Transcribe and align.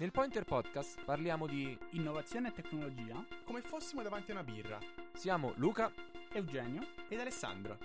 Nel 0.00 0.12
Pointer 0.12 0.44
Podcast 0.44 1.04
parliamo 1.04 1.46
di 1.46 1.76
innovazione 1.90 2.48
e 2.48 2.52
tecnologia 2.52 3.22
come 3.44 3.60
fossimo 3.60 4.00
davanti 4.00 4.30
a 4.30 4.34
una 4.36 4.42
birra. 4.42 4.78
Siamo 5.12 5.52
Luca, 5.56 5.92
Eugenio 6.32 6.80
ed 7.06 7.20
Alessandro. 7.20 7.76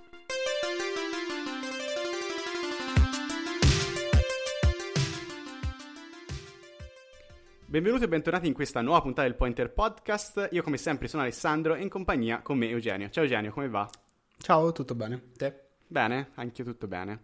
Benvenuti 7.66 8.06
e 8.06 8.08
bentornati 8.08 8.48
in 8.48 8.54
questa 8.54 8.80
nuova 8.80 9.02
puntata 9.02 9.28
del 9.28 9.36
Pointer 9.36 9.74
Podcast. 9.74 10.48
Io 10.52 10.64
come 10.64 10.78
sempre 10.78 11.10
sono 11.10 11.24
Alessandro 11.24 11.76
e 11.76 11.82
in 11.82 11.90
compagnia 11.90 12.42
con 12.42 12.58
me 12.58 12.70
Eugenio. 12.70 13.10
Ciao 13.10 13.24
Eugenio, 13.26 13.52
come 13.52 13.68
va? 13.68 13.90
Ciao, 14.38 14.72
tutto 14.72 14.96
bene? 14.96 15.32
Te? 15.36 15.64
Bene, 15.86 16.30
anche 16.36 16.62
io 16.62 16.72
tutto 16.72 16.88
bene. 16.88 17.24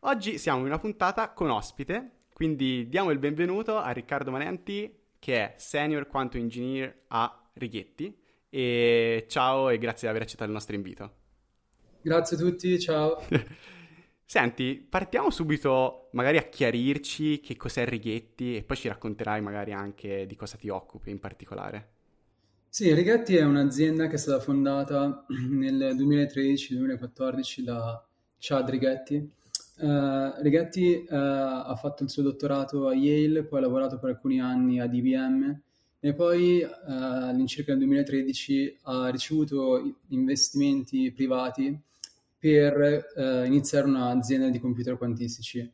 Oggi 0.00 0.38
siamo 0.38 0.58
in 0.58 0.66
una 0.66 0.80
puntata 0.80 1.30
con 1.30 1.50
ospite, 1.50 2.23
quindi 2.34 2.88
diamo 2.88 3.12
il 3.12 3.18
benvenuto 3.20 3.76
a 3.76 3.92
Riccardo 3.92 4.32
Manenti 4.32 4.92
che 5.20 5.36
è 5.36 5.54
Senior 5.56 6.08
Quantum 6.08 6.40
Engineer 6.40 7.02
a 7.06 7.48
Righetti. 7.52 8.12
E 8.50 9.24
ciao 9.28 9.70
e 9.70 9.78
grazie 9.78 10.08
di 10.08 10.08
aver 10.08 10.22
accettato 10.22 10.46
il 10.46 10.52
nostro 10.52 10.74
invito. 10.74 11.12
Grazie 12.02 12.36
a 12.36 12.40
tutti, 12.40 12.78
ciao. 12.80 13.22
Senti, 14.26 14.74
partiamo 14.74 15.30
subito 15.30 16.08
magari 16.12 16.36
a 16.38 16.42
chiarirci 16.42 17.38
che 17.38 17.56
cos'è 17.56 17.86
Righetti 17.86 18.56
e 18.56 18.64
poi 18.64 18.76
ci 18.78 18.88
racconterai 18.88 19.40
magari 19.40 19.72
anche 19.72 20.26
di 20.26 20.34
cosa 20.34 20.56
ti 20.56 20.68
occupi 20.68 21.10
in 21.10 21.20
particolare. 21.20 21.92
Sì, 22.68 22.92
Righetti 22.92 23.36
è 23.36 23.44
un'azienda 23.44 24.08
che 24.08 24.16
è 24.16 24.18
stata 24.18 24.40
fondata 24.40 25.24
nel 25.50 25.94
2013-2014 25.96 27.60
da 27.60 28.04
Chad 28.38 28.68
Righetti. 28.70 29.30
Uh, 29.76 30.40
Righetti 30.40 31.04
uh, 31.08 31.14
ha 31.14 31.76
fatto 31.76 32.04
il 32.04 32.10
suo 32.10 32.22
dottorato 32.22 32.86
a 32.86 32.94
Yale, 32.94 33.44
poi 33.44 33.58
ha 33.58 33.62
lavorato 33.62 33.98
per 33.98 34.10
alcuni 34.10 34.40
anni 34.40 34.80
ad 34.80 34.94
IBM 34.94 35.60
e 35.98 36.14
poi 36.14 36.62
uh, 36.62 36.68
all'incirca 36.86 37.72
nel 37.72 37.80
2013 37.80 38.78
ha 38.82 39.08
ricevuto 39.08 39.98
investimenti 40.08 41.10
privati 41.12 41.76
per 42.38 43.06
iniziare 43.46 43.86
un'azienda 43.86 44.50
di 44.50 44.60
computer 44.60 44.98
quantistici. 44.98 45.72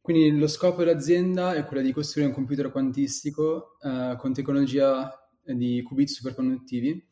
Quindi 0.00 0.36
lo 0.36 0.48
scopo 0.48 0.78
dell'azienda 0.82 1.54
è 1.54 1.64
quello 1.64 1.80
di 1.80 1.92
costruire 1.92 2.28
un 2.28 2.34
computer 2.34 2.72
quantistico 2.72 3.76
con 4.18 4.32
tecnologia 4.32 5.16
di 5.44 5.80
qubit 5.82 6.08
superconduttivi 6.08 7.06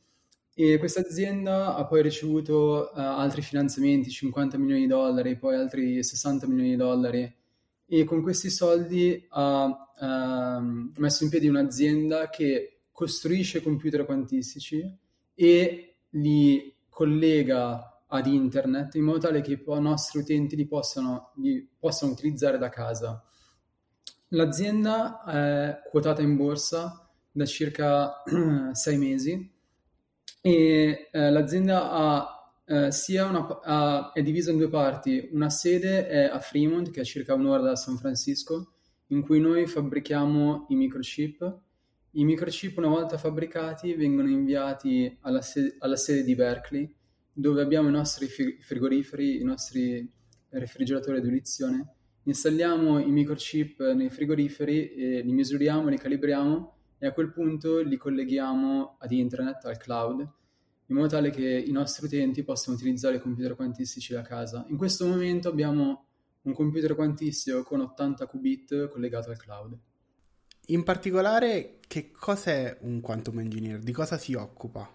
e 0.62 0.76
questa 0.76 1.00
azienda 1.00 1.74
ha 1.74 1.86
poi 1.86 2.02
ricevuto 2.02 2.90
uh, 2.92 2.98
altri 2.98 3.40
finanziamenti, 3.40 4.10
50 4.10 4.58
milioni 4.58 4.82
di 4.82 4.86
dollari, 4.88 5.38
poi 5.38 5.54
altri 5.54 6.02
60 6.02 6.46
milioni 6.46 6.70
di 6.70 6.76
dollari 6.76 7.34
e 7.86 8.04
con 8.04 8.20
questi 8.20 8.50
soldi 8.50 9.26
ha 9.30 9.64
uh, 9.64 10.92
messo 11.00 11.24
in 11.24 11.30
piedi 11.30 11.48
un'azienda 11.48 12.28
che 12.28 12.82
costruisce 12.92 13.62
computer 13.62 14.04
quantistici 14.04 14.84
e 15.34 15.94
li 16.10 16.76
collega 16.90 18.04
ad 18.06 18.26
internet 18.26 18.96
in 18.96 19.04
modo 19.04 19.18
tale 19.18 19.40
che 19.40 19.52
i 19.52 19.80
nostri 19.80 20.18
utenti 20.18 20.56
li 20.56 20.66
possano, 20.66 21.32
li 21.36 21.66
possano 21.78 22.12
utilizzare 22.12 22.58
da 22.58 22.68
casa. 22.68 23.24
L'azienda 24.28 25.24
è 25.24 25.88
quotata 25.88 26.20
in 26.20 26.36
borsa 26.36 27.08
da 27.32 27.46
circa 27.46 28.22
sei 28.72 28.98
mesi 28.98 29.58
e 30.40 31.08
eh, 31.10 31.30
l'azienda 31.30 31.90
ha, 31.90 32.54
eh, 32.64 32.90
sia 32.90 33.26
una, 33.26 33.60
ha, 33.62 34.12
è 34.12 34.22
divisa 34.22 34.50
in 34.50 34.58
due 34.58 34.68
parti. 34.68 35.28
Una 35.32 35.50
sede 35.50 36.06
è 36.06 36.24
a 36.24 36.40
Fremont, 36.40 36.90
che 36.90 37.02
è 37.02 37.04
circa 37.04 37.34
un'ora 37.34 37.62
da 37.62 37.76
San 37.76 37.96
Francisco, 37.98 38.72
in 39.08 39.22
cui 39.22 39.40
noi 39.40 39.66
fabbrichiamo 39.66 40.66
i 40.70 40.74
microchip. 40.74 41.58
I 42.12 42.24
microchip, 42.24 42.78
una 42.78 42.88
volta 42.88 43.18
fabbricati, 43.18 43.94
vengono 43.94 44.28
inviati 44.28 45.16
alla, 45.20 45.42
sede, 45.42 45.76
alla 45.78 45.96
sede 45.96 46.24
di 46.24 46.34
Berkeley, 46.34 46.92
dove 47.32 47.62
abbiamo 47.62 47.88
i 47.88 47.92
nostri 47.92 48.26
frigoriferi, 48.26 49.40
i 49.40 49.44
nostri 49.44 50.10
refrigeratori 50.50 51.18
ad 51.18 51.24
ebollizione. 51.24 51.94
Installiamo 52.24 52.98
i 52.98 53.10
microchip 53.10 53.92
nei 53.92 54.10
frigoriferi, 54.10 55.22
li 55.22 55.32
misuriamo, 55.32 55.88
li 55.88 55.98
calibriamo 55.98 56.79
e 57.02 57.06
a 57.06 57.12
quel 57.12 57.32
punto 57.32 57.80
li 57.80 57.96
colleghiamo 57.96 58.98
ad 58.98 59.10
internet, 59.10 59.64
al 59.64 59.78
cloud, 59.78 60.20
in 60.20 60.94
modo 60.94 61.08
tale 61.08 61.30
che 61.30 61.48
i 61.48 61.72
nostri 61.72 62.04
utenti 62.04 62.44
possano 62.44 62.76
utilizzare 62.76 63.16
i 63.16 63.20
computer 63.20 63.56
quantistici 63.56 64.12
da 64.12 64.20
casa. 64.20 64.66
In 64.68 64.76
questo 64.76 65.06
momento 65.06 65.48
abbiamo 65.48 66.04
un 66.42 66.52
computer 66.52 66.94
quantistico 66.94 67.62
con 67.62 67.80
80 67.80 68.26
qubit 68.26 68.88
collegato 68.88 69.30
al 69.30 69.38
cloud. 69.38 69.78
In 70.66 70.82
particolare, 70.82 71.78
che 71.88 72.10
cos'è 72.10 72.76
un 72.82 73.00
quantum 73.00 73.38
engineer? 73.40 73.78
Di 73.78 73.92
cosa 73.92 74.18
si 74.18 74.34
occupa? 74.34 74.88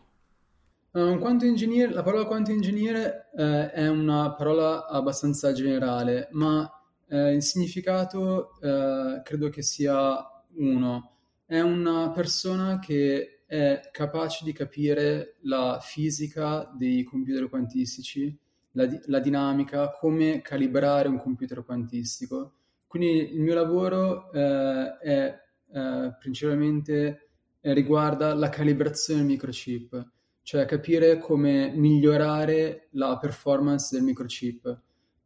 Un 0.92 1.20
quantum 1.20 1.50
engineer, 1.50 1.92
la 1.92 2.04
parola 2.04 2.26
quantum 2.26 2.54
engineer 2.54 3.32
eh, 3.36 3.72
è 3.72 3.88
una 3.90 4.34
parola 4.36 4.86
abbastanza 4.88 5.52
generale, 5.52 6.30
ma 6.32 6.70
eh, 7.08 7.34
il 7.34 7.44
significato 7.44 8.58
eh, 8.62 9.22
credo 9.24 9.50
che 9.50 9.62
sia 9.62 10.16
uno. 10.58 11.15
È 11.46 11.60
una 11.60 12.12
persona 12.12 12.80
che 12.80 13.44
è 13.46 13.90
capace 13.92 14.44
di 14.44 14.52
capire 14.52 15.38
la 15.42 15.80
fisica 15.82 16.72
dei 16.76 17.04
computer 17.04 17.48
quantistici, 17.50 18.36
la, 18.72 18.88
la 19.06 19.20
dinamica, 19.20 19.92
come 19.92 20.42
calibrare 20.42 21.08
un 21.08 21.20
computer 21.20 21.64
quantistico. 21.64 22.54
Quindi 22.88 23.34
il 23.34 23.42
mio 23.42 23.54
lavoro 23.54 24.32
eh, 24.32 24.98
è 24.98 25.40
eh, 25.72 26.16
principalmente 26.20 27.30
riguarda 27.62 28.34
la 28.34 28.50
calibrazione 28.50 29.22
del 29.22 29.30
microchip 29.30 30.14
cioè 30.46 30.66
capire 30.66 31.18
come 31.18 31.72
migliorare 31.74 32.90
la 32.92 33.18
performance 33.18 33.96
del 33.96 34.06
microchip, 34.06 34.80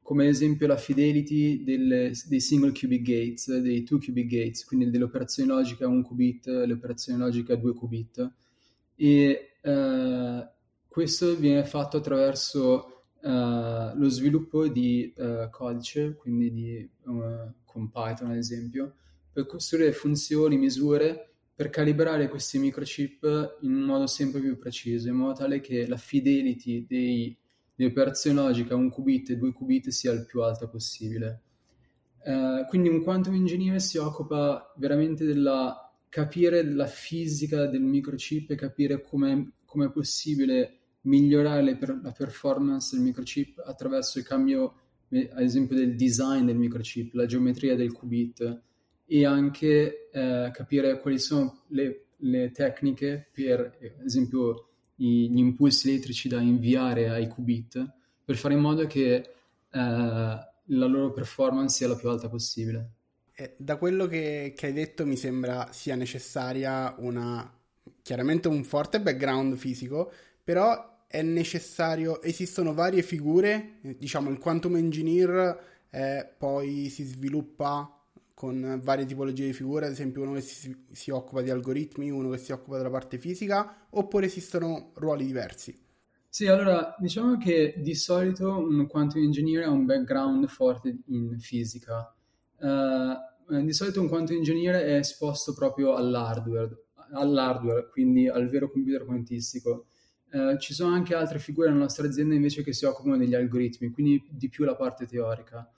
come 0.09 0.23
ad 0.23 0.29
esempio 0.29 0.65
la 0.65 0.75
fidelity 0.75 1.63
delle, 1.63 2.13
dei 2.25 2.39
single 2.39 2.71
qubit 2.71 3.03
gates, 3.03 3.55
dei 3.59 3.83
two 3.83 3.99
qubit 3.99 4.25
gates, 4.25 4.65
quindi 4.65 4.89
delle 4.89 5.03
operazioni 5.03 5.47
logiche 5.47 5.83
a 5.83 5.87
un 5.87 6.01
qubit, 6.01 6.47
le 6.47 6.73
operazioni 6.73 7.19
logiche 7.19 7.53
a 7.53 7.55
due 7.55 7.75
qubit. 7.75 8.31
E 8.95 9.51
eh, 9.61 10.47
questo 10.87 11.35
viene 11.35 11.63
fatto 11.63 11.97
attraverso 11.97 13.03
eh, 13.21 13.91
lo 13.93 14.09
sviluppo 14.09 14.67
di 14.67 15.13
eh, 15.15 15.47
codice, 15.51 16.15
quindi 16.15 16.51
di, 16.53 16.75
eh, 16.77 16.89
con 17.63 17.91
Python 17.91 18.31
ad 18.31 18.37
esempio, 18.37 18.95
per 19.31 19.45
costruire 19.45 19.91
funzioni, 19.91 20.57
misure 20.57 21.33
per 21.53 21.69
calibrare 21.69 22.29
questi 22.29 22.57
microchip 22.57 23.57
in 23.61 23.75
un 23.75 23.81
modo 23.81 24.07
sempre 24.07 24.41
più 24.41 24.57
preciso, 24.57 25.07
in 25.07 25.17
modo 25.17 25.33
tale 25.33 25.59
che 25.59 25.85
la 25.85 25.97
fidelity 25.97 26.87
dei, 26.87 27.37
delle 27.79 27.91
operazioni 27.91 28.35
logiche 28.35 28.73
a 28.73 28.75
un 28.75 28.89
qubit 28.89 29.29
e 29.29 29.37
due 29.37 29.53
qubit 29.53 29.87
sia 29.87 30.11
il 30.11 30.25
più 30.25 30.41
alta 30.41 30.67
possibile. 30.67 31.43
Uh, 32.25 32.65
quindi 32.67 32.89
un 32.89 33.01
quantum 33.01 33.33
engineer 33.35 33.79
si 33.79 33.97
occupa 33.97 34.73
veramente 34.75 35.23
della 35.23 35.89
capire 36.09 36.61
la 36.63 36.87
fisica 36.87 37.67
del 37.67 37.81
microchip 37.81 38.51
e 38.51 38.55
capire 38.55 39.01
come 39.01 39.53
è 39.65 39.91
possibile 39.91 40.79
migliorare 41.03 41.77
per, 41.77 42.01
la 42.03 42.11
performance 42.11 42.95
del 42.95 43.05
microchip 43.05 43.61
attraverso 43.65 44.19
il 44.19 44.25
cambio, 44.25 44.73
ad 45.09 45.41
esempio, 45.41 45.77
del 45.77 45.95
design 45.95 46.45
del 46.45 46.57
microchip, 46.57 47.13
la 47.13 47.25
geometria 47.25 47.77
del 47.77 47.93
qubit 47.93 48.61
e 49.05 49.25
anche 49.25 50.09
eh, 50.11 50.49
capire 50.51 50.99
quali 50.99 51.17
sono 51.17 51.63
le, 51.67 52.07
le, 52.17 52.51
tecniche 52.51 53.29
per, 53.31 53.77
ad 53.99 54.05
esempio, 54.05 54.68
gli 55.05 55.37
impulsi 55.37 55.89
elettrici 55.89 56.27
da 56.27 56.41
inviare 56.41 57.09
ai 57.09 57.27
qubit 57.27 57.91
per 58.25 58.35
fare 58.37 58.53
in 58.53 58.59
modo 58.59 58.85
che 58.85 59.13
eh, 59.15 59.27
la 59.71 60.85
loro 60.85 61.11
performance 61.11 61.77
sia 61.77 61.87
la 61.87 61.95
più 61.95 62.09
alta 62.09 62.29
possibile. 62.29 62.91
Eh, 63.33 63.55
da 63.57 63.77
quello 63.77 64.05
che, 64.05 64.53
che 64.55 64.67
hai 64.67 64.73
detto 64.73 65.05
mi 65.05 65.15
sembra 65.15 65.69
sia 65.71 65.95
necessaria 65.95 66.93
una 66.99 67.51
chiaramente 68.01 68.47
un 68.47 68.63
forte 68.63 68.99
background 68.99 69.55
fisico, 69.55 70.11
però 70.43 71.05
è 71.07 71.21
necessario, 71.21 72.21
esistono 72.21 72.73
varie 72.73 73.01
figure, 73.01 73.79
diciamo 73.81 74.29
il 74.29 74.37
quantum 74.37 74.75
engineer 74.75 75.59
eh, 75.89 76.27
poi 76.37 76.89
si 76.89 77.03
sviluppa 77.03 77.98
con 78.39 78.79
varie 78.81 79.03
tipologie 79.03 79.47
di 79.47 79.51
figure, 79.51 79.87
ad 79.87 79.91
esempio 79.91 80.21
uno 80.21 80.31
che 80.31 80.39
si, 80.39 80.73
si, 80.93 81.11
occupa 81.11 81.41
di 81.41 81.49
algoritmi, 81.49 82.09
uno 82.09 82.29
che 82.29 82.37
si 82.37 82.53
occupa 82.53 82.77
della 82.77 82.89
parte 82.89 83.17
fisica, 83.17 83.87
oppure 83.89 84.27
esistono 84.27 84.93
ruoli 84.93 85.25
diversi? 85.25 85.77
Sì, 86.29 86.47
allora 86.47 86.95
diciamo 86.99 87.37
che 87.37 87.73
di 87.75 87.93
solito 87.95 88.57
un 88.57 88.87
quantum 88.87 89.23
engineer 89.23 89.65
ha 89.65 89.69
un 89.69 89.85
background 89.85 90.47
forte 90.47 90.99
in 91.07 91.37
fisica. 91.37 92.15
Uh, 92.59 93.61
di 93.61 93.73
solito 93.73 93.99
un 93.99 94.07
quantum 94.07 94.37
engineer 94.37 94.85
è 94.85 94.95
esposto 94.95 95.53
proprio 95.53 95.95
all'hardware, 95.95 96.85
all'hardware 97.11 97.89
quindi 97.89 98.29
al 98.29 98.47
vero 98.47 98.71
computer 98.71 99.03
quantistico. 99.03 99.87
Uh, 100.31 100.57
ci 100.59 100.73
sono 100.73 100.95
anche 100.95 101.13
altre 101.13 101.39
figure 101.39 101.67
nella 101.67 101.81
nostra 101.81 102.07
azienda 102.07 102.35
invece 102.35 102.63
che 102.63 102.71
si 102.71 102.85
occupano 102.85 103.17
degli 103.17 103.35
algoritmi, 103.35 103.89
quindi 103.89 104.25
di 104.29 104.47
più 104.47 104.63
la 104.63 104.77
parte 104.77 105.05
teorica. 105.05 105.69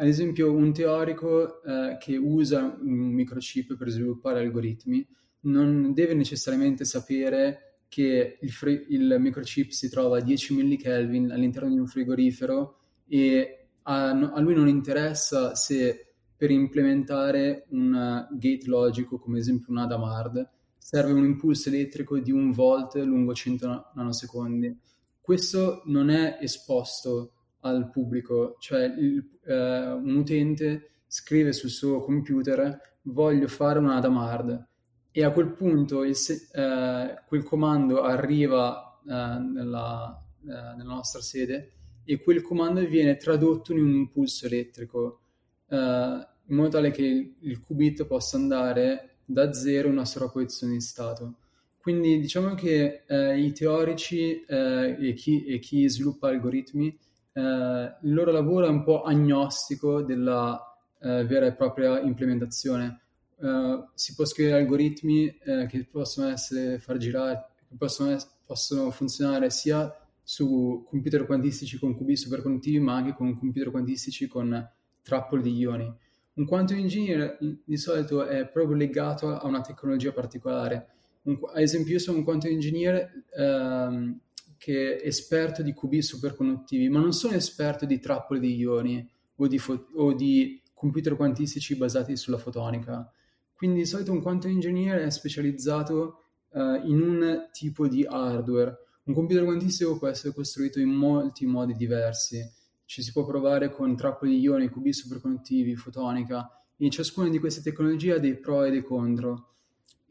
Ad 0.00 0.06
esempio 0.06 0.50
un 0.50 0.72
teorico 0.72 1.62
eh, 1.62 1.98
che 2.00 2.16
usa 2.16 2.74
un 2.80 3.12
microchip 3.12 3.76
per 3.76 3.90
sviluppare 3.90 4.40
algoritmi 4.40 5.06
non 5.40 5.92
deve 5.92 6.14
necessariamente 6.14 6.86
sapere 6.86 7.80
che 7.86 8.38
il, 8.40 8.50
fri- 8.50 8.86
il 8.88 9.16
microchip 9.18 9.70
si 9.70 9.90
trova 9.90 10.16
a 10.16 10.22
10 10.22 10.54
millikelvin 10.54 11.30
all'interno 11.30 11.68
di 11.68 11.78
un 11.78 11.86
frigorifero 11.86 12.78
e 13.08 13.66
a, 13.82 14.08
a 14.08 14.40
lui 14.40 14.54
non 14.54 14.68
interessa 14.68 15.54
se 15.54 16.14
per 16.34 16.50
implementare 16.50 17.66
un 17.70 18.26
gate 18.30 18.66
logico, 18.66 19.18
come 19.18 19.36
ad 19.36 19.42
esempio 19.42 19.66
un 19.68 19.78
Adamard, 19.78 20.48
serve 20.78 21.12
un 21.12 21.24
impulso 21.24 21.68
elettrico 21.68 22.18
di 22.18 22.30
un 22.30 22.52
volt 22.52 22.94
lungo 22.94 23.34
100 23.34 23.90
nanosecondi. 23.94 24.78
Questo 25.20 25.82
non 25.86 26.08
è 26.08 26.38
esposto 26.40 27.32
al 27.60 27.90
pubblico, 27.90 28.56
cioè 28.58 28.84
il, 28.84 29.22
eh, 29.44 29.90
un 29.92 30.16
utente 30.16 30.90
scrive 31.06 31.52
sul 31.52 31.70
suo 31.70 32.00
computer 32.00 32.78
voglio 33.02 33.48
fare 33.48 33.78
un 33.78 33.88
Adamard 33.90 34.68
e 35.10 35.24
a 35.24 35.32
quel 35.32 35.52
punto 35.52 36.04
il, 36.04 36.14
eh, 36.52 37.22
quel 37.26 37.42
comando 37.42 38.02
arriva 38.02 39.00
eh, 39.02 39.12
nella, 39.12 40.24
eh, 40.42 40.46
nella, 40.46 40.94
nostra 40.94 41.20
sede 41.20 41.72
e 42.04 42.22
quel 42.22 42.42
comando 42.42 42.84
viene 42.86 43.16
tradotto 43.16 43.72
in 43.72 43.82
un 43.82 43.94
impulso 43.94 44.46
elettrico 44.46 45.20
eh, 45.68 45.76
in 45.76 46.56
modo 46.56 46.68
tale 46.68 46.90
che 46.90 47.02
il, 47.02 47.34
il 47.40 47.60
qubit 47.60 48.06
possa 48.06 48.36
andare 48.36 49.16
da 49.24 49.52
zero 49.52 49.88
in 49.88 49.94
una 49.94 50.04
sovrapposizione 50.04 50.74
di 50.74 50.80
stato. 50.80 51.34
Quindi 51.80 52.20
diciamo 52.20 52.54
che 52.54 53.04
eh, 53.06 53.38
i 53.40 53.52
teorici 53.52 54.44
e 54.44 55.14
chi, 55.16 55.44
e, 55.44 55.58
chi, 55.60 55.88
sviluppa 55.88 56.28
algoritmi, 56.28 56.96
il 57.32 58.12
loro 58.12 58.30
lavoro 58.32 58.66
è 58.66 58.70
un 58.70 58.82
po' 58.82 59.02
agnostico 59.02 60.02
della 60.02 60.58
vera 60.98 61.46
e 61.46 61.54
propria 61.54 62.00
implementazione 62.00 63.00
uh, 63.40 63.88
si 63.94 64.14
può 64.14 64.24
scrivere 64.24 64.58
algoritmi 64.58 65.26
uh, 65.26 65.66
che 65.66 65.86
possono 65.90 66.28
essere 66.28 66.78
far 66.78 66.96
girare, 66.98 67.46
che 67.68 67.74
possono, 67.76 68.16
possono, 68.44 68.90
funzionare 68.90 69.50
sia 69.50 69.94
su 70.22 70.86
computer 70.88 71.26
quantistici 71.26 71.78
con 71.78 71.96
cubi 71.96 72.16
superconduttivi, 72.16 72.78
ma 72.78 72.94
anche 72.94 73.14
con 73.14 73.36
computer 73.38 73.70
quantistici 73.70 74.28
con 74.28 74.68
trappole 75.02 75.42
di 75.42 75.56
ioni. 75.56 75.92
Un 76.32 76.46
quantum 76.46 76.78
engineer 76.78 77.36
di 77.64 77.76
solito 77.76 78.24
è 78.24 78.46
proprio 78.46 78.76
legato 78.76 79.28
a 79.36 79.46
una 79.46 79.60
tecnologia 79.60 80.12
particolare. 80.12 80.88
Un, 81.22 81.38
ad 81.52 81.60
esempio, 81.60 81.94
io 81.94 81.98
sono 81.98 82.18
un 82.18 82.24
quantum 82.24 82.50
engineer 82.50 83.24
um, 83.36 84.18
che 84.60 84.98
è 84.98 85.06
esperto 85.06 85.62
di 85.62 85.72
QB 85.72 86.00
superconduttivi, 86.00 86.90
ma 86.90 87.00
non 87.00 87.14
sono 87.14 87.32
esperto 87.32 87.86
di 87.86 87.98
trappole 87.98 88.40
di 88.40 88.56
ioni 88.56 89.10
o 89.36 89.46
di, 89.46 89.58
fo- 89.58 89.86
o 89.94 90.12
di 90.12 90.60
computer 90.74 91.16
quantistici 91.16 91.76
basati 91.76 92.14
sulla 92.14 92.36
fotonica. 92.36 93.10
Quindi 93.54 93.78
di 93.78 93.86
solito 93.86 94.12
un 94.12 94.20
quantum 94.20 94.50
engineer 94.50 95.00
è 95.00 95.10
specializzato 95.10 96.24
uh, 96.50 96.74
in 96.86 97.00
un 97.00 97.48
tipo 97.52 97.88
di 97.88 98.04
hardware. 98.04 98.76
Un 99.04 99.14
computer 99.14 99.44
quantistico 99.44 99.96
può 99.96 100.08
essere 100.08 100.34
costruito 100.34 100.78
in 100.78 100.90
molti 100.90 101.46
modi 101.46 101.74
diversi. 101.74 102.46
Ci 102.84 103.02
si 103.02 103.12
può 103.12 103.24
provare 103.24 103.70
con 103.70 103.96
trappole 103.96 104.32
di 104.32 104.40
ioni, 104.40 104.68
cubi 104.68 104.92
superconduttivi, 104.92 105.74
fotonica, 105.74 106.46
e 106.76 106.90
ciascuna 106.90 107.30
di 107.30 107.38
queste 107.38 107.62
tecnologie 107.62 108.12
ha 108.12 108.18
dei 108.18 108.36
pro 108.38 108.64
e 108.64 108.70
dei 108.70 108.82
contro. 108.82 109.54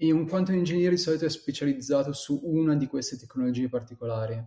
E 0.02 0.14
un 0.14 0.26
quantum 0.30 0.56
engineer 0.56 0.92
di 0.92 0.98
solito 0.98 1.26
è 1.26 1.30
specializzato 1.30 2.14
su 2.14 2.40
una 2.42 2.74
di 2.76 2.88
queste 2.88 3.18
tecnologie 3.18 3.68
particolari. 3.68 4.42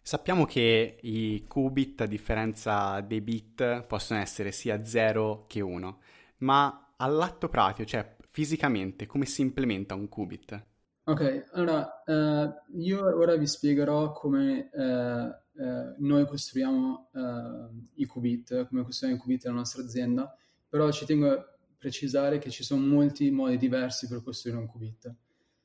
Sappiamo 0.00 0.44
che 0.44 0.98
i 1.02 1.44
qubit, 1.48 2.02
a 2.02 2.06
differenza 2.06 3.00
dei 3.00 3.20
bit, 3.20 3.82
possono 3.82 4.20
essere 4.20 4.52
sia 4.52 4.84
0 4.84 5.46
che 5.48 5.60
1, 5.60 6.00
ma 6.38 6.92
all'atto 6.96 7.48
pratico, 7.48 7.88
cioè 7.88 8.16
fisicamente, 8.30 9.06
come 9.06 9.26
si 9.26 9.42
implementa 9.42 9.96
un 9.96 10.08
qubit? 10.08 10.64
Ok, 11.04 11.48
allora 11.54 12.04
eh, 12.04 12.52
io 12.78 13.18
ora 13.18 13.34
vi 13.34 13.48
spiegherò 13.48 14.12
come 14.12 14.70
eh, 14.72 15.40
eh, 15.60 15.94
noi 15.98 16.24
costruiamo 16.24 17.10
eh, 17.12 18.00
i 18.02 18.06
qubit, 18.06 18.68
come 18.68 18.84
costruiamo 18.84 19.18
i 19.18 19.22
qubit 19.22 19.44
nella 19.46 19.58
nostra 19.58 19.82
azienda, 19.82 20.32
però 20.68 20.88
ci 20.92 21.04
tengo 21.04 21.56
precisare 21.80 22.38
che 22.38 22.50
ci 22.50 22.62
sono 22.62 22.84
molti 22.84 23.30
modi 23.30 23.56
diversi 23.56 24.06
per 24.06 24.22
costruire 24.22 24.58
un 24.58 24.66
qubit. 24.66 25.12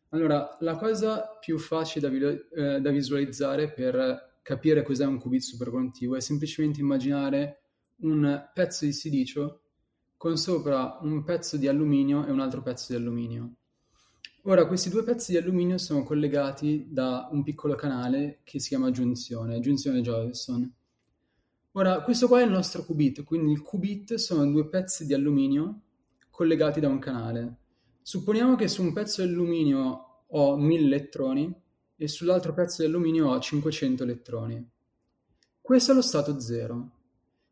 Allora, 0.10 0.56
la 0.62 0.78
cosa 0.78 1.38
più 1.40 1.60
facile 1.60 2.08
da, 2.08 2.14
vi- 2.14 2.46
eh, 2.56 2.80
da 2.80 2.90
visualizzare 2.90 3.70
per 3.70 4.40
capire 4.42 4.82
cos'è 4.82 5.06
un 5.06 5.20
qubit 5.20 5.42
superconduttivo 5.42 6.16
è 6.16 6.22
semplicemente 6.22 6.80
immaginare 6.80 7.64
un 7.98 8.50
pezzo 8.54 8.86
di 8.86 8.94
silicio 8.94 9.62
con 10.16 10.38
sopra 10.38 11.00
un 11.02 11.24
pezzo 11.26 11.58
di 11.58 11.68
alluminio 11.68 12.26
e 12.26 12.32
un 12.32 12.40
altro 12.40 12.62
pezzo 12.62 12.94
di 12.94 12.98
alluminio. 12.98 13.56
Ora, 14.44 14.68
questi 14.68 14.90
due 14.90 15.04
pezzi 15.04 15.34
di 15.34 15.38
alluminio 15.38 15.78
sono 15.78 16.04
collegati 16.04 16.88
da 16.90 17.28
un 17.32 17.44
piccolo 17.44 17.76
canale 17.76 18.40
che 18.46 18.60
si 18.60 18.70
chiama 18.70 18.92
giunzione, 18.92 19.60
giunzione 19.60 20.02
Josephson. 20.02 20.72
Ora, 21.74 22.02
questo 22.04 22.28
qua 22.28 22.40
è 22.40 22.46
il 22.46 22.52
nostro 22.52 22.86
qubit, 22.86 23.24
quindi 23.24 23.52
il 23.52 23.62
qubit 23.62 24.14
sono 24.14 24.50
due 24.50 24.70
pezzi 24.70 25.06
di 25.06 25.14
alluminio 25.14 25.82
collegati 26.36 26.82
da 26.82 26.90
un 26.90 27.00
canale. 27.00 27.56
Supponiamo 28.02 28.58
che 28.58 28.68
su 28.68 28.84
un 28.84 28.92
pezzo 28.92 29.24
di 29.24 29.30
alluminio 29.30 30.24
ho 30.28 30.58
1000 30.58 30.86
elettroni 30.86 31.62
e 31.96 32.08
sull'altro 32.10 32.54
pezzo 32.54 32.82
di 32.82 32.90
alluminio 32.90 33.30
ho 33.30 33.40
500 33.40 34.04
elettroni. 34.04 34.70
Questo 35.62 35.94
è 35.94 35.96
lo 35.96 36.02
stato 36.02 36.38
zero. 36.42 36.92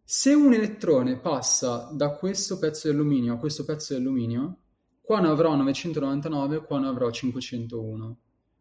Se 0.04 0.34
un 0.34 0.54
elettrone 0.54 1.18
passa 1.18 1.92
da 1.94 2.10
questo 2.18 2.60
pezzo 2.60 2.90
di 2.90 2.94
alluminio 2.94 3.36
a 3.36 3.38
questo 3.38 3.64
pezzo 3.64 3.94
di 3.94 4.02
alluminio, 4.02 4.58
qua 5.00 5.22
ne 5.22 5.30
avrò 5.30 5.56
999, 5.56 6.66
qua 6.66 6.80
ne 6.80 6.88
avrò 6.88 7.10
501. 7.10 8.18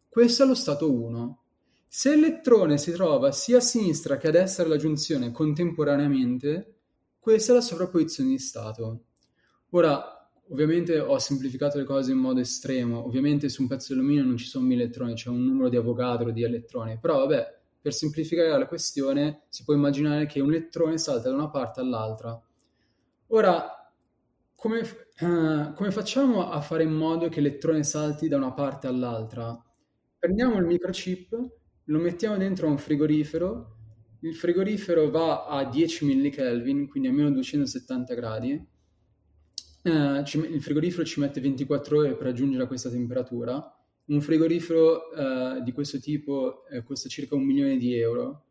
Questo 0.07 0.43
è 0.43 0.47
lo 0.47 0.55
stato 0.55 0.89
1. 0.89 1.43
Se 1.85 2.15
l'elettrone 2.15 2.77
si 2.77 2.93
trova 2.93 3.33
sia 3.33 3.57
a 3.57 3.61
sinistra 3.61 4.15
che 4.15 4.29
a 4.29 4.31
destra 4.31 4.63
della 4.63 4.77
giunzione 4.77 5.31
contemporaneamente, 5.31 6.75
questa 7.19 7.51
è 7.51 7.55
la 7.55 7.61
sovrapposizione 7.61 8.29
di 8.29 8.39
stato. 8.39 9.03
Ora, 9.75 10.29
ovviamente 10.49 10.99
ho 10.99 11.17
semplificato 11.17 11.79
le 11.79 11.83
cose 11.83 12.11
in 12.11 12.19
modo 12.19 12.39
estremo, 12.39 13.03
ovviamente 13.03 13.49
su 13.49 13.63
un 13.63 13.67
pezzo 13.67 13.93
di 13.93 13.99
alluminio 13.99 14.23
non 14.23 14.37
ci 14.37 14.45
sono 14.45 14.65
1000 14.67 14.83
elettroni, 14.83 15.13
c'è 15.15 15.29
un 15.29 15.43
numero 15.43 15.67
di 15.67 15.77
Avogadro 15.77 16.29
di 16.29 16.43
elettroni, 16.43 16.99
però 16.99 17.17
vabbè, 17.19 17.59
per 17.81 17.91
semplificare 17.91 18.55
la 18.55 18.67
questione, 18.67 19.45
si 19.49 19.63
può 19.63 19.73
immaginare 19.73 20.27
che 20.27 20.39
un 20.41 20.53
elettrone 20.53 20.99
salta 20.99 21.29
da 21.29 21.35
una 21.35 21.49
parte 21.49 21.79
all'altra. 21.79 22.39
Ora, 23.27 23.91
come, 24.53 24.81
uh, 24.81 25.73
come 25.73 25.91
facciamo 25.91 26.51
a 26.51 26.61
fare 26.61 26.83
in 26.83 26.93
modo 26.93 27.27
che 27.29 27.41
l'elettrone 27.41 27.83
salti 27.83 28.27
da 28.27 28.37
una 28.37 28.53
parte 28.53 28.85
all'altra? 28.85 29.59
Prendiamo 30.19 30.57
il 30.57 30.65
microchip, 30.65 31.35
lo 31.85 31.99
mettiamo 31.99 32.37
dentro 32.37 32.67
a 32.67 32.69
un 32.69 32.77
frigorifero, 32.77 33.75
il 34.19 34.35
frigorifero 34.35 35.09
va 35.09 35.47
a 35.47 35.65
10 35.65 36.05
millikelvin, 36.05 36.87
quindi 36.87 37.09
a 37.09 37.11
meno 37.11 37.31
270 37.31 38.13
gradi, 38.13 38.71
uh, 39.83 40.23
ci, 40.23 40.37
il 40.39 40.61
frigorifero 40.61 41.05
ci 41.05 41.19
mette 41.19 41.39
24 41.39 41.97
ore 41.97 42.15
per 42.15 42.27
raggiungere 42.27 42.67
questa 42.67 42.89
temperatura, 42.89 43.75
un 44.05 44.21
frigorifero 44.21 45.09
uh, 45.15 45.63
di 45.63 45.71
questo 45.71 45.99
tipo 45.99 46.65
eh, 46.67 46.83
costa 46.83 47.07
circa 47.07 47.35
un 47.35 47.43
milione 47.43 47.77
di 47.77 47.95
euro. 47.95 48.45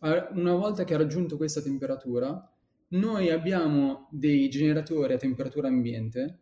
Una 0.00 0.54
volta 0.54 0.84
che 0.84 0.94
ha 0.94 0.98
raggiunto 0.98 1.36
questa 1.36 1.60
temperatura, 1.60 2.50
noi 2.88 3.30
abbiamo 3.30 4.08
dei 4.10 4.48
generatori 4.48 5.12
a 5.12 5.18
temperatura 5.18 5.68
ambiente 5.68 6.38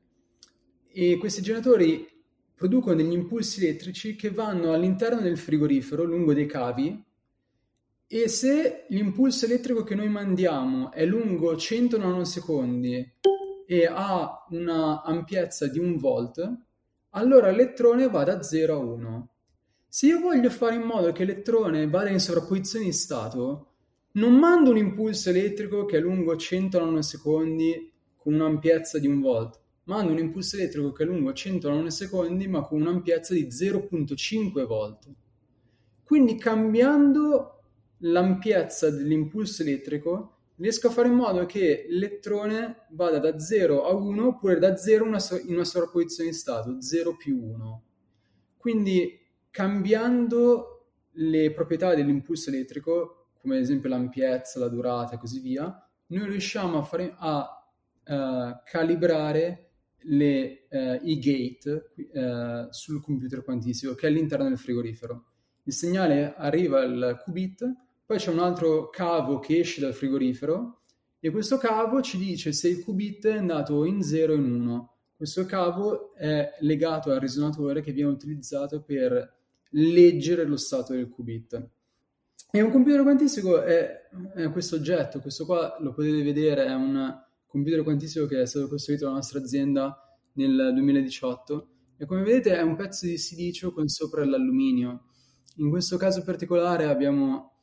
e 0.87 1.17
questi 1.19 1.43
generatori 1.43 2.07
producono 2.55 2.95
degli 2.95 3.13
impulsi 3.13 3.65
elettrici 3.65 4.17
che 4.17 4.31
vanno 4.31 4.73
all'interno 4.73 5.21
del 5.21 5.39
frigorifero 5.39 6.05
lungo 6.05 6.33
dei 6.33 6.47
cavi 6.47 7.05
e 8.07 8.29
se 8.29 8.87
l'impulso 8.89 9.45
elettrico 9.45 9.85
che 9.85 9.95
noi 9.95 10.09
mandiamo 10.09 10.91
è 10.91 11.05
lungo 11.05 11.57
100 11.57 11.99
nanosecondi 11.99 13.17
e 13.71 13.85
ha 13.85 14.47
una 14.49 15.03
ampiezza 15.03 15.67
di 15.67 15.79
un 15.79 15.99
volt, 15.99 16.41
allora 17.11 17.51
l'elettrone 17.51 18.09
va 18.09 18.25
da 18.25 18.43
0 18.43 18.73
a 18.75 18.79
1. 18.79 19.29
Se 19.87 20.07
io 20.07 20.21
voglio 20.21 20.49
fare 20.49 20.77
in 20.77 20.81
modo 20.81 21.13
che 21.13 21.27
l'elettrone 21.27 21.87
vada 21.87 22.09
in 22.09 22.19
sovrapposizione 22.19 22.87
di 22.87 22.93
stato, 22.93 23.75
non 24.13 24.37
mando 24.37 24.71
un 24.71 24.79
impulso 24.79 25.29
elettrico 25.29 25.85
che 25.85 25.99
è 25.99 26.01
lungo 26.01 26.35
100 26.35 26.83
nanosecondi 26.83 27.93
con 28.17 28.33
un'ampiezza 28.33 28.99
di 28.99 29.07
1 29.07 29.21
volt, 29.21 29.61
mando 29.85 30.13
un 30.13 30.19
impulso 30.19 30.57
elettrico 30.57 30.93
che 30.93 31.03
è 31.03 31.07
lungo 31.07 31.35
100 31.35 31.69
nanosecondi 31.69 32.49
ma 32.49 32.63
con 32.63 32.81
un'ampiezza 32.81 33.35
di 33.35 33.49
0.5 33.49 34.65
volt. 34.65 35.09
Quindi 36.05 36.39
cambiando 36.39 37.65
l'ampiezza 37.99 38.89
dell'impulso 38.89 39.61
elettrico 39.61 40.38
riesco 40.59 40.89
a 40.89 40.91
fare 40.91 41.09
in 41.09 41.15
modo 41.15 41.47
che 41.47 41.87
l'elettrone 41.89 42.87
vada 42.91 43.19
da 43.19 43.39
0 43.39 43.85
a 43.85 43.95
1 43.95 44.27
oppure 44.27 44.59
da 44.59 44.77
0 44.77 45.05
in 45.05 45.11
una, 45.55 45.65
sovrapposizione 45.65 46.31
di 46.31 46.37
stato, 46.37 46.81
0 46.81 47.17
più 47.17 47.43
1. 47.43 47.83
Quindi 48.57 49.19
cambiando 49.51 50.87
le 51.13 51.53
proprietà 51.53 51.95
dell'impulso 51.95 52.51
elettrico, 52.51 53.31
come 53.41 53.57
ad 53.57 53.63
esempio 53.63 53.89
l'ampiezza, 53.89 54.59
la 54.59 54.69
durata 54.69 55.15
e 55.15 55.19
così 55.19 55.41
via, 55.41 55.89
noi 56.09 56.29
riusciamo 56.29 56.79
a, 56.79 56.83
fare, 56.83 57.15
a 57.17 57.71
uh, 58.05 58.61
calibrare 58.65 59.71
le, 60.03 60.67
uh, 60.71 60.99
i 61.03 61.19
gate 61.19 61.93
uh, 62.13 62.69
sul 62.71 63.03
computer 63.03 63.43
quantistico 63.43 63.95
che 63.95 64.07
è 64.07 64.11
all'interno 64.11 64.49
del 64.49 64.59
frigorifero. 64.59 65.25
Il 65.65 65.73
segnale 65.73 66.35
arriva 66.35 66.81
al 66.81 67.21
qubit, 67.23 67.88
poi 68.09 68.17
c'è 68.17 68.31
un 68.31 68.39
altro 68.39 68.89
cavo 68.89 69.39
che 69.39 69.59
esce 69.59 69.83
dal 69.83 69.93
frigorifero 69.93 70.81
e 71.21 71.31
questo 71.31 71.59
cavo 71.59 72.01
ci 72.01 72.17
dice 72.17 72.55
se 72.55 72.67
il 72.69 72.83
qubit 72.83 73.27
è 73.27 73.37
andato 73.37 73.85
in 73.85 74.03
0 74.03 74.33
o 74.33 74.37
in 74.37 74.51
1. 74.51 74.93
Questo 75.15 75.45
cavo 75.45 76.15
è 76.15 76.57
legato 76.61 77.11
al 77.11 77.21
risonatore 77.21 77.83
che 77.83 77.93
viene 77.93 78.09
utilizzato 78.09 78.81
per 78.81 79.37
leggere 79.73 80.47
lo 80.47 80.57
stato 80.57 80.95
del 80.95 81.11
qubit. 81.11 81.69
E 82.51 82.63
un 82.63 82.71
computer 82.71 83.03
quantistico 83.03 83.61
è, 83.61 84.09
è, 84.35 84.51
questo 84.53 84.77
oggetto, 84.77 85.21
questo 85.21 85.45
qua 85.45 85.77
lo 85.81 85.93
potete 85.93 86.23
vedere, 86.23 86.65
è 86.65 86.73
un 86.73 87.15
computer 87.47 87.83
quantistico 87.83 88.25
che 88.25 88.41
è 88.41 88.47
stato 88.47 88.69
costruito 88.69 89.05
dalla 89.05 89.17
nostra 89.17 89.39
azienda 89.39 90.19
nel 90.33 90.71
2018 90.73 91.69
e 91.99 92.07
come 92.07 92.23
vedete 92.23 92.57
è 92.57 92.63
un 92.63 92.75
pezzo 92.75 93.05
di 93.05 93.19
silicio 93.19 93.71
con 93.71 93.87
sopra 93.87 94.25
l'alluminio. 94.25 95.09
In 95.57 95.69
questo 95.69 95.99
caso 95.99 96.23
particolare 96.23 96.87
abbiamo 96.87 97.58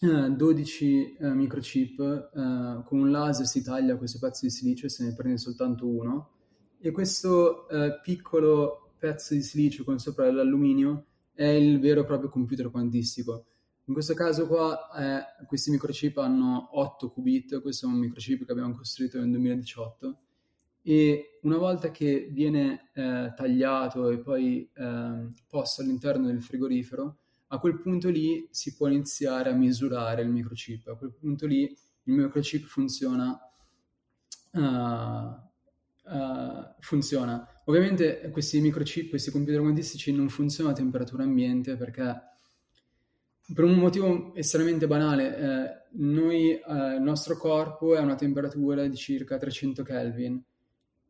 12 0.00 1.16
eh, 1.16 1.34
microchip, 1.34 2.00
eh, 2.00 2.82
con 2.84 2.98
un 3.00 3.10
laser 3.10 3.46
si 3.46 3.62
taglia 3.62 3.96
questo 3.96 4.18
pezzo 4.18 4.44
di 4.44 4.50
silicio 4.50 4.86
e 4.86 4.88
se 4.88 5.04
ne 5.04 5.14
prende 5.14 5.38
soltanto 5.38 5.88
uno 5.88 6.30
e 6.80 6.92
questo 6.92 7.68
eh, 7.68 7.98
piccolo 8.02 8.92
pezzo 8.98 9.34
di 9.34 9.42
silicio 9.42 9.84
con 9.84 9.98
sopra 9.98 10.30
l'alluminio 10.30 11.06
è 11.32 11.46
il 11.46 11.80
vero 11.80 12.02
e 12.02 12.04
proprio 12.04 12.28
computer 12.28 12.70
quantistico. 12.70 13.46
In 13.84 13.94
questo 13.94 14.14
caso 14.14 14.46
qua 14.46 14.90
eh, 14.96 15.46
questi 15.46 15.70
microchip 15.70 16.18
hanno 16.18 16.68
8 16.72 17.10
qubit, 17.10 17.60
questo 17.60 17.86
è 17.86 17.88
un 17.88 17.98
microchip 17.98 18.44
che 18.44 18.52
abbiamo 18.52 18.74
costruito 18.74 19.18
nel 19.18 19.30
2018 19.30 20.18
e 20.82 21.38
una 21.42 21.56
volta 21.56 21.90
che 21.90 22.28
viene 22.30 22.90
eh, 22.94 23.32
tagliato 23.34 24.10
e 24.10 24.18
poi 24.18 24.70
eh, 24.74 25.32
posto 25.48 25.82
all'interno 25.82 26.26
del 26.26 26.42
frigorifero, 26.42 27.18
a 27.48 27.58
quel 27.58 27.80
punto 27.80 28.08
lì 28.08 28.48
si 28.50 28.74
può 28.74 28.88
iniziare 28.88 29.50
a 29.50 29.54
misurare 29.54 30.22
il 30.22 30.28
microchip. 30.28 30.88
A 30.88 30.96
quel 30.96 31.12
punto 31.12 31.46
lì 31.46 31.62
il 31.62 32.14
microchip 32.14 32.64
funziona. 32.66 33.38
Uh, 34.52 34.60
uh, 36.10 36.74
funziona. 36.80 37.46
Ovviamente 37.64 38.30
questi 38.30 38.60
microchip, 38.60 39.10
questi 39.10 39.30
computer 39.30 39.60
quantistici 39.60 40.12
non 40.12 40.28
funzionano 40.28 40.74
a 40.74 40.78
temperatura 40.78 41.22
ambiente 41.22 41.76
perché 41.76 42.28
per 43.54 43.64
un 43.64 43.74
motivo 43.76 44.34
estremamente 44.34 44.86
banale, 44.86 45.36
eh, 45.36 45.82
noi, 45.92 46.52
eh, 46.52 46.94
il 46.96 47.00
nostro 47.00 47.36
corpo 47.38 47.94
è 47.94 47.98
a 47.98 48.02
una 48.02 48.14
temperatura 48.14 48.86
di 48.86 48.96
circa 48.96 49.38
300 49.38 49.82
Kelvin. 49.82 50.42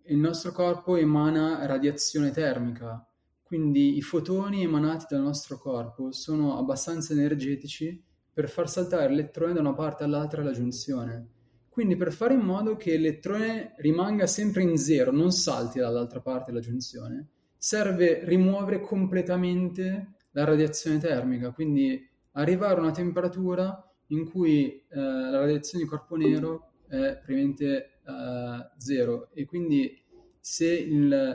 Il 0.05 0.19
nostro 0.19 0.53
corpo 0.53 0.97
emana 0.97 1.67
radiazione 1.67 2.31
termica, 2.31 3.08
quindi 3.49 3.97
i 3.97 4.03
fotoni 4.03 4.63
emanati 4.63 5.07
dal 5.09 5.23
nostro 5.23 5.57
corpo 5.59 6.13
sono 6.13 6.59
abbastanza 6.59 7.15
energetici 7.15 7.99
per 8.31 8.51
far 8.51 8.69
saltare 8.69 9.09
l'elettrone 9.09 9.55
da 9.55 9.61
una 9.61 9.73
parte 9.73 10.05
all'altra 10.05 10.43
della 10.43 10.53
giunzione. 10.55 11.29
Quindi 11.71 11.97
per 11.97 12.13
fare 12.13 12.35
in 12.35 12.41
modo 12.41 12.77
che 12.77 12.91
l'elettrone 12.91 13.73
rimanga 13.79 14.27
sempre 14.27 14.65
in 14.65 14.77
zero, 14.77 15.13
non 15.13 15.33
salti 15.33 15.79
dall'altra 15.79 16.21
parte 16.21 16.51
della 16.51 16.63
giunzione, 16.63 17.27
serve 17.57 18.21
rimuovere 18.27 18.83
completamente 18.83 20.17
la 20.33 20.45
radiazione 20.45 20.99
termica, 20.99 21.51
quindi 21.51 22.07
arrivare 22.33 22.75
a 22.75 22.83
una 22.83 22.91
temperatura 22.91 23.83
in 24.09 24.29
cui 24.29 24.85
eh, 24.91 25.01
la 25.01 25.39
radiazione 25.39 25.85
di 25.85 25.89
corpo 25.89 26.17
nero 26.17 26.73
è 26.87 27.17
praticamente 27.17 28.01
eh, 28.05 28.71
zero 28.77 29.31
e 29.33 29.47
quindi 29.47 30.05
se 30.39 30.71
il, 30.71 31.35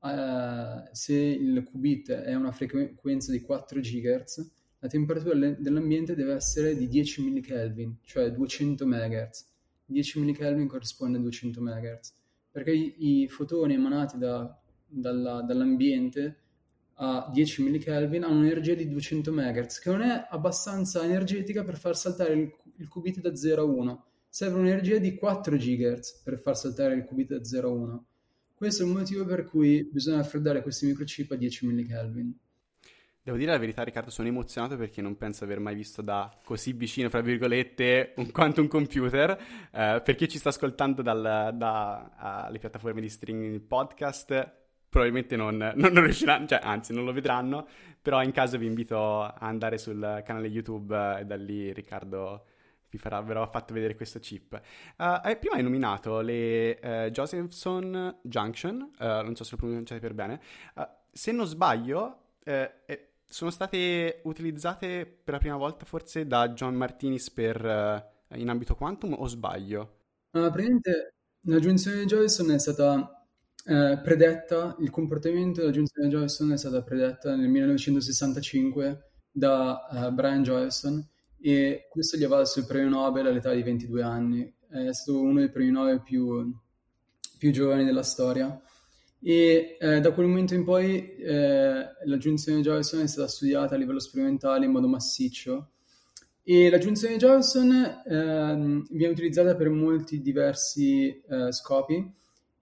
uh, 0.00 0.88
se 0.92 1.14
il 1.14 1.62
qubit 1.64 2.10
è 2.10 2.34
una 2.34 2.52
frequenza 2.52 3.32
di 3.32 3.40
4 3.40 3.80
GHz, 3.80 4.50
la 4.80 4.88
temperatura 4.88 5.34
dell'ambiente 5.58 6.14
deve 6.14 6.34
essere 6.34 6.74
di 6.74 6.88
10 6.88 7.22
millikelvin, 7.22 7.98
cioè 8.02 8.30
200 8.32 8.86
MHz. 8.86 9.48
10 9.84 10.20
millikelvin 10.20 10.66
corrisponde 10.66 11.18
a 11.18 11.20
200 11.20 11.60
MHz, 11.60 12.14
perché 12.50 12.72
i, 12.72 13.22
i 13.22 13.28
fotoni 13.28 13.74
emanati 13.74 14.16
da, 14.16 14.58
dalla, 14.86 15.42
dall'ambiente 15.42 16.36
a 16.94 17.30
10 17.32 17.62
millikelvin 17.62 18.24
hanno 18.24 18.38
un'energia 18.38 18.74
di 18.74 18.88
200 18.88 19.32
MHz, 19.32 19.78
che 19.80 19.90
non 19.90 20.02
è 20.02 20.26
abbastanza 20.30 21.02
energetica 21.02 21.64
per 21.64 21.76
far 21.76 21.96
saltare 21.96 22.34
il, 22.34 22.54
il 22.76 22.88
qubit 22.88 23.20
da 23.20 23.34
0 23.34 23.62
a 23.62 23.64
1. 23.64 24.04
Serve 24.28 24.58
un'energia 24.60 24.98
di 24.98 25.14
4 25.14 25.56
GHz 25.56 26.20
per 26.22 26.38
far 26.38 26.56
saltare 26.56 26.94
il 26.94 27.04
qubit 27.04 27.36
da 27.36 27.44
0 27.44 27.68
a 27.68 27.72
1. 27.72 28.06
Questo 28.60 28.82
è 28.82 28.86
il 28.86 28.92
motivo 28.92 29.24
per 29.24 29.46
cui 29.46 29.88
bisogna 29.90 30.18
raffreddare 30.18 30.60
questi 30.60 30.84
microchip 30.84 31.30
a 31.30 31.34
10 31.34 31.66
millikelvin. 31.66 32.38
Devo 33.22 33.38
dire 33.38 33.52
la 33.52 33.56
verità, 33.56 33.82
Riccardo, 33.82 34.10
sono 34.10 34.28
emozionato 34.28 34.76
perché 34.76 35.00
non 35.00 35.16
penso 35.16 35.44
aver 35.44 35.60
mai 35.60 35.74
visto 35.74 36.02
da 36.02 36.30
così 36.44 36.74
vicino, 36.74 37.08
fra 37.08 37.22
virgolette, 37.22 38.12
un 38.16 38.28
quantum 38.30 38.68
computer. 38.68 39.30
Eh, 39.72 40.02
per 40.04 40.14
chi 40.14 40.28
ci 40.28 40.36
sta 40.36 40.50
ascoltando 40.50 41.00
dalle 41.00 41.52
da, 41.54 42.50
piattaforme 42.60 43.00
di 43.00 43.08
streaming 43.08 43.60
podcast, 43.60 44.52
probabilmente 44.90 45.36
non, 45.36 45.56
non, 45.56 45.90
non, 45.90 46.04
riusciranno, 46.04 46.46
cioè 46.46 46.60
anzi 46.62 46.92
non 46.92 47.06
lo 47.06 47.14
vedranno, 47.14 47.66
però 48.02 48.22
in 48.22 48.32
caso 48.32 48.58
vi 48.58 48.66
invito 48.66 49.22
ad 49.22 49.36
andare 49.38 49.78
sul 49.78 50.22
canale 50.22 50.48
YouTube 50.48 51.20
e 51.20 51.24
da 51.24 51.36
lì 51.36 51.72
Riccardo 51.72 52.44
vi 52.90 52.98
farà, 52.98 53.20
verrà 53.20 53.46
fatto 53.46 53.72
vedere 53.72 53.94
questo 53.94 54.18
chip. 54.18 54.60
Uh, 54.98 55.26
eh, 55.26 55.36
prima 55.36 55.56
hai 55.56 55.62
nominato 55.62 56.20
le 56.20 56.78
uh, 56.82 57.10
Josephson 57.10 58.18
Junction, 58.22 58.90
uh, 58.98 59.04
non 59.04 59.34
so 59.36 59.44
se 59.44 59.52
lo 59.52 59.56
pronunciate 59.58 60.00
per 60.00 60.14
bene. 60.14 60.40
se 61.12 61.32
non 61.32 61.46
sbaglio, 61.46 62.34
eh, 62.44 62.70
sono 63.24 63.50
state 63.50 64.20
utilizzate 64.24 65.06
per 65.06 65.34
la 65.34 65.40
prima 65.40 65.56
volta 65.56 65.84
forse 65.84 66.26
da 66.26 66.50
John 66.50 66.74
Martinis 66.74 67.30
per, 67.30 68.12
in 68.34 68.48
ambito 68.48 68.74
quantum 68.74 69.14
o 69.16 69.26
sbaglio? 69.26 69.98
Praticamente 70.30 71.14
la 71.46 71.60
giunzione 71.60 72.00
di 72.00 72.06
Josephson 72.06 72.50
è 72.52 72.58
stata 72.58 73.24
predetta, 73.62 74.74
il 74.80 74.90
comportamento 74.90 75.60
della 75.60 75.72
giunzione 75.72 76.08
di 76.08 76.14
Josephson 76.14 76.52
è 76.52 76.56
stata 76.56 76.82
predetta 76.82 77.36
nel 77.36 77.48
1965 77.48 79.10
da 79.30 80.10
Brian 80.12 80.42
Josephson 80.42 81.06
e 81.40 81.86
questo 81.90 82.16
gli 82.16 82.24
ha 82.24 82.28
valso 82.28 82.58
il 82.58 82.66
premio 82.66 82.88
Nobel 82.88 83.26
all'età 83.26 83.52
di 83.52 83.62
22 83.62 84.02
anni. 84.02 84.54
È 84.68 84.92
stato 84.92 85.20
uno 85.20 85.40
dei 85.40 85.50
premi 85.50 85.70
Nobel 85.70 86.02
più, 86.02 86.52
più 87.38 87.50
giovani 87.50 87.84
della 87.84 88.02
storia. 88.02 88.60
E 89.22 89.76
eh, 89.78 90.00
da 90.00 90.12
quel 90.12 90.26
momento 90.26 90.54
in 90.54 90.64
poi 90.64 91.14
eh, 91.16 91.86
la 92.04 92.16
giunzione 92.16 92.58
di 92.58 92.64
Johnson 92.64 93.00
è 93.00 93.06
stata 93.06 93.28
studiata 93.28 93.74
a 93.74 93.78
livello 93.78 94.00
sperimentale 94.00 94.64
in 94.64 94.70
modo 94.72 94.88
massiccio 94.88 95.72
e 96.42 96.70
la 96.70 96.78
giunzione 96.78 97.14
di 97.14 97.20
Johnson 97.20 97.70
eh, 97.70 98.84
viene 98.90 99.12
utilizzata 99.12 99.54
per 99.54 99.68
molti 99.68 100.22
diversi 100.22 101.22
eh, 101.28 101.52
scopi 101.52 102.12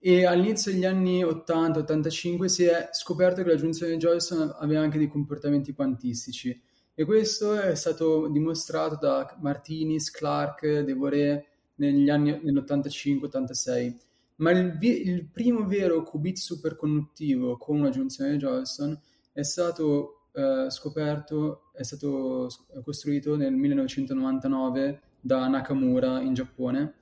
e 0.00 0.26
all'inizio 0.26 0.72
degli 0.72 0.84
anni 0.84 1.22
80-85 1.22 2.44
si 2.44 2.64
è 2.64 2.88
scoperto 2.92 3.42
che 3.42 3.48
la 3.48 3.56
giunzione 3.56 3.92
di 3.92 3.98
Johnson 3.98 4.54
aveva 4.58 4.80
anche 4.82 4.98
dei 4.98 5.08
comportamenti 5.08 5.72
quantistici 5.72 6.60
e 7.00 7.04
questo 7.04 7.54
è 7.54 7.76
stato 7.76 8.26
dimostrato 8.26 8.96
da 9.00 9.36
Martinis, 9.40 10.10
Clark, 10.10 10.80
Devoré 10.80 11.46
negli 11.76 12.10
anni 12.10 12.40
nell'85-86. 12.42 13.94
Ma 14.38 14.50
il, 14.50 14.76
il, 14.80 15.24
primo 15.26 15.64
vero 15.64 16.02
qubit 16.02 16.38
superconduttivo 16.38 17.56
con 17.56 17.78
una 17.78 17.90
giunzione 17.90 18.32
di 18.32 18.38
Johnson 18.38 19.00
è 19.32 19.42
stato 19.42 20.22
eh, 20.32 20.66
scoperto, 20.70 21.70
è 21.72 21.84
stato 21.84 22.48
costruito 22.82 23.36
nel 23.36 23.54
1999 23.54 25.00
da 25.20 25.46
Nakamura 25.46 26.20
in 26.20 26.34
Giappone 26.34 26.94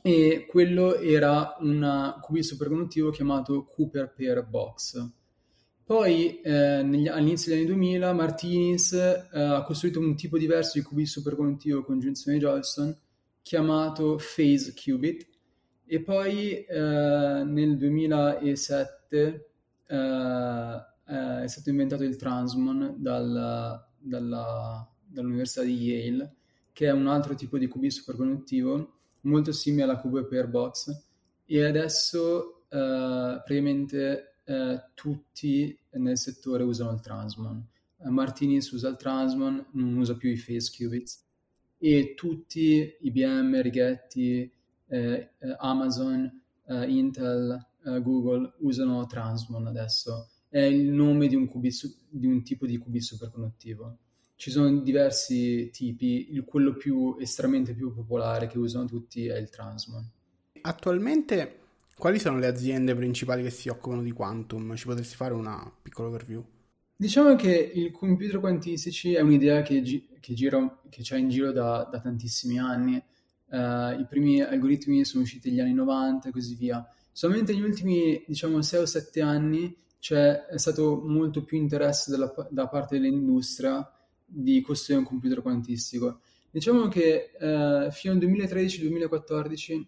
e 0.00 0.46
quello 0.48 0.94
era 0.94 1.56
un 1.58 2.20
qubit 2.20 2.44
superconduttivo 2.44 3.10
chiamato 3.10 3.64
Cooper 3.64 4.12
Pair 4.16 4.46
Box 4.46 5.16
poi 5.88 6.42
eh, 6.42 6.82
negli, 6.82 7.08
all'inizio 7.08 7.50
degli 7.50 7.62
anni 7.62 7.70
2000 7.70 8.12
Martinez 8.12 8.92
eh, 8.92 9.40
ha 9.40 9.62
costruito 9.62 10.00
un 10.00 10.14
tipo 10.16 10.36
diverso 10.36 10.78
di 10.78 10.84
qubit 10.84 11.06
superconduttivo 11.06 11.82
con 11.82 11.98
giunzione 11.98 12.36
Johnson 12.36 12.94
chiamato 13.40 14.16
phase 14.16 14.74
qubit. 14.74 15.26
E 15.86 16.02
poi 16.02 16.62
eh, 16.62 17.42
nel 17.42 17.78
2007 17.78 19.50
eh, 19.86 20.84
è 21.06 21.46
stato 21.46 21.70
inventato 21.70 22.04
il 22.04 22.16
Transmon 22.16 22.96
dal, 22.98 23.82
dalla, 23.96 24.86
dall'Università 25.06 25.62
di 25.62 25.72
Yale 25.72 26.34
che 26.74 26.88
è 26.88 26.92
un 26.92 27.06
altro 27.06 27.34
tipo 27.34 27.56
di 27.56 27.66
qubit 27.66 27.92
superconduttivo 27.92 28.92
molto 29.22 29.52
simile 29.52 29.84
alla 29.84 29.96
Cube 29.96 30.26
Pair 30.26 30.48
Box 30.48 30.94
e 31.46 31.64
adesso 31.64 32.64
eh, 32.68 33.40
praticamente 33.42 34.27
eh, 34.48 34.82
tutti 34.94 35.78
nel 35.90 36.16
settore 36.16 36.62
usano 36.62 36.92
il 36.92 37.00
Transmon. 37.00 37.62
Eh, 37.98 38.08
Martinis 38.08 38.70
usa 38.70 38.88
il 38.88 38.96
Transmon, 38.96 39.66
non 39.72 39.96
usa 39.96 40.16
più 40.16 40.30
i 40.30 40.36
Phase 40.36 40.72
Qubits. 40.74 41.26
e 41.80 42.14
tutti 42.16 42.96
IBM, 43.02 43.60
Rigetti, 43.60 44.50
eh, 44.88 45.30
eh, 45.38 45.56
Amazon, 45.58 46.42
eh, 46.66 46.90
Intel, 46.90 47.66
eh, 47.84 48.00
Google 48.00 48.54
usano 48.60 49.06
Transmon 49.06 49.66
adesso. 49.66 50.30
È 50.48 50.60
il 50.60 50.88
nome 50.88 51.28
di 51.28 51.36
un, 51.36 51.46
qubit, 51.46 52.06
di 52.08 52.26
un 52.26 52.42
tipo 52.42 52.66
di 52.66 52.78
qubit 52.78 53.02
superconduttivo. 53.02 53.98
Ci 54.34 54.50
sono 54.50 54.80
diversi 54.80 55.68
tipi, 55.70 56.32
il, 56.32 56.44
quello 56.44 56.74
più 56.74 57.16
estremamente 57.20 57.74
più 57.74 57.92
popolare 57.92 58.46
che 58.46 58.58
usano 58.58 58.86
tutti 58.86 59.26
è 59.26 59.36
il 59.36 59.50
Transmon. 59.50 60.10
Attualmente 60.62 61.67
quali 61.98 62.18
sono 62.18 62.38
le 62.38 62.46
aziende 62.46 62.94
principali 62.94 63.42
che 63.42 63.50
si 63.50 63.68
occupano 63.68 64.02
di 64.02 64.12
quantum? 64.12 64.74
Ci 64.76 64.86
potresti 64.86 65.16
fare 65.16 65.34
una 65.34 65.70
piccola 65.82 66.08
overview? 66.08 66.44
Diciamo 66.96 67.36
che 67.36 67.54
i 67.54 67.90
computer 67.90 68.40
quantistici 68.40 69.14
è 69.14 69.20
un'idea 69.20 69.62
che, 69.62 69.82
gi- 69.82 70.08
che, 70.20 70.34
gira, 70.34 70.80
che 70.88 71.02
c'è 71.02 71.16
in 71.16 71.28
giro 71.28 71.52
da, 71.52 71.88
da 71.90 72.00
tantissimi 72.00 72.58
anni. 72.58 73.02
Uh, 73.50 73.98
I 73.98 74.06
primi 74.08 74.40
algoritmi 74.42 75.04
sono 75.04 75.22
usciti 75.22 75.50
negli 75.50 75.60
anni 75.60 75.74
90 75.74 76.28
e 76.28 76.32
così 76.32 76.54
via. 76.54 76.86
Solamente 77.12 77.52
negli 77.52 77.62
ultimi, 77.62 78.22
diciamo, 78.26 78.62
6 78.62 78.80
o 78.80 78.86
7 78.86 79.20
anni 79.20 79.76
c'è 79.98 80.46
stato 80.54 81.02
molto 81.04 81.44
più 81.44 81.58
interesse 81.58 82.10
dalla, 82.10 82.32
da 82.50 82.68
parte 82.68 82.98
dell'industria 82.98 83.88
di 84.24 84.60
costruire 84.60 85.02
un 85.02 85.08
computer 85.08 85.42
quantistico. 85.42 86.20
Diciamo 86.50 86.88
che 86.88 87.30
uh, 87.38 87.90
fino 87.90 88.12
al 88.12 88.18
2013-2014 88.20 89.84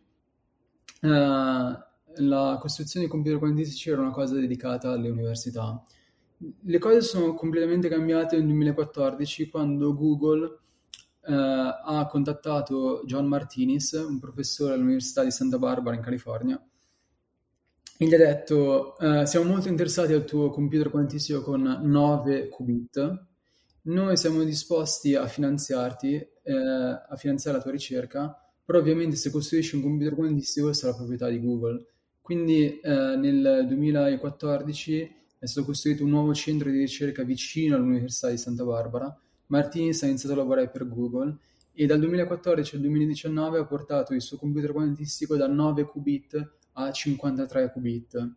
uh, 1.02 1.88
la 2.16 2.58
costruzione 2.60 3.06
di 3.06 3.10
computer 3.10 3.38
quantistici 3.38 3.90
era 3.90 4.00
una 4.00 4.10
cosa 4.10 4.34
dedicata 4.34 4.90
alle 4.90 5.10
università. 5.10 5.84
Le 6.62 6.78
cose 6.78 7.02
sono 7.02 7.34
completamente 7.34 7.88
cambiate 7.88 8.36
nel 8.36 8.46
2014 8.46 9.50
quando 9.50 9.94
Google 9.94 10.58
eh, 11.22 11.32
ha 11.34 12.06
contattato 12.08 13.02
John 13.04 13.26
Martinez, 13.26 13.92
un 13.92 14.18
professore 14.18 14.74
all'Università 14.74 15.22
di 15.22 15.30
Santa 15.30 15.58
Barbara 15.58 15.96
in 15.96 16.02
California, 16.02 16.62
e 17.98 18.06
gli 18.06 18.14
ha 18.14 18.18
detto 18.18 18.96
eh, 18.98 19.26
siamo 19.26 19.50
molto 19.50 19.68
interessati 19.68 20.14
al 20.14 20.24
tuo 20.24 20.48
computer 20.48 20.88
quantistico 20.88 21.42
con 21.42 21.80
9 21.82 22.48
qubit, 22.48 23.28
noi 23.82 24.16
siamo 24.16 24.42
disposti 24.42 25.14
a 25.14 25.26
finanziarti, 25.26 26.14
eh, 26.14 26.54
a 26.54 27.16
finanziare 27.16 27.56
la 27.58 27.62
tua 27.62 27.72
ricerca, 27.72 28.34
però 28.64 28.78
ovviamente 28.78 29.16
se 29.16 29.30
costruisci 29.30 29.76
un 29.76 29.82
computer 29.82 30.14
quantistico 30.14 30.72
sarà 30.72 30.94
proprietà 30.94 31.28
di 31.28 31.40
Google. 31.40 31.86
Quindi 32.20 32.80
eh, 32.80 33.16
nel 33.16 33.64
2014 33.66 35.14
è 35.38 35.46
stato 35.46 35.66
costruito 35.66 36.04
un 36.04 36.10
nuovo 36.10 36.34
centro 36.34 36.70
di 36.70 36.78
ricerca 36.78 37.22
vicino 37.22 37.76
all'Università 37.76 38.28
di 38.28 38.36
Santa 38.36 38.64
Barbara. 38.64 39.18
Martinez 39.46 40.02
ha 40.02 40.06
iniziato 40.06 40.34
a 40.34 40.38
lavorare 40.38 40.68
per 40.68 40.86
Google 40.86 41.36
e 41.72 41.86
dal 41.86 41.98
2014 41.98 42.74
al 42.76 42.82
2019 42.82 43.58
ha 43.58 43.64
portato 43.64 44.12
il 44.12 44.20
suo 44.20 44.36
computer 44.36 44.72
quantistico 44.72 45.36
da 45.36 45.46
9 45.46 45.84
qubit 45.86 46.50
a 46.74 46.92
53 46.92 47.72
qubit. 47.72 48.30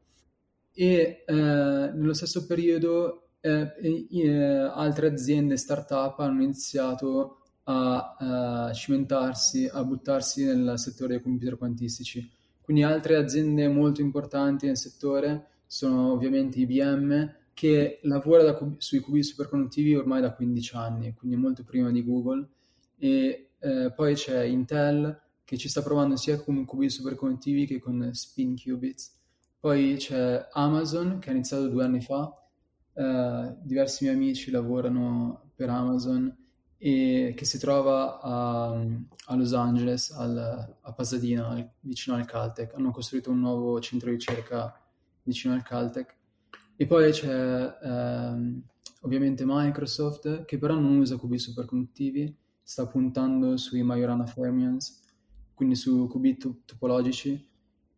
E 0.74 1.24
eh, 1.26 1.34
nello 1.34 2.14
stesso 2.14 2.46
periodo 2.46 3.28
eh, 3.42 3.74
eh, 4.10 4.30
altre 4.30 5.08
aziende 5.08 5.58
start-up 5.58 6.20
hanno 6.20 6.42
iniziato 6.42 7.40
a, 7.64 8.16
a 8.18 8.74
cimentarsi, 8.74 9.70
a 9.72 9.84
buttarsi 9.84 10.46
nel 10.46 10.80
settore 10.80 11.16
dei 11.16 11.22
computer 11.22 11.58
quantistici. 11.58 12.42
Quindi 12.74 12.92
altre 12.92 13.18
aziende 13.18 13.68
molto 13.68 14.02
importanti 14.02 14.66
nel 14.66 14.78
settore 14.78 15.60
sono 15.68 16.12
ovviamente 16.12 16.58
IBM 16.58 17.32
che 17.54 18.00
lavora 18.02 18.42
da, 18.42 18.58
sui 18.80 19.00
cubi 19.00 19.22
superconduttivi 19.22 19.94
ormai 19.94 20.22
da 20.22 20.34
15 20.34 20.76
anni, 20.76 21.14
quindi 21.14 21.38
molto 21.38 21.64
prima 21.64 21.92
di 21.92 22.04
Google, 22.04 22.48
e 22.98 23.50
eh, 23.60 23.94
poi 23.96 24.16
c'è 24.16 24.42
Intel 24.46 25.22
che 25.44 25.56
ci 25.56 25.70
sta 25.70 25.84
provando 25.84 26.16
sia 26.16 26.42
con 26.42 26.66
cubi 26.66 26.90
superconduttivi 26.90 27.68
che 27.68 27.78
con 27.78 28.10
spin 28.12 28.56
qubits. 28.56 29.20
Poi 29.60 29.94
c'è 29.98 30.48
Amazon 30.54 31.20
che 31.20 31.30
ha 31.30 31.34
iniziato 31.34 31.68
due 31.68 31.84
anni 31.84 32.02
fa, 32.02 32.36
eh, 32.96 33.56
diversi 33.62 34.06
miei 34.06 34.16
amici 34.16 34.50
lavorano 34.50 35.52
per 35.54 35.70
Amazon 35.70 36.36
e 36.86 37.34
che 37.34 37.46
si 37.46 37.58
trova 37.60 38.20
a, 38.20 38.72
a 39.28 39.36
Los 39.36 39.54
Angeles, 39.54 40.12
al, 40.12 40.76
a 40.82 40.92
Pasadena, 40.92 41.48
al, 41.48 41.72
vicino 41.80 42.18
al 42.18 42.26
Caltech. 42.26 42.74
Hanno 42.74 42.92
costruito 42.92 43.32
un 43.32 43.40
nuovo 43.40 43.80
centro 43.80 44.10
di 44.10 44.16
ricerca 44.16 44.78
vicino 45.24 45.54
al 45.54 45.64
Caltech. 45.64 46.14
E 46.76 46.86
poi 46.86 47.14
c'è 47.14 47.78
ehm, 47.82 48.62
ovviamente 49.00 49.46
Microsoft, 49.48 50.44
che 50.44 50.58
però 50.58 50.74
non 50.74 50.98
usa 50.98 51.16
cubi 51.16 51.40
superconduttivi, 51.40 52.36
sta 52.62 52.86
puntando 52.86 53.56
sui 53.56 53.82
Majorana 53.82 54.26
fermions, 54.26 55.04
quindi 55.54 55.76
su 55.76 56.10
cubi 56.10 56.38
topologici. 56.66 57.48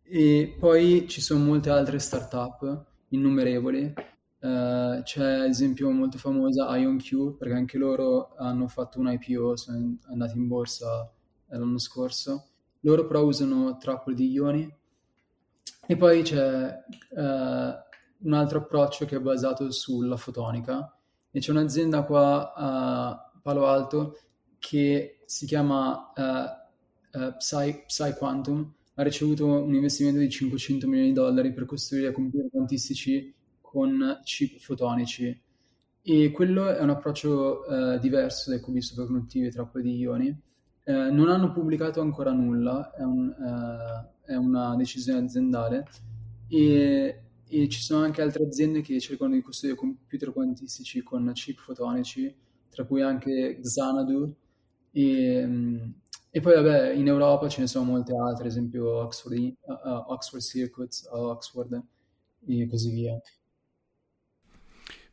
E 0.03 0.55
poi 0.59 1.07
ci 1.07 1.21
sono 1.21 1.43
molte 1.43 1.71
altre 1.71 1.97
startup, 1.97 2.85
innumerevoli. 3.07 3.93
Uh, 4.39 5.01
c'è 5.01 5.39
ad 5.39 5.49
esempio 5.49 5.89
molto 5.89 6.17
famosa 6.17 6.75
IonQ, 6.77 7.37
perché 7.37 7.53
anche 7.53 7.77
loro 7.77 8.35
hanno 8.35 8.67
fatto 8.67 8.99
un 8.99 9.11
IPO, 9.11 9.55
sono 9.55 9.97
andati 10.09 10.37
in 10.37 10.47
borsa 10.47 11.11
l'anno 11.47 11.79
scorso. 11.79 12.49
Loro 12.81 13.07
però 13.07 13.23
usano 13.23 13.77
trappole 13.77 14.15
di 14.15 14.29
ioni. 14.31 14.73
E 15.87 15.97
poi 15.97 16.21
c'è 16.23 16.83
uh, 17.09 17.19
un 17.19 18.33
altro 18.33 18.59
approccio 18.59 19.05
che 19.05 19.15
è 19.15 19.19
basato 19.19 19.71
sulla 19.71 20.17
fotonica. 20.17 20.95
E 21.31 21.39
c'è 21.39 21.51
un'azienda 21.51 22.03
qua 22.03 22.53
a 22.53 23.31
Palo 23.41 23.67
Alto 23.67 24.17
che 24.59 25.21
si 25.25 25.45
chiama 25.45 26.11
uh, 26.15 27.19
uh, 27.19 27.35
Psy, 27.37 27.83
Psy 27.85 28.13
Quantum, 28.13 28.73
ha 28.95 29.03
ricevuto 29.03 29.45
un 29.45 29.73
investimento 29.73 30.19
di 30.19 30.29
500 30.29 30.87
milioni 30.87 31.09
di 31.09 31.13
dollari 31.13 31.53
per 31.53 31.65
costruire 31.65 32.11
computer 32.11 32.49
quantistici 32.49 33.34
con 33.75 34.21
chip 34.23 34.57
fotonici 34.59 35.37
e 36.01 36.31
quello 36.31 36.73
è 36.73 36.79
un 36.79 36.91
approccio 36.91 37.65
uh, 37.67 37.99
diverso 37.99 38.49
dai 38.49 38.61
cubi 38.61 38.81
superconduttivi 38.81 39.47
e 39.47 39.51
trappole 39.51 39.83
di 39.83 39.97
ioni. 39.97 40.29
Uh, 40.85 41.11
non 41.13 41.27
hanno 41.27 41.51
pubblicato 41.51 41.99
ancora 41.99 42.31
nulla, 42.31 42.93
è 42.95 43.03
un, 43.03 43.27
uh, 43.27 44.25
è 44.25 44.35
una 44.35 44.77
decisione 44.77 45.25
aziendale 45.25 45.87
e, 46.47 47.23
e, 47.45 47.67
ci 47.67 47.81
sono 47.81 48.05
anche 48.05 48.21
altre 48.21 48.45
aziende 48.45 48.79
che 48.79 48.97
cercano 49.01 49.33
di 49.33 49.41
costruire 49.41 49.75
computer 49.75 50.31
quantistici 50.31 51.03
con 51.03 51.29
chip 51.33 51.59
fotonici, 51.59 52.33
tra 52.69 52.85
cui 52.85 53.01
anche 53.01 53.59
Xanadu 53.61 54.33
e, 54.91 55.91
e 56.29 56.39
poi 56.39 56.53
vabbè 56.53 56.93
in 56.93 57.07
Europa 57.07 57.49
ce 57.49 57.59
ne 57.59 57.67
sono 57.67 57.91
molte 57.91 58.13
altre, 58.15 58.45
ad 58.45 58.51
esempio 58.51 59.01
Oxford, 59.01 59.37
uh, 59.37 60.11
Oxford 60.11 60.41
Circuits, 60.41 61.09
Oxford 61.11 61.83
e 62.47 62.67
così 62.67 62.91
via. 62.91 63.19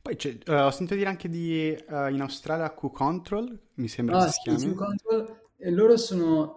Poi 0.03 0.17
uh, 0.49 0.53
ho 0.53 0.71
sentito 0.71 0.97
dire 0.97 1.09
anche 1.09 1.29
di 1.29 1.75
uh, 1.89 2.09
in 2.09 2.21
Australia 2.21 2.75
Q-Control, 2.75 3.59
mi 3.75 3.89
sembra 3.89 4.19
ah, 4.19 4.25
che 4.25 4.33
si 4.33 4.41
chiami. 4.43 4.75
Q-Control, 4.75 5.41
e 5.57 5.71
loro 5.71 5.97
sono 5.97 6.55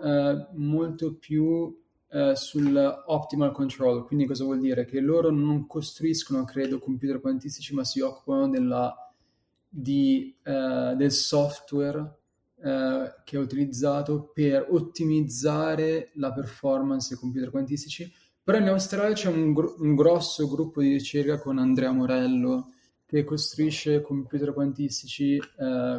molto 0.54 1.16
più 1.16 1.84
Uh, 2.08 2.34
sul 2.34 3.04
optimal 3.08 3.52
control. 3.52 4.06
Quindi 4.06 4.26
cosa 4.26 4.46
vuol 4.46 4.60
dire? 4.60 4.86
Che 4.86 5.02
loro 5.02 5.32
non 5.32 5.68
costruiscono, 5.68 6.46
credo, 6.46 6.80
computer 6.80 7.20
quantistici, 7.20 7.74
ma 7.74 7.84
si 7.84 8.00
occupano 8.00 8.48
della, 8.48 8.96
di, 9.68 10.34
uh, 10.46 10.96
del 10.96 11.12
software 11.12 12.00
uh, 12.56 13.12
che 13.26 13.36
è 13.36 13.38
utilizzato 13.38 14.32
per 14.34 14.66
ottimizzare 14.70 16.12
la 16.14 16.32
performance 16.32 17.10
dei 17.10 17.18
computer 17.18 17.50
quantistici. 17.50 18.10
Però 18.42 18.58
in 18.60 18.70
Australia 18.70 19.14
c'è 19.14 19.28
un, 19.28 19.52
gr- 19.52 19.76
un 19.80 19.96
grosso 19.96 20.48
gruppo 20.48 20.80
di 20.80 20.94
ricerca 20.94 21.38
con 21.40 21.58
Andrea 21.58 21.92
Morello 21.92 22.75
che 23.06 23.24
costruisce 23.24 24.02
computer 24.02 24.54
quantistici 24.54 25.40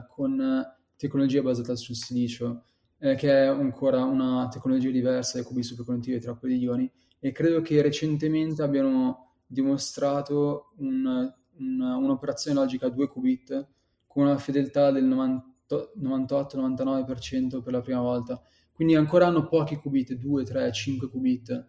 con 0.08 0.64
tecnologia 0.96 1.42
basata 1.42 1.76
sul 1.76 1.94
silicio 1.94 2.64
eh, 2.98 3.14
che 3.14 3.30
è 3.30 3.46
ancora 3.46 4.02
una 4.04 4.48
tecnologia 4.48 4.90
diversa 4.90 5.36
dai 5.36 5.46
cubi 5.46 5.62
superconduttivi 5.62 6.16
e 6.16 6.20
trappole 6.20 6.54
di 6.54 6.60
ioni 6.60 6.90
e 7.18 7.32
credo 7.32 7.60
che 7.60 7.82
recentemente 7.82 8.62
abbiano 8.62 9.32
dimostrato 9.46 10.72
un, 10.78 11.30
un, 11.58 11.80
un'operazione 11.80 12.58
logica 12.58 12.86
a 12.86 12.90
2 12.90 13.08
qubit 13.08 13.68
con 14.06 14.24
una 14.24 14.38
fedeltà 14.38 14.90
del 14.90 15.06
98-99% 15.06 17.62
per 17.62 17.72
la 17.72 17.80
prima 17.80 18.00
volta. 18.00 18.42
Quindi 18.72 18.94
ancora 18.94 19.26
hanno 19.26 19.46
pochi 19.46 19.76
qubit, 19.76 20.14
2, 20.14 20.44
3, 20.44 20.72
5 20.72 21.08
qubit. 21.08 21.66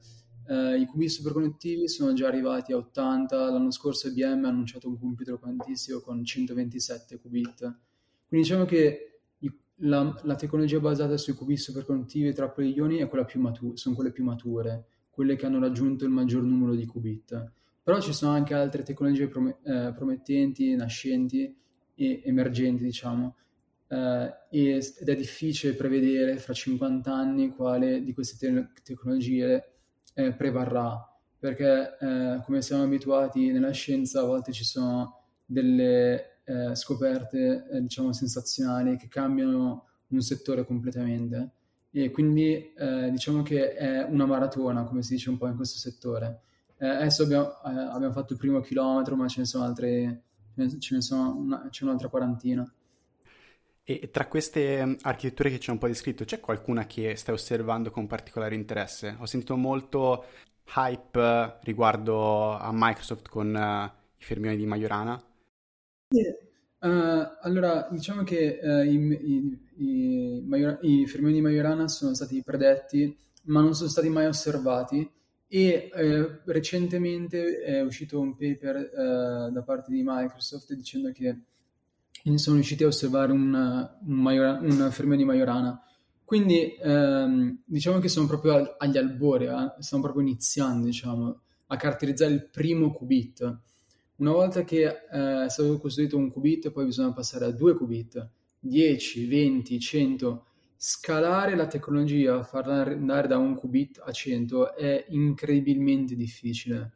Eh, 0.47 0.79
I 0.79 0.85
qubit 0.85 1.09
superconduttivi 1.09 1.87
sono 1.87 2.13
già 2.13 2.27
arrivati 2.27 2.71
a 2.71 2.77
80, 2.77 3.51
l'anno 3.51 3.71
scorso 3.71 4.07
IBM 4.07 4.45
ha 4.45 4.49
annunciato 4.49 4.87
un 4.87 4.97
computer 4.97 5.37
quantistico 5.39 6.01
con 6.01 6.23
127 6.23 7.19
qubit. 7.19 7.59
Quindi 8.27 8.47
diciamo 8.47 8.65
che 8.65 9.07
la, 9.81 10.19
la, 10.23 10.35
tecnologia 10.35 10.79
basata 10.79 11.17
sui 11.17 11.33
cubi 11.33 11.57
superconduttivi 11.57 12.29
e 12.29 12.33
trappole 12.33 12.67
di 12.67 12.73
ioni 12.73 13.07
matu- 13.35 13.77
sono 13.77 13.95
quelle 13.95 14.11
più 14.11 14.23
mature, 14.23 14.85
quelle 15.09 15.35
che 15.35 15.45
hanno 15.45 15.59
raggiunto 15.59 16.05
il 16.05 16.11
maggior 16.11 16.43
numero 16.43 16.73
di 16.73 16.85
qubit. 16.85 17.51
Però 17.83 17.99
ci 18.01 18.13
sono 18.13 18.31
anche 18.31 18.53
altre 18.53 18.83
tecnologie 18.83 19.27
prom- 19.27 19.55
eh, 19.63 19.93
promettenti, 19.95 20.75
nascenti 20.75 21.55
e 21.95 22.21
emergenti, 22.25 22.83
diciamo. 22.83 23.35
eh, 23.89 24.33
ed 24.49 25.07
è 25.07 25.15
difficile 25.15 25.73
prevedere 25.73 26.37
fra 26.37 26.53
50 26.53 27.13
anni 27.13 27.49
quale 27.49 28.03
di 28.03 28.13
queste 28.13 28.35
te- 28.37 28.69
tecnologie 28.83 29.76
eh, 30.17 30.33
prevarrà, 30.33 30.99
perché 31.37 31.95
eh, 31.99 32.41
come 32.43 32.63
siamo 32.63 32.83
abituati 32.83 33.51
nella 33.51 33.69
scienza 33.69 34.21
a 34.21 34.25
volte 34.25 34.51
ci 34.51 34.63
sono 34.63 35.19
delle 35.45 36.39
eh, 36.43 36.75
scoperte, 36.75 37.67
eh, 37.71 37.81
diciamo, 37.81 38.11
sensazionali 38.13 38.97
che 38.97 39.07
cambiano 39.07 39.85
un 40.07 40.21
settore 40.21 40.65
completamente 40.65 41.51
e 41.91 42.09
quindi 42.09 42.73
eh, 42.73 43.11
diciamo 43.11 43.43
che 43.43 43.75
è 43.75 44.03
una 44.03 44.25
maratona, 44.25 44.83
come 44.85 45.03
si 45.03 45.13
dice 45.13 45.29
un 45.29 45.37
po' 45.37 45.47
in 45.47 45.55
questo 45.55 45.77
settore. 45.77 46.41
adesso 46.79 47.23
abbiamo, 47.23 47.49
abbiamo, 47.61 48.11
fatto 48.11 48.33
il 48.33 48.39
primo 48.39 48.59
chilometro, 48.61 49.15
ma 49.15 49.27
ce 49.27 49.41
ne 49.41 49.45
sono 49.45 49.65
altre, 49.65 50.23
ce 50.79 50.95
ne 50.95 51.01
sono 51.01 51.35
una, 51.35 51.69
un'altra 51.81 52.07
quarantina. 52.07 52.71
E 53.89 54.09
tra 54.11 54.27
queste 54.27 54.85
mm, 54.85 54.93
architetture 55.03 55.49
che 55.49 55.59
c'è 55.59 55.71
un 55.71 55.77
po' 55.77 55.87
descritto, 55.87 56.25
c'è 56.25 56.41
qualcuna 56.41 56.85
che 56.85 57.15
stai 57.15 57.35
osservando 57.35 57.89
con 57.89 58.05
particolare 58.05 58.53
interesse? 58.53 59.15
Ho 59.17 59.25
sentito 59.25 59.55
molto 59.55 60.25
hype 60.75 61.59
riguardo 61.61 62.57
a 62.57 62.69
Microsoft 62.73 63.29
con 63.29 63.47
uh, 63.47 63.85
i 64.17 64.23
fermioni 64.25 64.57
di 64.57 64.65
Majorana. 64.65 65.17
Sì. 66.09 66.21
Uh, 66.79 67.37
allora, 67.39 67.87
diciamo 67.89 68.23
che 68.23 68.59
uh, 68.61 68.83
i, 68.83 68.95
i, 68.95 69.59
i, 69.77 70.41
Major- 70.45 70.79
i, 70.81 71.07
fermioni 71.07 71.35
di 71.35 71.41
Majorana 71.41 71.87
sono 71.87 72.13
stati 72.13 72.43
predetti, 72.43 73.17
ma 73.43 73.61
non 73.61 73.73
sono 73.73 73.87
stati 73.87 74.09
mai 74.09 74.25
osservati 74.25 75.09
e 75.47 75.89
eh, 75.93 76.39
recentemente 76.43 77.61
è 77.61 77.79
uscito 77.79 78.19
un 78.19 78.35
paper 78.35 79.49
da 79.49 79.61
parte 79.61 79.93
di 79.93 80.03
Microsoft 80.05 80.73
dicendo 80.73 81.09
che 81.13 81.37
sono 82.35 82.55
riusciti 82.55 82.83
a 82.83 82.87
osservare 82.87 83.31
un, 83.31 83.53
un, 83.53 84.15
Majora, 84.15 84.59
un 84.61 84.89
fermione 84.91 85.21
di 85.21 85.23
Majorana. 85.23 85.81
Quindi 86.25 86.75
ehm, 86.75 87.61
diciamo 87.63 87.99
che 87.99 88.09
sono 88.09 88.27
proprio 88.27 88.75
agli 88.77 88.97
albori, 88.97 89.45
eh? 89.45 89.75
stiamo 89.79 90.03
proprio 90.03 90.23
iniziando 90.23 90.85
diciamo, 90.85 91.39
a 91.67 91.75
caratterizzare 91.77 92.33
il 92.33 92.49
primo 92.49 92.91
qubit. 92.91 93.59
Una 94.17 94.31
volta 94.33 94.65
che 94.65 94.83
eh, 94.83 95.45
è 95.45 95.49
stato 95.49 95.77
costruito 95.77 96.17
un 96.17 96.29
qubit, 96.29 96.71
poi 96.71 96.83
bisogna 96.83 97.13
passare 97.13 97.45
a 97.45 97.51
due 97.51 97.75
qubit, 97.75 98.29
10, 98.59 99.25
20, 99.25 99.79
100. 99.79 100.45
Scalare 100.75 101.55
la 101.55 101.67
tecnologia, 101.67 102.43
farla 102.43 102.83
andare 102.83 103.27
da 103.27 103.37
un 103.37 103.55
qubit 103.55 104.01
a 104.03 104.11
100 104.11 104.75
è 104.75 105.05
incredibilmente 105.09 106.15
difficile. 106.15 106.95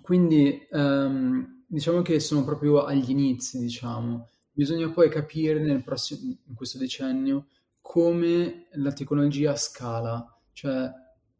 Quindi 0.00 0.66
ehm, 0.70 1.59
diciamo 1.70 2.02
che 2.02 2.18
sono 2.18 2.44
proprio 2.44 2.84
agli 2.84 3.10
inizi, 3.10 3.58
diciamo. 3.58 4.28
Bisogna 4.50 4.90
poi 4.90 5.08
capire 5.08 5.60
nel 5.60 5.84
prossimo, 5.84 6.36
in 6.44 6.54
questo 6.54 6.78
decennio 6.78 7.46
come 7.80 8.66
la 8.72 8.92
tecnologia 8.92 9.54
scala. 9.54 10.36
Cioè, 10.52 10.90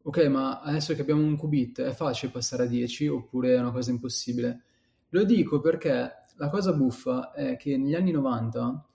ok, 0.01 0.17
ma 0.27 0.61
adesso 0.61 0.95
che 0.95 1.01
abbiamo 1.01 1.21
un 1.21 1.35
qubit 1.35 1.81
è 1.81 1.91
facile 1.91 2.31
passare 2.31 2.63
a 2.63 2.67
10 2.67 3.07
oppure 3.07 3.55
è 3.55 3.59
una 3.59 3.71
cosa 3.71 3.91
impossibile? 3.91 4.63
Lo 5.09 5.25
dico 5.25 5.59
perché 5.59 6.11
la 6.37 6.49
cosa 6.49 6.71
buffa 6.73 7.33
è 7.33 7.57
che 7.57 7.77
negli 7.77 7.93
anni 7.93 8.11
90 8.11 8.85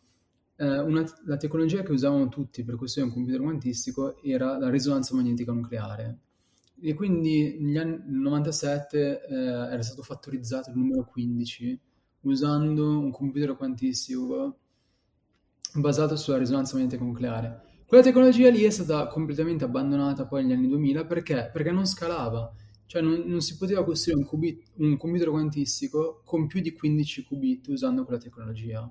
eh, 0.56 0.78
una, 0.78 1.04
la 1.26 1.36
tecnologia 1.36 1.82
che 1.82 1.92
usavamo 1.92 2.28
tutti 2.28 2.64
per 2.64 2.76
costruire 2.76 3.10
un 3.10 3.14
computer 3.14 3.42
quantistico 3.42 4.22
era 4.22 4.58
la 4.58 4.70
risonanza 4.70 5.14
magnetica 5.14 5.52
nucleare. 5.52 6.20
E 6.80 6.94
quindi 6.94 7.56
negli 7.58 7.78
anni 7.78 8.02
97 8.06 9.26
eh, 9.26 9.34
era 9.34 9.82
stato 9.82 10.02
fattorizzato 10.02 10.70
il 10.70 10.76
numero 10.76 11.04
15 11.04 11.80
usando 12.22 12.98
un 12.98 13.10
computer 13.10 13.56
quantistico 13.56 14.58
basato 15.74 16.16
sulla 16.16 16.38
risonanza 16.38 16.76
magnetica 16.76 17.04
nucleare. 17.04 17.62
Quella 17.86 18.02
tecnologia 18.02 18.50
lì 18.50 18.62
è 18.62 18.70
stata 18.70 19.06
completamente 19.06 19.64
abbandonata 19.64 20.26
poi 20.26 20.42
negli 20.42 20.52
anni 20.52 20.68
2000 20.68 21.06
perché? 21.06 21.50
Perché 21.52 21.70
non 21.70 21.86
scalava, 21.86 22.52
cioè 22.86 23.00
non, 23.00 23.22
non 23.26 23.40
si 23.40 23.56
poteva 23.56 23.84
costruire 23.84 24.20
un, 24.20 24.26
qubit, 24.26 24.62
un 24.76 24.96
computer 24.96 25.30
quantistico 25.30 26.22
con 26.24 26.46
più 26.46 26.60
di 26.60 26.72
15 26.72 27.24
qubit 27.24 27.68
usando 27.68 28.04
quella 28.04 28.20
tecnologia. 28.20 28.90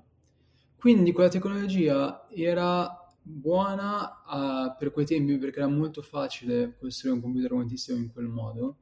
Quindi 0.78 1.12
quella 1.12 1.28
tecnologia 1.28 2.26
era 2.30 3.05
buona 3.28 4.22
uh, 4.24 4.76
per 4.78 4.92
quei 4.92 5.04
tempi 5.04 5.36
perché 5.36 5.58
era 5.58 5.68
molto 5.68 6.00
facile 6.00 6.76
costruire 6.78 7.16
un 7.16 7.22
computer 7.22 7.50
quantistico 7.50 7.98
in 7.98 8.12
quel 8.12 8.28
modo, 8.28 8.76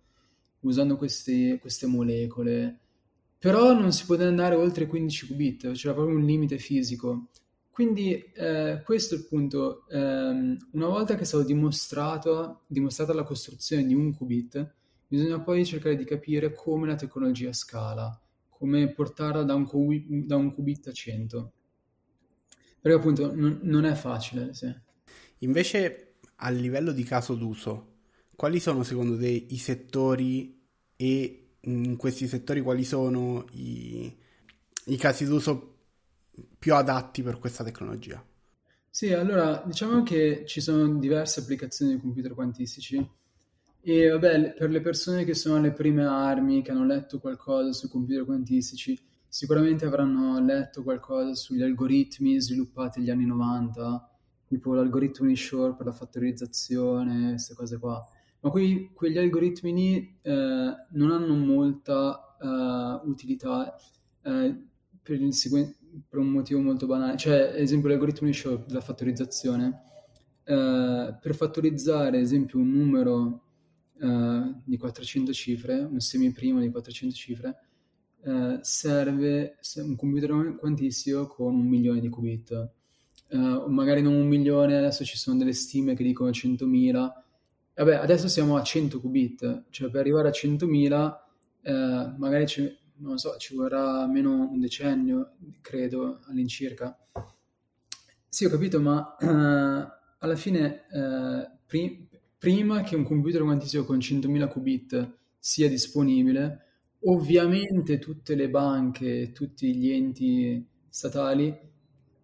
usando 0.60 0.96
queste, 0.96 1.58
queste 1.60 1.86
molecole, 1.86 2.78
però 3.38 3.72
non 3.72 3.92
si 3.92 4.04
poteva 4.04 4.28
andare 4.28 4.54
oltre 4.54 4.86
15 4.86 5.26
qubit, 5.28 5.72
c'era 5.72 5.94
proprio 5.94 6.16
un 6.16 6.24
limite 6.24 6.58
fisico. 6.58 7.28
Quindi 7.70 8.22
eh, 8.34 8.82
questo 8.84 9.14
è 9.14 9.18
il 9.18 9.26
punto. 9.26 9.84
Um, 9.88 10.56
una 10.72 10.86
volta 10.86 11.16
che 11.16 11.22
è 11.22 11.24
stata 11.24 11.44
dimostrata 11.44 13.12
la 13.12 13.24
costruzione 13.24 13.84
di 13.84 13.94
un 13.94 14.14
qubit, 14.14 14.74
bisogna 15.08 15.40
poi 15.40 15.64
cercare 15.64 15.96
di 15.96 16.04
capire 16.04 16.54
come 16.54 16.86
la 16.86 16.94
tecnologia 16.94 17.52
scala, 17.52 18.16
come 18.48 18.92
portarla 18.92 19.42
da 19.42 19.54
un, 19.54 19.66
qubit, 19.66 20.06
da 20.24 20.36
un 20.36 20.54
qubit 20.54 20.88
a 20.88 20.92
100. 20.92 21.52
Perché 22.84 22.98
appunto 22.98 23.34
non, 23.34 23.60
non 23.62 23.86
è 23.86 23.94
facile, 23.94 24.52
sì. 24.52 24.70
Invece 25.38 26.16
a 26.36 26.50
livello 26.50 26.92
di 26.92 27.02
caso 27.02 27.34
d'uso, 27.34 27.92
quali 28.36 28.60
sono 28.60 28.82
secondo 28.82 29.16
te 29.16 29.28
i 29.28 29.56
settori 29.56 30.62
e 30.94 31.54
in 31.60 31.96
questi 31.96 32.28
settori 32.28 32.60
quali 32.60 32.84
sono 32.84 33.46
i, 33.52 34.14
i 34.84 34.96
casi 34.98 35.24
d'uso 35.24 35.76
più 36.58 36.74
adatti 36.74 37.22
per 37.22 37.38
questa 37.38 37.64
tecnologia? 37.64 38.22
Sì, 38.90 39.14
allora 39.14 39.62
diciamo 39.64 40.02
che 40.02 40.44
ci 40.46 40.60
sono 40.60 40.98
diverse 40.98 41.40
applicazioni 41.40 41.94
di 41.94 42.00
computer 42.02 42.34
quantistici 42.34 43.02
e 43.80 44.08
vabbè, 44.10 44.56
per 44.58 44.68
le 44.68 44.82
persone 44.82 45.24
che 45.24 45.32
sono 45.32 45.56
alle 45.56 45.72
prime 45.72 46.04
armi, 46.04 46.60
che 46.60 46.70
hanno 46.70 46.84
letto 46.84 47.18
qualcosa 47.18 47.72
sui 47.72 47.88
computer 47.88 48.26
quantistici, 48.26 49.12
sicuramente 49.34 49.84
avranno 49.84 50.38
letto 50.38 50.84
qualcosa 50.84 51.34
sugli 51.34 51.62
algoritmi 51.62 52.40
sviluppati 52.40 53.00
negli 53.00 53.10
anni 53.10 53.26
90, 53.26 54.08
tipo 54.46 54.74
l'algoritmo 54.74 55.26
di 55.26 55.34
Shor 55.34 55.74
per 55.74 55.86
la 55.86 55.92
fattorizzazione, 55.92 57.30
queste 57.30 57.54
cose 57.54 57.76
qua. 57.80 58.00
Ma 58.38 58.50
que- 58.50 58.92
quegli 58.94 59.18
algoritmi 59.18 59.74
lì 59.74 60.18
eh, 60.22 60.74
non 60.88 61.10
hanno 61.10 61.34
molta 61.34 62.36
uh, 62.38 63.08
utilità 63.08 63.74
eh, 64.22 64.56
per, 65.02 65.32
seguen- 65.32 65.74
per, 66.08 66.20
un 66.20 66.28
motivo 66.28 66.60
molto 66.60 66.86
banale. 66.86 67.16
Cioè, 67.16 67.54
ad 67.54 67.58
esempio, 67.58 67.88
l'algoritmo 67.88 68.28
di 68.28 68.34
Shor 68.34 68.64
della 68.64 68.82
fattorizzazione, 68.82 69.82
eh, 70.44 71.18
per 71.20 71.34
fattorizzare, 71.34 72.18
ad 72.18 72.22
esempio, 72.22 72.60
un 72.60 72.70
numero 72.70 73.46
eh, 73.98 74.54
di 74.62 74.76
400 74.76 75.32
cifre, 75.32 75.80
un 75.80 75.98
semiprimo 75.98 76.60
di 76.60 76.70
400 76.70 77.14
cifre, 77.16 77.58
eh, 78.24 78.58
serve 78.62 79.58
un 79.76 79.96
computer 79.96 80.56
quantistico 80.58 81.26
con 81.26 81.54
un 81.54 81.66
milione 81.66 82.00
di 82.00 82.08
qubit. 82.08 82.70
Uh, 83.26 83.66
magari 83.68 84.00
non 84.00 84.14
un 84.14 84.28
milione, 84.28 84.76
adesso 84.76 85.04
ci 85.04 85.16
sono 85.16 85.38
delle 85.38 85.54
stime 85.54 85.94
che 85.94 86.04
dicono 86.04 86.30
100.000. 86.30 87.12
Vabbè, 87.74 87.94
adesso 87.96 88.28
siamo 88.28 88.56
a 88.56 88.62
100 88.62 89.00
qubit, 89.00 89.64
cioè 89.70 89.90
per 89.90 90.00
arrivare 90.00 90.28
a 90.28 90.30
100.000 90.30 91.22
eh, 91.64 92.14
magari 92.18 92.46
ci, 92.46 92.76
so, 93.14 93.36
ci 93.38 93.54
vorrà 93.54 94.02
almeno 94.02 94.48
un 94.50 94.60
decennio, 94.60 95.32
credo, 95.62 96.20
all'incirca. 96.26 96.96
Sì, 98.28 98.44
ho 98.44 98.50
capito, 98.50 98.80
ma 98.80 99.16
eh, 99.16 99.26
alla 100.18 100.36
fine, 100.36 100.84
eh, 100.90 101.50
pri- 101.66 102.06
prima 102.36 102.82
che 102.82 102.96
un 102.96 103.04
computer 103.04 103.42
quantistico 103.42 103.84
con 103.84 103.98
100.000 103.98 104.48
qubit 104.48 105.16
sia 105.38 105.68
disponibile, 105.68 106.60
Ovviamente 107.06 107.98
tutte 107.98 108.34
le 108.34 108.48
banche, 108.48 109.32
tutti 109.32 109.74
gli 109.76 109.90
enti 109.90 110.66
statali 110.88 111.54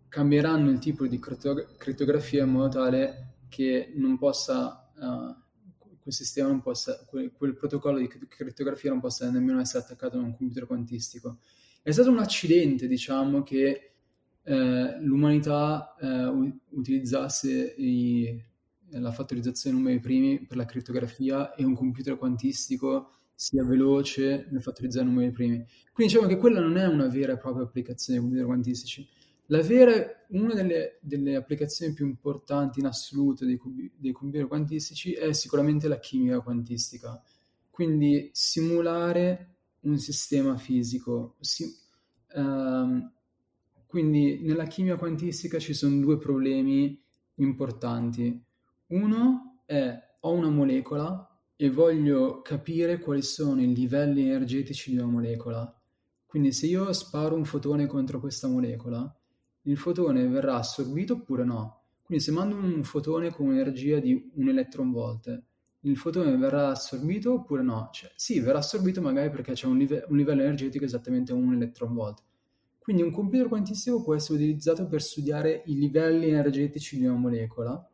cambieranno 0.08 0.70
il 0.70 0.78
tipo 0.78 1.06
di 1.06 1.18
crittografia 1.18 2.44
in 2.44 2.50
modo 2.50 2.68
tale 2.68 3.34
che 3.48 3.92
non 3.96 4.16
possa, 4.16 4.90
uh, 4.96 5.36
quel 6.00 6.14
sistema 6.14 6.48
non 6.48 6.62
possa, 6.62 7.04
quel, 7.06 7.30
quel, 7.30 7.54
protocollo 7.54 7.98
di 7.98 8.08
crittografia 8.08 8.90
non 8.90 9.00
possa 9.00 9.30
nemmeno 9.30 9.60
essere 9.60 9.84
attaccato 9.84 10.16
a 10.16 10.22
un 10.22 10.34
computer 10.34 10.66
quantistico. 10.66 11.40
È 11.82 11.90
stato 11.90 12.10
un 12.10 12.18
accidente, 12.18 12.86
diciamo, 12.86 13.42
che 13.42 13.92
eh, 14.42 15.00
l'umanità 15.00 15.94
eh, 16.00 16.52
utilizzasse 16.70 17.74
i, 17.76 18.42
la 18.90 19.12
fattorizzazione 19.12 19.76
dei 19.76 19.84
numeri 19.84 20.00
primi 20.00 20.46
per 20.46 20.56
la 20.56 20.64
crittografia 20.64 21.54
e 21.54 21.64
un 21.64 21.74
computer 21.74 22.16
quantistico 22.16 23.19
sia 23.40 23.64
veloce 23.64 24.48
nel 24.50 24.61
fattorizzare 24.61 25.07
numeri 25.07 25.31
primi. 25.31 25.64
Quindi 25.94 26.12
diciamo 26.12 26.26
che 26.26 26.37
quella 26.37 26.61
non 26.61 26.76
è 26.76 26.87
una 26.87 27.09
vera 27.09 27.33
e 27.33 27.38
propria 27.38 27.64
applicazione 27.64 28.18
dei 28.18 28.29
computer 28.29 28.46
quantistici. 28.46 29.09
La 29.46 29.62
vera, 29.62 29.94
una 30.29 30.53
delle, 30.53 30.98
delle 31.00 31.37
applicazioni 31.37 31.94
più 31.94 32.05
importanti 32.05 32.81
in 32.81 32.85
assoluto 32.85 33.46
dei, 33.46 33.59
dei, 33.96 34.12
computer 34.12 34.46
quantistici 34.46 35.14
è 35.14 35.33
sicuramente 35.33 35.88
la 35.88 35.98
chimica 35.98 36.40
quantistica. 36.40 37.18
Quindi 37.70 38.29
simulare 38.35 39.55
un 39.81 39.96
sistema 39.96 40.59
fisico. 40.59 41.37
Si, 41.40 41.64
um, 42.35 43.11
Quindi 43.87 44.40
nella 44.42 44.66
chimica 44.66 44.96
quantistica 44.96 45.59
ci 45.59 45.72
sono 45.72 45.98
due 45.98 46.18
problemi 46.18 47.03
importanti. 47.37 48.38
Uno 48.88 49.62
è 49.64 50.09
ho 50.20 50.33
una 50.33 50.50
molecola 50.50 51.29
e 51.62 51.68
voglio 51.68 52.40
capire 52.40 52.99
quali 53.01 53.20
sono 53.20 53.61
i 53.61 53.75
livelli 53.75 54.23
energetici 54.23 54.92
di 54.92 54.96
una 54.96 55.11
molecola. 55.11 55.79
Quindi 56.25 56.53
se 56.53 56.64
io 56.64 56.90
sparo 56.94 57.37
un 57.37 57.44
fotone 57.44 57.85
contro 57.85 58.18
questa 58.18 58.49
molecola, 58.49 59.14
il 59.64 59.77
fotone 59.77 60.27
verrà 60.27 60.55
assorbito 60.55 61.12
oppure 61.12 61.44
no? 61.44 61.83
Quindi 62.03 62.25
se 62.25 62.33
mando 62.33 62.57
un 62.57 62.83
fotone 62.83 63.31
con 63.31 63.49
un'energia 63.49 63.99
di 63.99 64.31
un 64.37 64.49
electron 64.49 64.90
volt, 64.90 65.42
il 65.81 65.99
fotone 65.99 66.35
verrà 66.38 66.68
assorbito 66.68 67.35
oppure 67.35 67.62
no? 67.62 67.90
Cioè, 67.92 68.11
sì, 68.16 68.40
verrà 68.40 68.61
assorbito 68.61 69.03
magari 69.03 69.29
perché 69.29 69.53
c'è 69.53 69.66
un, 69.66 69.77
live- 69.77 70.07
un 70.09 70.16
livello 70.16 70.40
energetico 70.40 70.87
esattamente 70.87 71.35
un 71.35 71.53
electron 71.53 71.92
volt. 71.92 72.23
Quindi 72.79 73.03
un 73.03 73.11
computer 73.11 73.49
quantistico 73.49 74.03
può 74.03 74.14
essere 74.14 74.38
utilizzato 74.38 74.87
per 74.87 75.03
studiare 75.03 75.62
i 75.66 75.75
livelli 75.75 76.31
energetici 76.31 76.96
di 76.96 77.05
una 77.05 77.18
molecola, 77.18 77.87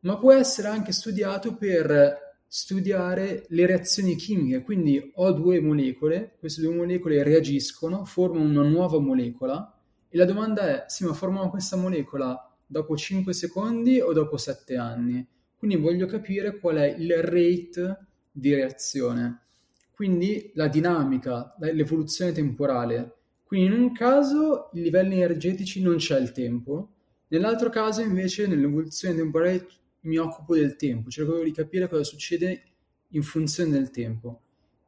ma 0.00 0.18
può 0.18 0.32
essere 0.32 0.66
anche 0.66 0.90
studiato 0.90 1.54
per 1.54 2.21
studiare 2.54 3.46
le 3.48 3.64
reazioni 3.64 4.14
chimiche. 4.14 4.60
Quindi 4.60 5.10
ho 5.14 5.32
due 5.32 5.58
molecole, 5.58 6.36
queste 6.38 6.60
due 6.60 6.74
molecole 6.74 7.22
reagiscono, 7.22 8.04
formano 8.04 8.44
una 8.44 8.68
nuova 8.68 9.00
molecola 9.00 9.74
e 10.06 10.18
la 10.18 10.26
domanda 10.26 10.68
è, 10.68 10.84
sì, 10.86 11.06
ma 11.06 11.14
formano 11.14 11.48
questa 11.48 11.76
molecola 11.76 12.54
dopo 12.66 12.94
5 12.94 13.32
secondi 13.32 14.00
o 14.00 14.12
dopo 14.12 14.36
7 14.36 14.76
anni? 14.76 15.26
Quindi 15.56 15.78
voglio 15.78 16.04
capire 16.04 16.58
qual 16.58 16.76
è 16.76 16.94
il 16.94 17.22
rate 17.22 18.06
di 18.30 18.52
reazione. 18.52 19.44
Quindi 19.90 20.50
la 20.52 20.68
dinamica, 20.68 21.56
l'evoluzione 21.58 22.32
temporale. 22.32 23.14
Quindi 23.44 23.74
in 23.74 23.80
un 23.80 23.92
caso 23.92 24.68
i 24.74 24.82
livelli 24.82 25.14
energetici 25.14 25.80
non 25.80 25.96
c'è 25.96 26.20
il 26.20 26.32
tempo, 26.32 26.90
nell'altro 27.28 27.70
caso 27.70 28.02
invece 28.02 28.46
nell'evoluzione 28.46 29.16
temporale 29.16 29.66
mi 30.02 30.16
occupo 30.16 30.54
del 30.54 30.76
tempo, 30.76 31.10
cerco 31.10 31.42
di 31.42 31.52
capire 31.52 31.88
cosa 31.88 32.04
succede 32.04 32.62
in 33.08 33.22
funzione 33.22 33.70
del 33.70 33.90
tempo. 33.90 34.40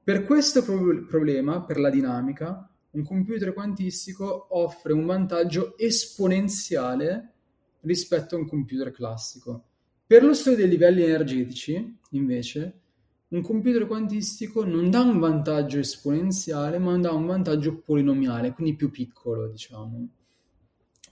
Per 0.03 0.25
questo 0.25 0.63
pro- 0.63 1.05
problema, 1.07 1.63
per 1.63 1.79
la 1.79 1.91
dinamica, 1.91 2.69
un 2.91 3.03
computer 3.05 3.53
quantistico 3.53 4.47
offre 4.51 4.93
un 4.93 5.05
vantaggio 5.05 5.77
esponenziale 5.79 7.33
rispetto 7.81 8.37
a 8.37 8.39
un 8.39 8.47
computer 8.47 8.91
classico. 8.91 9.65
Per 10.07 10.23
lo 10.23 10.35
studio 10.35 10.59
dei 10.59 10.69
livelli 10.69 11.03
energetici, 11.03 11.99
invece, 12.11 12.81
un 13.29 13.43
computer 13.43 13.87
quantistico 13.87 14.65
non 14.65 14.91
dà 14.91 15.01
un 15.01 15.19
vantaggio 15.19 15.79
esponenziale, 15.79 16.79
ma 16.79 16.97
dà 16.99 17.13
un 17.13 17.27
vantaggio 17.27 17.79
polinomiale, 17.79 18.53
quindi 18.53 18.77
più 18.77 18.91
piccolo, 18.91 19.49
diciamo. 19.49 20.09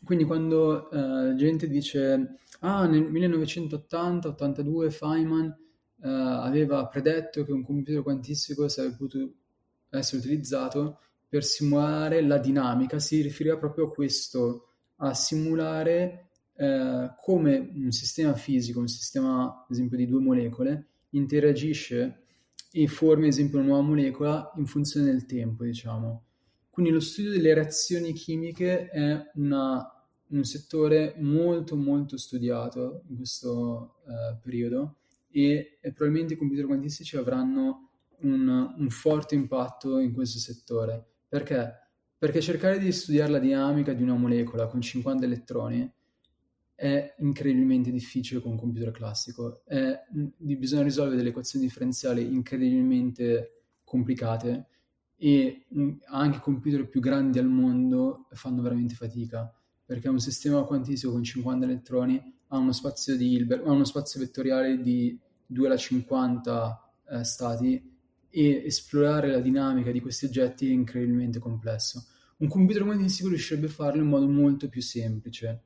Quindi 0.05 0.25
quando 0.25 0.91
eh, 0.91 1.35
gente 1.37 1.69
dice, 1.69 2.37
ah, 2.63 2.87
nel 2.87 3.11
1980-82 3.11 4.91
Feynman 4.91 5.47
eh, 5.47 6.09
aveva 6.09 6.87
predetto 6.87 7.45
che 7.45 7.53
un 7.53 7.63
computer 7.63 8.03
quantistico 8.03 8.69
sarebbe 8.69 8.97
potuto 8.97 9.35
essere 9.91 10.19
utilizzato 10.19 10.99
per 11.29 11.45
simulare 11.45 12.21
la 12.23 12.39
dinamica, 12.39 12.99
si 12.99 13.23
riferiva 13.23 13.57
proprio 13.57 13.87
a 13.87 13.91
questo, 13.91 14.69
a 14.97 15.15
simulare 15.15 16.29
eh, 16.57 17.15
come 17.17 17.73
un 17.75 17.91
sistema 17.91 18.35
fisico, 18.35 18.81
un 18.81 18.89
sistema 18.89 19.65
ad 19.65 19.71
esempio 19.71 19.97
di 19.97 20.07
due 20.07 20.21
molecole, 20.21 20.89
interagisce 21.11 22.25
e 22.71 22.87
forma 22.87 23.25
ad 23.25 23.31
esempio 23.31 23.59
una 23.59 23.69
nuova 23.69 23.83
molecola 23.83 24.53
in 24.57 24.67
funzione 24.67 25.07
del 25.07 25.25
tempo, 25.25 25.65
diciamo. 25.65 26.25
Quindi 26.71 26.91
lo 26.91 27.01
studio 27.01 27.31
delle 27.31 27.55
reazioni 27.55 28.13
chimiche 28.13 28.89
è 28.89 29.31
una, 29.35 30.02
un 30.33 30.45
settore 30.45 31.15
molto 31.19 31.77
molto 31.77 32.17
studiato 32.17 33.03
in 33.09 33.17
questo 33.17 33.97
uh, 34.05 34.39
periodo 34.41 34.97
e, 35.31 35.79
e, 35.81 35.93
probabilmente 35.93 36.35
i 36.35 36.37
computer 36.37 36.67
quantistici 36.67 37.17
avranno 37.17 37.91
un, 38.21 38.75
un 38.77 38.91
forte 38.91 39.35
impatto 39.35 39.99
in 39.99 40.13
questo 40.13 40.39
settore. 40.39 41.05
Perché? 41.29 41.73
Perché 42.19 42.41
cercare 42.41 42.79
di 42.79 42.93
studiare 42.93 43.31
la 43.31 43.39
dinamica 43.39 43.93
di 43.93 44.03
una 44.03 44.15
molecola 44.15 44.67
con 44.67 44.81
50 44.81 45.25
elettroni 45.25 45.91
è 46.75 47.15
incredibilmente 47.19 47.91
difficile 47.91 48.41
con 48.41 48.53
un 48.53 48.59
computer 48.59 48.91
classico. 48.91 49.63
È, 49.65 50.03
bisogna 50.09 50.83
risolvere 50.83 51.17
delle 51.17 51.31
equazioni 51.31 51.65
differenziali 51.65 52.33
incredibilmente 52.33 53.65
complicate 53.85 54.67
e 55.17 55.67
anche 56.07 56.41
computer 56.41 56.89
più 56.89 57.01
grandi 57.01 57.39
al 57.39 57.49
mondo 57.49 58.27
fanno 58.31 58.63
veramente 58.63 58.95
fatica 58.95 59.53
perché 59.93 60.09
un 60.09 60.21
sistema 60.21 60.63
quantistico 60.63 61.13
con 61.13 61.23
50 61.23 61.67
elettroni 61.67 62.35
ha 62.49 62.57
uno 62.57 62.73
spazio, 62.73 63.15
di 63.15 63.35
Hilbert, 63.35 63.67
ha 63.67 63.71
uno 63.71 63.85
spazio 63.85 64.21
vettoriale 64.21 64.81
di 64.81 65.19
2 65.45 65.67
alla 65.67 65.77
50 65.77 66.93
eh, 67.11 67.25
stati 67.25 67.91
e 68.31 68.63
esplorare 68.65 69.31
la 69.31 69.41
dinamica 69.41 69.91
di 69.91 70.01
questi 70.01 70.25
oggetti 70.25 70.69
è 70.69 70.73
incredibilmente 70.73 71.39
complesso. 71.39 72.07
Un 72.39 72.49
computer 72.49 72.85
quantistico 72.85 73.29
riuscirebbe 73.29 73.67
a 73.67 73.71
farlo 73.71 74.01
in 74.01 74.09
modo 74.09 74.27
molto 74.27 74.69
più 74.71 74.81
semplice 74.81 75.65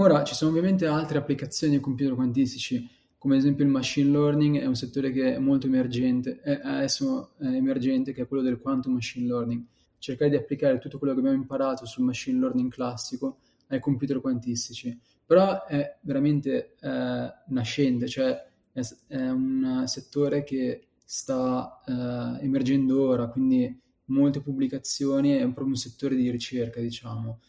Ora 0.00 0.22
ci 0.22 0.36
sono 0.36 0.52
ovviamente 0.52 0.86
altre 0.86 1.18
applicazioni 1.18 1.74
di 1.74 1.80
computer 1.80 2.14
quantistici, 2.14 2.88
come 3.18 3.34
ad 3.34 3.40
esempio 3.40 3.64
il 3.64 3.70
machine 3.70 4.08
learning, 4.12 4.60
è 4.60 4.66
un 4.66 4.76
settore 4.76 5.10
che 5.10 5.34
è 5.34 5.38
molto 5.40 5.66
emergente, 5.66 6.38
è 6.40 6.60
adesso 6.62 7.32
è 7.36 7.46
emergente, 7.46 8.12
che 8.12 8.22
è 8.22 8.28
quello 8.28 8.44
del 8.44 8.60
quantum 8.60 8.92
machine 8.92 9.26
learning. 9.26 9.64
Cercare 9.98 10.30
di 10.30 10.36
applicare 10.36 10.78
tutto 10.78 10.98
quello 10.98 11.12
che 11.12 11.20
abbiamo 11.20 11.36
imparato 11.36 11.84
sul 11.86 12.04
machine 12.04 12.38
learning 12.38 12.70
classico 12.70 13.38
ai 13.68 13.80
computer 13.80 14.20
quantistici. 14.20 14.98
Però 15.24 15.64
è 15.66 15.98
veramente 16.02 16.76
eh, 16.80 17.32
nascente, 17.48 18.08
cioè 18.08 18.46
è, 18.72 18.80
è, 19.08 19.28
un 19.28 19.82
settore 19.86 20.42
che 20.42 20.88
sta 21.04 21.82
eh, 21.86 22.44
emergendo 22.44 23.06
ora, 23.06 23.28
quindi 23.28 23.80
molte 24.06 24.40
pubblicazioni, 24.40 25.32
è 25.32 25.42
proprio 25.42 25.66
un 25.66 25.76
settore 25.76 26.16
di 26.16 26.30
ricerca, 26.30 26.80
diciamo. 26.80 27.40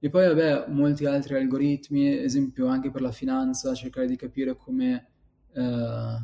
E 0.00 0.10
poi, 0.10 0.26
vabbè, 0.28 0.66
molti 0.68 1.06
altri 1.06 1.34
algoritmi, 1.34 2.18
esempio 2.18 2.68
anche 2.68 2.90
per 2.90 3.00
la 3.00 3.10
finanza, 3.10 3.74
cercare 3.74 4.06
di 4.06 4.16
capire 4.16 4.56
come, 4.56 5.08
eh, 5.52 6.22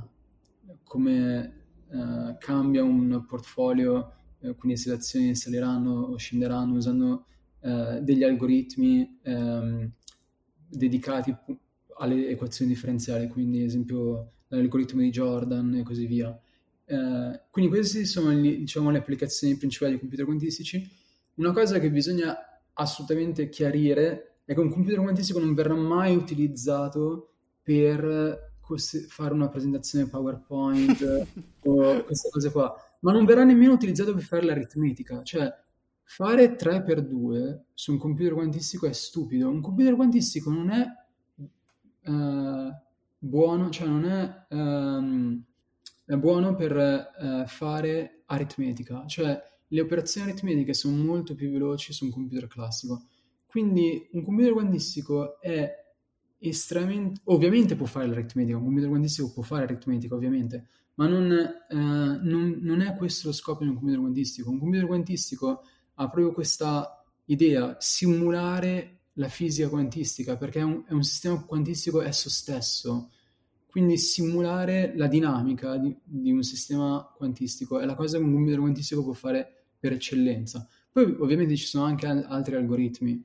come 0.85 1.65
eh, 1.91 2.37
cambia 2.39 2.85
un 2.85 3.25
portfolio, 3.27 4.13
eh, 4.45 4.55
quindi 4.55 4.79
se 4.79 4.91
le 4.91 4.97
azioni 4.97 5.35
saliranno 5.35 6.03
o 6.03 6.17
scenderanno 6.17 6.75
usando 6.75 7.27
eh, 7.61 8.01
degli 8.03 8.23
algoritmi 8.23 9.19
ehm, 9.23 9.91
dedicati 10.69 11.35
alle 11.97 12.29
equazioni 12.29 12.73
differenziali, 12.73 13.29
quindi 13.29 13.61
ad 13.61 13.67
esempio 13.67 14.33
l'algoritmo 14.49 15.01
di 15.01 15.11
Jordan 15.11 15.75
e 15.77 15.83
così 15.83 16.07
via. 16.07 16.39
Eh, 16.87 17.41
quindi 17.51 17.71
queste 17.71 18.05
sono 18.05 18.33
gli, 18.33 18.59
diciamo, 18.59 18.91
le 18.91 18.99
applicazioni 18.99 19.57
principali 19.57 19.93
dei 19.93 20.01
computer 20.01 20.27
quantistici. 20.27 20.87
Una 21.37 21.53
cosa 21.53 21.79
che 21.79 21.91
bisogna 21.91 22.37
assolutamente 22.75 23.49
chiarire 23.49 24.41
è 24.45 24.53
che 24.53 24.61
un 24.61 24.71
computer 24.71 25.01
quantistico 25.01 25.39
non 25.39 25.55
verrà 25.55 25.75
mai 25.75 26.15
utilizzato 26.15 27.31
per 27.63 28.53
fare 29.09 29.35
una 29.35 29.49
presentazione 29.49 30.07
PowerPoint 30.07 31.27
o 31.65 32.05
queste 32.05 32.29
cose 32.31 32.51
qua, 32.51 32.75
ma 33.05 33.13
non 33.13 33.27
verrà 33.27 33.45
nemmeno 33.45 33.75
utilizzato 33.75 34.15
per 34.15 34.23
fare 34.23 34.45
l'aritmetica, 34.45 35.23
cioè 35.23 35.53
fare 36.03 36.57
3x2 36.57 37.61
su 37.75 37.93
un 37.93 37.99
computer 37.99 38.33
quantistico 38.33 38.87
è 38.87 38.93
stupido, 38.93 39.49
un 39.49 39.61
computer 39.61 39.95
quantistico 39.95 40.51
non 40.51 40.71
è 40.71 40.87
uh, 42.11 42.71
buono, 43.19 43.69
cioè 43.69 43.87
non 43.87 44.07
è, 44.07 44.47
um, 44.55 45.45
è 46.07 46.15
buono 46.17 46.55
per 46.55 47.13
uh, 47.19 47.47
fare 47.47 48.23
aritmetica, 48.25 49.05
cioè 49.07 49.39
le 49.67 49.81
operazioni 49.81 50.31
aritmetiche 50.31 50.73
sono 50.73 50.97
molto 50.97 51.35
più 51.35 51.51
veloci 51.51 51.93
su 51.93 52.07
un 52.07 52.11
computer 52.11 52.47
classico. 52.47 53.09
Quindi 53.45 54.09
un 54.13 54.23
computer 54.23 54.53
quantistico 54.53 55.41
è 55.43 55.71
estremamente... 56.39 57.21
Ovviamente 57.25 57.77
può 57.77 57.87
fare 57.87 58.07
l'aritmetica, 58.07 58.57
un 58.57 58.65
computer 58.65 58.89
quantistico 58.89 59.31
può 59.33 59.43
fare 59.43 59.65
aritmetica, 59.65 60.15
ovviamente, 60.15 60.69
ma 60.95 61.07
non, 61.07 61.33
eh, 61.33 61.75
non, 61.75 62.59
non 62.61 62.81
è 62.81 62.95
questo 62.97 63.29
lo 63.29 63.33
scopo 63.33 63.65
di 63.65 63.71
un 63.71 63.77
computer 63.77 64.01
quantistico. 64.01 64.51
Un 64.51 64.59
computer 64.59 64.87
quantistico 64.87 65.63
ha 65.95 66.09
proprio 66.09 66.33
questa 66.33 67.05
idea, 67.27 67.77
simulare 67.79 68.99
la 69.15 69.29
fisica 69.29 69.69
quantistica, 69.69 70.37
perché 70.37 70.61
è 70.61 70.63
un, 70.63 70.85
è 70.87 70.93
un 70.93 71.03
sistema 71.03 71.43
quantistico 71.45 72.03
esso 72.03 72.29
stesso. 72.29 73.11
Quindi 73.67 73.99
simulare 73.99 74.93
la 74.97 75.09
dinamica 75.09 75.77
di, 75.77 75.97
di, 76.05 76.31
un 76.31 76.45
sistema 76.45 77.13
quantistico 77.17 77.81
è 77.81 77.85
la 77.85 77.97
cosa 77.97 78.19
che 78.19 78.25
un 78.25 78.33
computer 78.33 78.61
quantistico 78.61 79.03
può 79.03 79.13
fare 79.13 79.65
per 79.79 79.93
eccellenza. 79.93 80.69
Poi 80.93 81.17
ovviamente 81.19 81.57
ci 81.57 81.67
sono 81.67 81.85
anche 81.85 82.07
altri 82.07 82.55
algoritmi, 82.55 83.25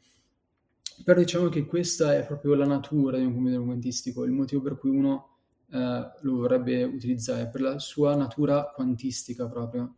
però 1.03 1.19
diciamo 1.19 1.49
che 1.49 1.65
questa 1.65 2.15
è 2.17 2.25
proprio 2.25 2.55
la 2.55 2.65
natura 2.65 3.17
di 3.17 3.25
un 3.25 3.33
computer 3.33 3.61
quantistico, 3.61 4.23
il 4.23 4.31
motivo 4.31 4.61
per 4.61 4.77
cui 4.79 4.89
uno 4.89 5.38
eh, 5.71 6.11
lo 6.21 6.35
vorrebbe 6.35 6.83
utilizzare, 6.83 7.47
per 7.47 7.61
la 7.61 7.79
sua 7.79 8.15
natura 8.15 8.71
quantistica 8.73 9.47
proprio. 9.47 9.95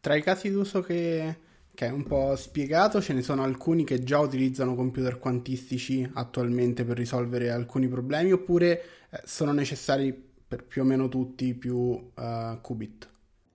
Tra 0.00 0.14
i 0.14 0.22
casi 0.22 0.50
d'uso 0.50 0.80
che, 0.82 1.36
Ok, 1.74 1.90
un 1.92 2.04
po' 2.04 2.36
spiegato, 2.36 3.02
ce 3.02 3.12
ne 3.14 3.22
sono 3.22 3.42
alcuni 3.42 3.84
che 3.84 4.04
già 4.04 4.20
utilizzano 4.20 4.76
computer 4.76 5.18
quantistici 5.18 6.08
attualmente 6.14 6.84
per 6.84 6.96
risolvere 6.96 7.50
alcuni 7.50 7.88
problemi 7.88 8.30
oppure 8.30 8.80
eh, 9.10 9.20
sono 9.24 9.50
necessari 9.50 10.12
per 10.46 10.66
più 10.66 10.82
o 10.82 10.84
meno 10.84 11.08
tutti 11.08 11.52
più 11.54 11.76
uh, 11.76 12.60
qubit? 12.60 13.08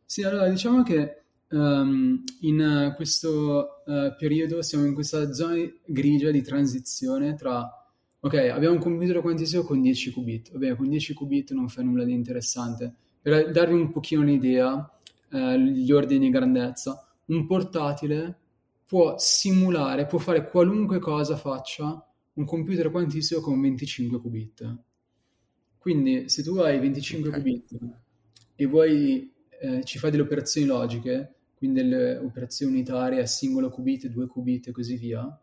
Sì, 0.04 0.24
allora 0.24 0.50
diciamo 0.50 0.84
che 0.84 1.22
um, 1.52 2.22
in 2.42 2.94
questo 2.98 3.84
uh, 3.86 4.14
periodo 4.18 4.62
siamo 4.62 4.86
in 4.86 4.94
questa 4.94 5.32
zona 5.32 5.56
grigia 5.86 6.30
di 6.30 6.42
transizione 6.42 7.36
tra 7.36 7.79
ok, 8.22 8.34
abbiamo 8.34 8.76
un 8.76 8.82
computer 8.82 9.22
quantistico 9.22 9.64
con 9.64 9.82
10 9.82 10.12
qubit, 10.12 10.52
vabbè, 10.52 10.76
con 10.76 10.90
10 10.90 11.14
qubit 11.14 11.52
non 11.52 11.70
fa 11.70 11.82
nulla 11.82 12.04
di 12.04 12.14
interessante. 12.14 12.94
Per 13.22 13.52
darvi 13.52 13.74
un 13.74 13.92
pochino 13.92 14.22
un'idea, 14.22 15.00
gli 15.30 15.92
ordini 15.92 16.26
di 16.26 16.30
grandezza, 16.32 17.08
un 17.26 17.46
portatile 17.46 18.38
può 18.86 19.16
simulare, 19.18 20.08
può 20.08 20.18
fare 20.18 20.50
qualunque 20.50 21.00
cosa 21.00 21.36
faccia 21.36 22.04
un 22.34 22.46
computer 22.46 22.90
quantistico 22.90 23.42
con 23.42 23.62
25 23.62 24.20
qubit. 24.20 24.78
Quindi 25.78 26.28
se 26.28 26.42
tu 26.42 26.56
hai 26.58 26.80
25 26.80 27.30
okay. 27.30 27.40
qubit 27.40 27.78
e 28.56 28.66
vuoi, 28.66 29.32
eh, 29.62 29.84
ci 29.84 30.00
fai 30.00 30.12
delle 30.12 30.24
operazioni 30.24 30.66
logiche, 30.66 31.36
quindi 31.56 31.82
delle 31.82 32.18
operazioni 32.18 32.74
unitarie 32.74 33.22
a 33.22 33.26
singolo 33.26 33.70
qubit, 33.70 34.08
due 34.08 34.28
qubit 34.28 34.68
e 34.68 34.72
così 34.72 34.96
via, 34.96 35.40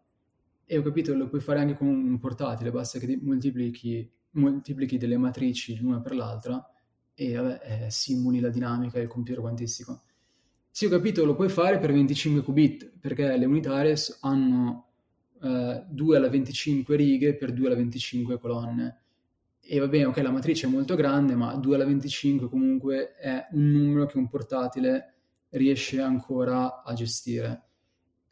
e 0.67 0.79
ho 0.79 0.83
capito 0.83 1.15
lo 1.15 1.29
puoi 1.29 1.41
fare 1.41 1.61
anche 1.61 1.75
con 1.75 1.87
un 1.87 2.19
portatile, 2.19 2.73
basta 2.73 2.99
che 2.99 3.19
moltiplichi, 3.23 4.11
moltiplichi 4.33 4.99
delle 4.99 5.17
matrici 5.17 5.79
l'una 5.79 6.01
per 6.01 6.15
l'altra 6.15 6.69
e 7.15 7.35
vabbè, 7.35 7.85
eh, 7.87 7.91
simuli 7.91 8.41
la 8.41 8.51
dinamica 8.51 8.99
del 8.99 9.09
computer 9.09 9.41
quantistico. 9.41 10.03
Sì, 10.71 10.85
ho 10.85 10.91
capito, 10.91 11.25
lo 11.25 11.35
puoi 11.35 11.49
fare 11.49 11.79
per 11.79 11.93
25 11.93 12.43
qubit, 12.43 12.99
perché 13.01 13.35
le 13.37 13.47
unitarie 13.47 13.95
hanno 14.21 14.89
eh, 15.41 15.85
2 15.89 16.17
alla 16.17 16.29
25 16.29 16.97
righe 16.97 17.35
per 17.37 17.53
2 17.53 17.67
alla 17.67 17.77
25 17.77 18.39
colonne. 18.39 19.01
E 19.61 19.79
va 19.79 19.89
bene, 19.89 20.05
ok, 20.05 20.19
la 20.19 20.31
matrice 20.31 20.67
è 20.67 20.71
molto 20.71 20.95
grande, 20.95 21.35
ma 21.35 21.55
2 21.55 21.75
alla 21.75 21.87
25 21.87 22.51
comunque 22.51 23.15
è 23.15 23.49
un 23.53 23.71
numero 23.71 24.05
che 24.05 24.19
un 24.19 24.29
portatile 24.29 25.15
riesce 25.51 26.01
ancora 26.01 26.83
a 26.83 26.93
gestire. 26.93 27.66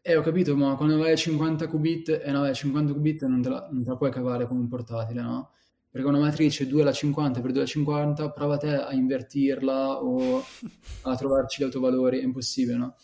E 0.06 0.16
ho 0.16 0.20
capito, 0.20 0.54
ma 0.54 0.76
quando 0.76 0.98
vai 0.98 1.12
a 1.12 1.16
50 1.16 1.66
qubit, 1.66 2.20
eh 2.22 2.30
no, 2.30 2.52
50 2.52 2.92
qubit 2.92 3.24
non 3.24 3.40
te, 3.40 3.48
la, 3.48 3.68
non 3.70 3.82
te 3.82 3.88
la 3.88 3.96
puoi 3.96 4.10
cavare 4.10 4.46
con 4.46 4.58
un 4.58 4.68
portatile, 4.68 5.22
no? 5.22 5.50
perché 5.94 6.08
una 6.08 6.18
matrice 6.18 6.66
2 6.66 6.82
alla 6.82 6.90
50 6.90 7.40
per 7.40 7.52
2 7.52 7.60
alla 7.60 7.68
50 7.70 8.30
prova 8.32 8.56
te 8.56 8.74
a 8.74 8.92
invertirla 8.92 10.02
o 10.02 10.42
a 11.02 11.16
trovarci 11.16 11.62
gli 11.62 11.64
autovalori, 11.64 12.18
è 12.18 12.24
impossibile, 12.24 12.76
no? 12.76 12.96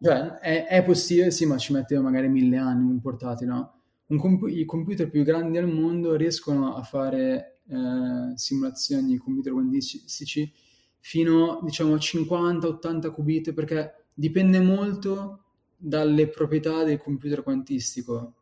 Cioè, 0.00 0.38
è, 0.38 0.66
è 0.66 0.84
possibile, 0.84 1.32
sì, 1.32 1.44
ma 1.44 1.58
ci 1.58 1.72
mette 1.72 1.98
magari 1.98 2.28
mille 2.28 2.56
anni 2.56 2.88
un 2.88 3.00
portatile, 3.00 3.50
no? 3.50 3.80
Un 4.06 4.16
comp- 4.16 4.48
I 4.48 4.64
computer 4.64 5.10
più 5.10 5.24
grandi 5.24 5.58
al 5.58 5.66
mondo 5.66 6.14
riescono 6.14 6.76
a 6.76 6.82
fare 6.84 7.62
eh, 7.68 8.36
simulazioni 8.36 9.08
di 9.08 9.18
computer 9.18 9.52
quantistici 9.52 10.52
fino, 11.00 11.60
diciamo, 11.64 11.94
a 11.94 11.96
50-80 11.96 13.10
qubit, 13.10 13.52
perché 13.52 14.06
dipende 14.14 14.60
molto 14.60 15.47
dalle 15.78 16.28
proprietà 16.28 16.82
del 16.82 16.98
computer 16.98 17.42
quantistico. 17.42 18.34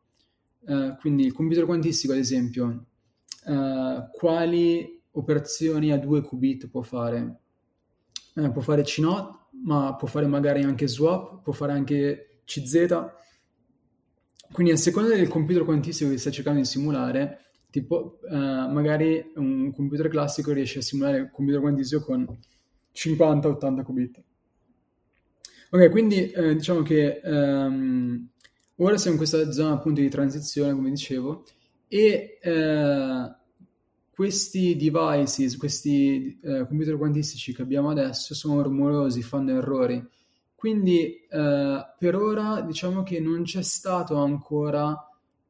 Uh, 0.60 0.96
quindi 0.96 1.26
il 1.26 1.32
computer 1.32 1.66
quantistico, 1.66 2.14
ad 2.14 2.18
esempio, 2.18 2.86
uh, 3.44 4.10
quali 4.10 5.00
operazioni 5.12 5.92
a 5.92 5.98
due 5.98 6.22
qubit 6.22 6.68
può 6.68 6.80
fare. 6.80 7.40
Uh, 8.34 8.50
può 8.50 8.62
fare 8.62 8.82
CNOT, 8.82 9.48
ma 9.64 9.94
può 9.96 10.08
fare 10.08 10.26
magari 10.26 10.62
anche 10.62 10.88
swap, 10.88 11.42
può 11.42 11.52
fare 11.52 11.72
anche 11.72 12.40
CZ. 12.44 13.14
Quindi 14.50 14.72
a 14.72 14.76
seconda 14.76 15.14
del 15.14 15.28
computer 15.28 15.64
quantistico 15.64 16.10
che 16.10 16.18
sta 16.18 16.30
cercando 16.30 16.60
di 16.60 16.66
simulare, 16.66 17.40
tipo 17.68 18.20
magari 18.30 19.32
un 19.34 19.72
computer 19.74 20.08
classico 20.08 20.52
riesce 20.52 20.78
a 20.78 20.82
simulare 20.82 21.18
il 21.18 21.30
computer 21.30 21.60
quantistico 21.60 22.04
con 22.04 22.38
50-80 22.94 23.82
qubit. 23.82 24.22
Ok, 25.70 25.90
quindi 25.90 26.30
eh, 26.30 26.54
diciamo 26.54 26.82
che 26.82 27.20
um, 27.24 28.28
ora 28.76 28.96
siamo 28.96 29.16
in 29.16 29.16
questa 29.16 29.50
zona 29.50 29.74
appunto 29.74 30.00
di 30.00 30.08
transizione, 30.08 30.72
come 30.72 30.90
dicevo, 30.90 31.44
e 31.88 32.38
eh, 32.40 33.34
questi 34.10 34.76
devices, 34.76 35.56
questi 35.56 36.38
eh, 36.40 36.66
computer 36.68 36.96
quantistici 36.96 37.52
che 37.52 37.62
abbiamo 37.62 37.90
adesso 37.90 38.32
sono 38.34 38.62
rumorosi, 38.62 39.22
fanno 39.22 39.56
errori. 39.56 40.04
Quindi 40.54 41.26
eh, 41.28 41.86
per 41.98 42.14
ora 42.14 42.60
diciamo 42.60 43.02
che 43.02 43.18
non 43.18 43.42
c'è 43.42 43.62
stato 43.62 44.16
ancora 44.16 44.96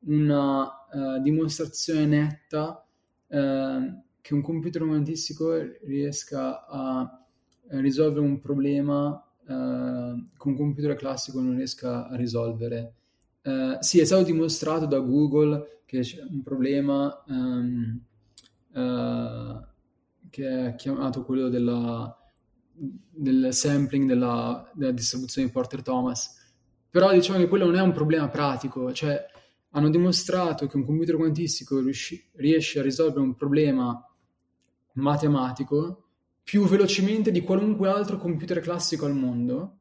una 0.09 0.63
uh, 0.63 1.21
dimostrazione 1.21 2.07
netta 2.07 2.87
uh, 3.27 4.03
che 4.21 4.35
un 4.35 4.41
computer 4.43 4.85
quantistico 4.85 5.53
riesca 5.85 6.65
a 6.67 7.25
risolvere 7.69 8.25
un 8.25 8.39
problema 8.41 9.26
uh, 9.47 10.29
che 10.37 10.49
un 10.49 10.57
computer 10.57 10.95
classico 10.95 11.41
non 11.41 11.57
riesca 11.57 12.09
a 12.09 12.17
risolvere. 12.17 12.95
sì, 13.81 14.01
è 14.01 14.05
stato 14.05 14.25
dimostrato 14.25 14.87
da 14.87 14.99
Google 14.99 15.83
che 15.87 16.01
c'è 16.01 16.21
un 16.21 16.43
problema 16.43 17.23
um, 17.29 18.01
uh, 18.73 19.65
che 20.29 20.67
è 20.67 20.75
chiamato 20.75 21.25
quello 21.25 21.49
della, 21.49 22.15
del 22.73 23.49
sampling 23.53 24.07
della, 24.09 24.69
della 24.75 24.93
distribuzione 24.93 25.47
di 25.47 25.53
Porter-Thomas. 25.53 26.45
Però 26.91 27.13
diciamo 27.13 27.39
che 27.39 27.49
quello 27.49 27.67
non 27.67 27.77
è 27.77 27.81
un 27.81 27.93
problema 27.93 28.29
pratico, 28.29 28.93
cioè 28.93 29.25
hanno 29.71 29.91
dimostrato 29.91 30.67
che 30.67 30.77
un 30.77 30.85
computer 30.85 31.17
quantistico 31.17 31.81
riusci- 31.81 32.31
riesce 32.33 32.81
a 32.81 32.83
risolvere 32.83 33.21
un 33.21 33.37
problema 33.37 34.03
matematico 34.95 36.06
più 36.47 36.65
velocemente 36.65 37.33
di 37.33 37.41
qualunque 37.41 37.89
altro 37.89 38.19
computer 38.19 38.61
classico 38.61 39.05
al 39.05 39.17
mondo, 39.17 39.79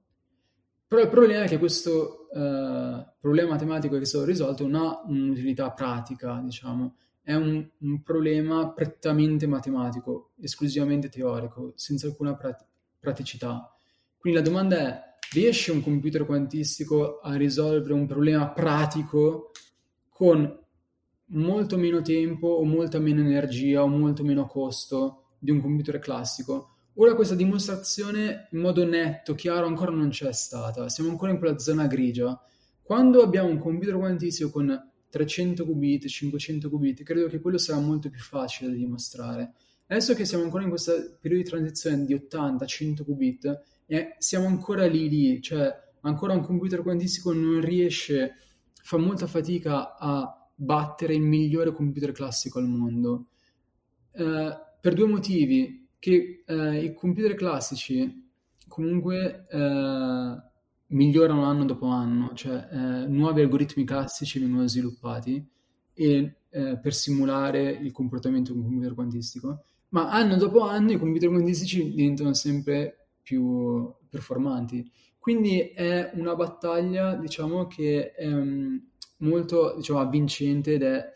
però 0.88 1.00
il 1.04 1.10
problema 1.10 1.44
è 1.44 1.48
che 1.48 1.60
questo 1.60 2.28
uh, 2.32 3.06
problema 3.20 3.52
matematico 3.52 3.94
che 3.98 4.02
è 4.02 4.06
stato 4.06 4.26
risolto 4.26 4.68
non 4.68 4.82
ha 4.82 5.04
un'utilità 5.06 5.70
pratica, 5.70 6.42
diciamo, 6.44 6.96
è 7.22 7.36
un, 7.36 7.64
un 7.82 8.02
problema 8.02 8.72
prettamente 8.72 9.46
matematico, 9.46 10.32
esclusivamente 10.42 11.08
teorico, 11.08 11.74
senza 11.76 12.08
alcuna 12.08 12.36
prat- 12.36 12.66
praticità. 13.00 13.72
Quindi 14.18 14.40
la 14.40 14.46
domanda 14.46 14.78
è, 14.80 15.04
riesce 15.34 15.72
un 15.72 15.84
computer 15.84 16.26
quantistico 16.26 17.20
a 17.20 17.36
risolvere 17.36 17.94
un 17.94 18.08
problema 18.08 18.50
pratico 18.50 19.52
con 20.10 20.52
molto 21.26 21.78
meno 21.78 22.02
tempo 22.02 22.48
o 22.48 22.64
molta 22.64 22.98
meno 22.98 23.22
energia 23.22 23.84
o 23.84 23.88
molto 23.88 24.24
meno 24.24 24.48
costo 24.48 25.25
di 25.46 25.52
un 25.52 25.62
computer 25.62 26.00
classico? 26.00 26.72
Ora 26.96 27.14
questa 27.14 27.36
dimostrazione 27.36 28.48
in 28.52 28.60
modo 28.60 28.86
netto, 28.86 29.36
chiaro, 29.36 29.68
ancora 29.68 29.92
non 29.92 30.10
c'è 30.10 30.32
stata, 30.34 30.90
siamo 30.90 31.10
ancora 31.10 31.32
in 31.32 31.38
quella 31.38 31.58
zona 31.60 31.88
grigia. 31.88 32.40
Quando 32.82 33.22
abbiamo 33.22 33.50
un 33.50 33.60
computer 33.60 33.96
quantistico 33.96 34.50
con 34.50 34.92
300 35.10 35.66
qubit, 35.66 36.08
500 36.08 36.70
qubit, 36.70 37.04
credo 37.04 37.28
che 37.28 37.40
quello 37.40 37.58
sarà 37.58 37.80
molto 37.80 38.10
più 38.10 38.22
facile 38.22 38.70
da 38.70 38.76
dimostrare. 38.76 39.54
Adesso 39.88 40.14
che 40.16 40.26
siamo 40.26 40.44
ancora 40.44 40.64
in 40.64 40.70
questo 40.70 41.18
periodo 41.22 41.44
di 41.44 41.50
transizione 41.50 42.06
di 42.06 42.16
80-100 42.16 43.04
qubit, 43.04 43.64
e 43.86 44.16
siamo 44.18 44.48
ancora 44.48 44.88
lì 44.88 45.08
lì, 45.10 45.42
cioè 45.42 45.72
ancora 46.02 46.34
un 46.34 46.42
computer 46.42 46.82
quantistico 46.82 47.34
non 47.34 47.62
riesce, 47.62 48.36
fa 48.82 48.98
molta 48.98 49.28
fatica 49.28 49.98
a 49.98 50.50
battere 50.56 51.14
il 51.14 51.22
migliore 51.22 51.72
computer 51.72 52.12
classico 52.12 52.60
al 52.60 52.68
mondo. 52.68 53.28
Uh, 54.12 54.50
per 54.86 54.94
due 54.94 55.08
motivi, 55.08 55.88
che 55.98 56.44
uh, 56.46 56.74
i 56.74 56.94
computer 56.94 57.34
classici 57.34 58.30
comunque 58.68 59.48
uh, 59.50 60.40
migliorano 60.90 61.44
anno 61.44 61.66
dopo 61.66 61.88
anno, 61.88 62.34
cioè 62.36 62.68
eh, 62.72 63.08
nuovi 63.08 63.42
algoritmi 63.42 63.84
classici 63.84 64.38
vengono 64.38 64.68
sviluppati 64.68 65.44
e, 65.92 66.36
eh, 66.52 66.78
per 66.78 66.94
simulare 66.94 67.72
il 67.72 67.92
comportamento 67.92 68.52
di 68.52 68.60
un 68.60 68.66
computer 68.66 68.94
quantistico, 68.94 69.64
ma 69.90 70.12
anno 70.12 70.36
dopo 70.36 70.62
anno 70.62 70.92
i 70.92 71.00
computer 71.00 71.30
quantistici 71.30 71.90
diventano 71.90 72.36
sempre 72.36 73.08
più 73.24 73.92
performanti. 74.08 74.88
Quindi 75.18 75.62
è 75.62 76.12
una 76.14 76.36
battaglia, 76.36 77.16
diciamo, 77.16 77.66
che 77.66 78.12
è 78.12 78.32
um, 78.32 78.80
molto 79.18 79.74
diciamo, 79.78 80.00
avvincente 80.00 80.74
ed 80.76 80.84
è 80.84 81.14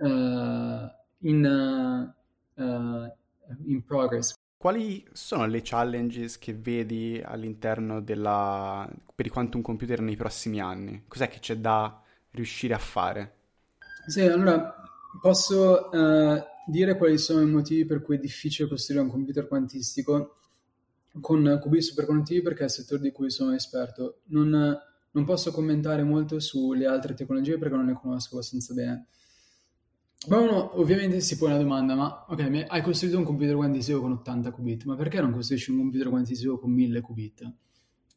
uh, 0.00 1.28
in, 1.28 2.14
in 2.56 3.84
progress. 3.84 4.34
Quali 4.56 5.04
sono 5.12 5.46
le 5.46 5.60
challenges 5.62 6.38
che 6.38 6.54
vedi 6.54 7.20
all'interno 7.24 8.00
della... 8.00 8.88
per 9.14 9.28
quantum 9.28 9.60
computer 9.60 10.00
nei 10.00 10.14
prossimi 10.14 10.60
anni? 10.60 11.02
Cos'è 11.08 11.28
che 11.28 11.40
c'è 11.40 11.56
da 11.56 12.00
riuscire 12.30 12.72
a 12.72 12.78
fare? 12.78 13.34
Sì, 14.06 14.20
allora 14.20 14.72
posso 15.20 15.88
uh, 15.90 16.40
dire 16.66 16.96
quali 16.96 17.18
sono 17.18 17.40
i 17.40 17.50
motivi 17.50 17.84
per 17.84 18.02
cui 18.02 18.16
è 18.16 18.20
difficile 18.20 18.68
costruire 18.68 19.02
un 19.02 19.10
computer 19.10 19.48
quantistico 19.48 20.36
con 21.20 21.58
cubi 21.60 21.82
superconduttivi 21.82 22.42
perché 22.42 22.60
è 22.60 22.64
il 22.64 22.70
settore 22.70 23.02
di 23.02 23.10
cui 23.10 23.30
sono 23.30 23.52
esperto. 23.54 24.20
Non, 24.26 24.78
non 25.10 25.24
posso 25.24 25.50
commentare 25.50 26.04
molto 26.04 26.38
sulle 26.38 26.86
altre 26.86 27.14
tecnologie 27.14 27.58
perché 27.58 27.74
non 27.74 27.86
ne 27.86 27.94
conosco 27.94 28.34
abbastanza 28.34 28.74
bene. 28.74 29.06
Ma 30.28 30.38
uno 30.38 30.78
ovviamente 30.78 31.20
si 31.20 31.36
pone 31.36 31.54
la 31.54 31.58
domanda, 31.58 31.94
ma 31.96 32.26
ok, 32.28 32.66
hai 32.68 32.82
costruito 32.82 33.18
un 33.18 33.24
computer 33.24 33.56
quantisico 33.56 34.00
con 34.00 34.12
80 34.12 34.52
qubit, 34.52 34.84
ma 34.84 34.94
perché 34.94 35.20
non 35.20 35.32
costruisci 35.32 35.72
un 35.72 35.78
computer 35.78 36.08
quantisico 36.08 36.58
con 36.58 36.70
1000 36.70 37.00
qubit? 37.00 37.52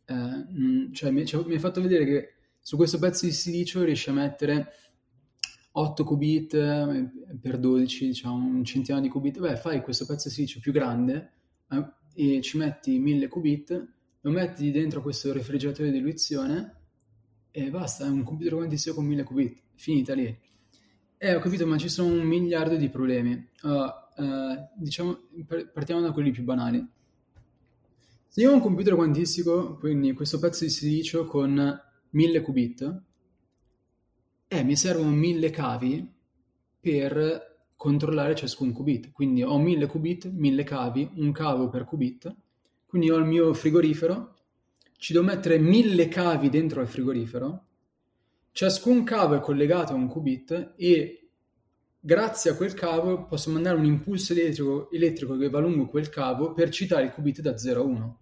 Eh, 0.05 0.93
cioè, 0.93 1.09
mi, 1.09 1.25
cioè, 1.25 1.45
mi 1.45 1.53
hai 1.53 1.59
fatto 1.59 1.81
vedere 1.81 2.05
che 2.05 2.33
su 2.61 2.75
questo 2.75 2.99
pezzo 2.99 3.25
di 3.25 3.31
silicio 3.31 3.83
riesci 3.83 4.09
a 4.09 4.13
mettere 4.13 4.71
8 5.71 6.03
qubit 6.03 6.53
eh, 6.53 7.11
per 7.41 7.57
12, 7.57 8.05
diciamo 8.07 8.35
un 8.35 8.63
centinaio 8.63 9.01
di 9.01 9.09
qubit. 9.09 9.39
Beh, 9.39 9.57
fai 9.57 9.81
questo 9.81 10.05
pezzo 10.05 10.27
di 10.27 10.33
silicio 10.35 10.59
più 10.59 10.71
grande 10.71 11.31
eh, 11.71 12.35
e 12.35 12.41
ci 12.41 12.57
metti 12.57 12.99
1000 12.99 13.27
qubit, 13.27 13.87
lo 14.21 14.29
metti 14.29 14.69
dentro 14.69 15.01
questo 15.01 15.33
refrigeratore 15.33 15.89
di 15.89 15.97
diluizione 15.97 16.81
e 17.49 17.69
basta, 17.71 18.05
è 18.05 18.09
un 18.09 18.23
computer 18.23 18.53
quantisico 18.53 18.93
con 18.93 19.05
1000 19.05 19.23
qubit, 19.23 19.61
finita 19.73 20.13
lì. 20.13 20.53
Eh, 21.17 21.33
ho 21.33 21.39
capito, 21.39 21.65
ma 21.65 21.77
ci 21.77 21.87
sono 21.87 22.13
un 22.13 22.21
miliardo 22.21 22.75
di 22.75 22.89
problemi. 22.89 23.49
Uh, 23.61 23.69
uh, 23.69 24.67
diciamo, 24.75 25.17
partiamo 25.73 26.01
da 26.01 26.11
quelli 26.11 26.31
più 26.31 26.43
banali. 26.43 26.85
Se 28.27 28.41
io 28.41 28.51
ho 28.51 28.53
un 28.53 28.59
computer 28.59 28.95
quantistico, 28.95 29.77
quindi 29.77 30.11
questo 30.11 30.39
pezzo 30.39 30.65
di 30.65 30.69
silicio 30.69 31.25
con 31.25 31.81
1000 32.09 32.41
qubit, 32.41 33.01
eh, 34.47 34.63
mi 34.63 34.75
servono 34.75 35.09
1000 35.11 35.49
cavi 35.51 36.13
per 36.81 37.69
controllare 37.77 38.35
ciascun 38.35 38.73
qubit. 38.73 39.11
Quindi 39.11 39.41
ho 39.41 39.57
1000 39.57 39.85
qubit, 39.87 40.29
1000 40.29 40.63
cavi, 40.63 41.09
un 41.15 41.31
cavo 41.31 41.69
per 41.69 41.85
qubit. 41.85 42.35
Quindi 42.85 43.09
ho 43.09 43.17
il 43.17 43.25
mio 43.25 43.53
frigorifero, 43.53 44.35
ci 44.97 45.13
devo 45.13 45.25
mettere 45.25 45.57
1000 45.59 46.07
cavi 46.09 46.49
dentro 46.49 46.81
al 46.81 46.87
frigorifero 46.87 47.65
Ciascun 48.55 49.03
cavo 49.03 49.35
è 49.35 49.41
collegato 49.41 49.91
a 49.91 49.97
un 49.97 50.07
qubit 50.07 50.75
e 50.77 51.29
grazie 51.99 52.51
a 52.51 52.55
quel 52.55 52.73
cavo 52.73 53.25
posso 53.25 53.51
mandare 53.51 53.77
un 53.77 53.83
impulso 53.83 54.31
elettrico, 54.31 54.89
elettrico 54.91 55.35
che 55.35 55.49
va 55.49 55.59
lungo 55.59 55.89
quel 55.89 56.07
cavo 56.07 56.53
per 56.53 56.69
citare 56.69 57.03
il 57.03 57.11
qubit 57.11 57.41
da 57.41 57.57
0 57.57 57.81
a 57.81 57.83
1. 57.83 58.19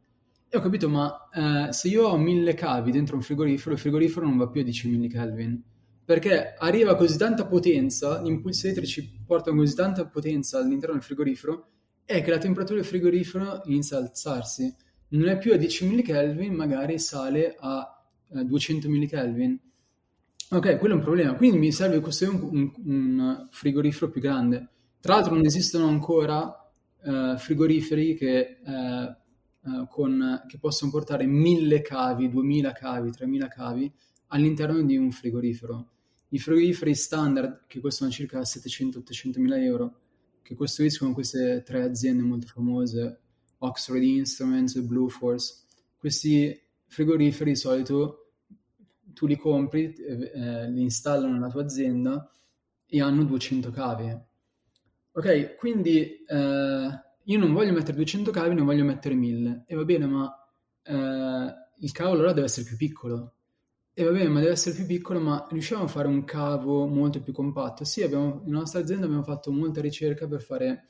E 0.50 0.58
ho 0.58 0.60
capito, 0.60 0.90
ma 0.90 1.30
eh, 1.32 1.72
se 1.72 1.88
io 1.88 2.08
ho 2.08 2.18
1000 2.18 2.56
cavi 2.56 2.90
dentro 2.90 3.16
un 3.16 3.22
frigorifero, 3.22 3.76
il 3.76 3.80
frigorifero 3.80 4.26
non 4.26 4.38
va 4.38 4.50
più 4.50 4.62
a 4.62 4.64
10 4.64 4.90
millikelvin. 4.90 5.62
Perché 6.04 6.56
arriva 6.58 6.96
così 6.96 7.16
tanta 7.16 7.46
potenza, 7.46 8.20
gli 8.24 8.30
impulsi 8.30 8.66
elettrici 8.66 9.24
portano 9.24 9.58
così 9.58 9.76
tanta 9.76 10.08
potenza 10.08 10.58
all'interno 10.58 10.96
del 10.96 11.04
frigorifero, 11.04 11.68
è 12.06 12.24
che 12.24 12.32
la 12.32 12.40
temperatura 12.40 12.80
del 12.80 12.88
frigorifero 12.88 13.62
inizia 13.66 13.98
ad 13.98 14.06
alzarsi. 14.06 14.76
Non 15.10 15.28
è 15.28 15.38
più 15.38 15.54
a 15.54 15.58
10 15.58 15.86
millikelvin, 15.86 16.56
magari 16.56 16.98
sale 16.98 17.56
a 17.60 18.04
eh, 18.34 18.44
200 18.44 18.90
millikelvin 18.90 19.60
Ok, 20.54 20.78
quello 20.78 20.94
è 20.94 20.98
un 20.98 21.04
problema. 21.04 21.34
Quindi 21.34 21.58
mi 21.58 21.72
serve 21.72 22.00
costruire 22.00 22.36
un, 22.36 22.52
un, 22.52 22.72
un 22.86 23.48
frigorifero 23.50 24.12
più 24.12 24.22
grande. 24.22 24.70
Tra 25.00 25.16
l'altro 25.16 25.34
non 25.34 25.44
esistono 25.46 25.88
ancora 25.88 26.72
uh, 27.02 27.36
frigoriferi 27.38 28.14
che, 28.14 28.60
uh, 28.64 29.72
uh, 29.72 29.88
con, 29.88 30.44
che, 30.48 30.60
possono 30.60 30.92
portare 30.92 31.26
1000 31.26 31.82
cavi, 31.82 32.30
2000 32.30 32.72
cavi, 32.72 33.10
3000 33.10 33.48
cavi 33.48 33.92
all'interno 34.28 34.84
di 34.84 34.96
un 34.96 35.12
frigorifero. 35.12 35.88
I 36.30 36.38
frigoriferi 36.38 36.94
standard, 36.94 37.64
che 37.66 37.80
costano 37.80 38.12
circa 38.12 38.40
700-800 38.42 39.40
mila 39.40 39.60
euro, 39.60 40.02
che 40.44 40.54
costruiscono 40.54 41.14
queste 41.14 41.64
tre 41.66 41.82
aziende 41.82 42.22
molto 42.22 42.46
famose, 42.46 43.22
Oxford 43.58 44.04
Instruments 44.04 44.76
e 44.76 44.84
Blue 44.84 45.10
Force, 45.10 45.64
questi 45.98 46.62
frigoriferi 46.86 47.54
di 47.54 47.58
solito 47.58 48.23
tu 49.14 49.26
li 49.26 49.36
compri, 49.36 49.94
eh, 49.94 50.70
li 50.70 50.82
installano 50.82 51.34
nella 51.34 51.50
tua 51.50 51.64
azienda 51.64 52.30
e 52.86 53.02
hanno 53.02 53.24
200 53.24 53.72
cavi. 53.72 54.18
Ok, 55.12 55.56
quindi 55.56 56.24
eh, 56.26 56.90
io 57.24 57.40
non 57.40 57.54
voglio 57.54 57.72
mettere 57.72 57.96
200 57.96 58.32
cavi, 58.32 58.56
ne 58.56 58.62
voglio 58.62 58.84
mettere 58.84 59.16
1000. 59.16 59.64
E 59.68 59.76
va 59.76 59.84
bene, 59.84 60.06
ma 60.06 60.48
eh, 60.84 61.54
il 61.78 61.92
cavo 61.92 62.12
allora 62.12 62.34
deve 62.34 62.48
essere 62.48 62.66
più 62.66 62.76
piccolo. 62.76 63.34
E 63.94 64.04
va 64.04 64.12
bene, 64.12 64.30
ma 64.30 64.40
deve 64.40 64.54
essere 64.54 64.76
più 64.76 64.86
piccolo, 64.86 65.20
ma 65.20 65.48
riusciamo 65.50 65.84
a 65.84 65.88
fare 65.88 66.08
un 66.08 66.24
cavo 66.24 66.88
molto 66.88 67.22
più 67.22 67.32
compatto? 67.32 67.84
Sì, 67.84 68.02
abbiamo, 68.02 68.42
nella 68.46 68.60
nostra 68.60 68.80
azienda 68.80 69.06
abbiamo 69.06 69.24
fatto 69.24 69.52
molta 69.52 69.82
ricerca 69.82 70.28
per 70.28 70.42
fare 70.42 70.88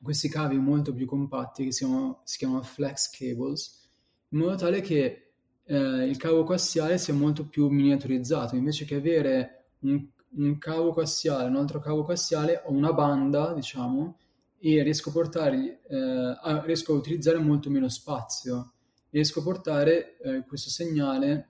questi 0.00 0.28
cavi 0.28 0.56
molto 0.56 0.94
più 0.94 1.06
compatti 1.06 1.64
che 1.64 1.72
si 1.72 1.84
chiamano, 1.84 2.22
si 2.24 2.38
chiamano 2.38 2.62
flex 2.62 3.10
cables, 3.10 3.90
in 4.30 4.38
modo 4.38 4.54
tale 4.56 4.80
che 4.80 5.31
eh, 5.64 6.06
il 6.06 6.16
cavo 6.16 6.44
coassiale 6.44 6.98
sia 6.98 7.14
molto 7.14 7.46
più 7.46 7.68
miniaturizzato, 7.68 8.56
invece 8.56 8.84
che 8.84 8.96
avere 8.96 9.66
un, 9.80 10.06
un 10.36 10.58
cavo 10.58 10.92
coassiale, 10.92 11.48
un 11.48 11.56
altro 11.56 11.80
cavo 11.80 12.02
coassiale, 12.02 12.62
ho 12.64 12.72
una 12.72 12.92
banda, 12.92 13.52
diciamo, 13.52 14.18
e 14.58 14.82
riesco 14.82 15.08
a, 15.08 15.12
portargli, 15.12 15.66
eh, 15.66 16.38
a, 16.40 16.62
riesco 16.64 16.92
a 16.92 16.96
utilizzare 16.96 17.38
molto 17.38 17.68
meno 17.68 17.88
spazio, 17.88 18.72
riesco 19.10 19.40
a 19.40 19.42
portare 19.42 20.16
eh, 20.18 20.44
questo 20.46 20.70
segnale 20.70 21.48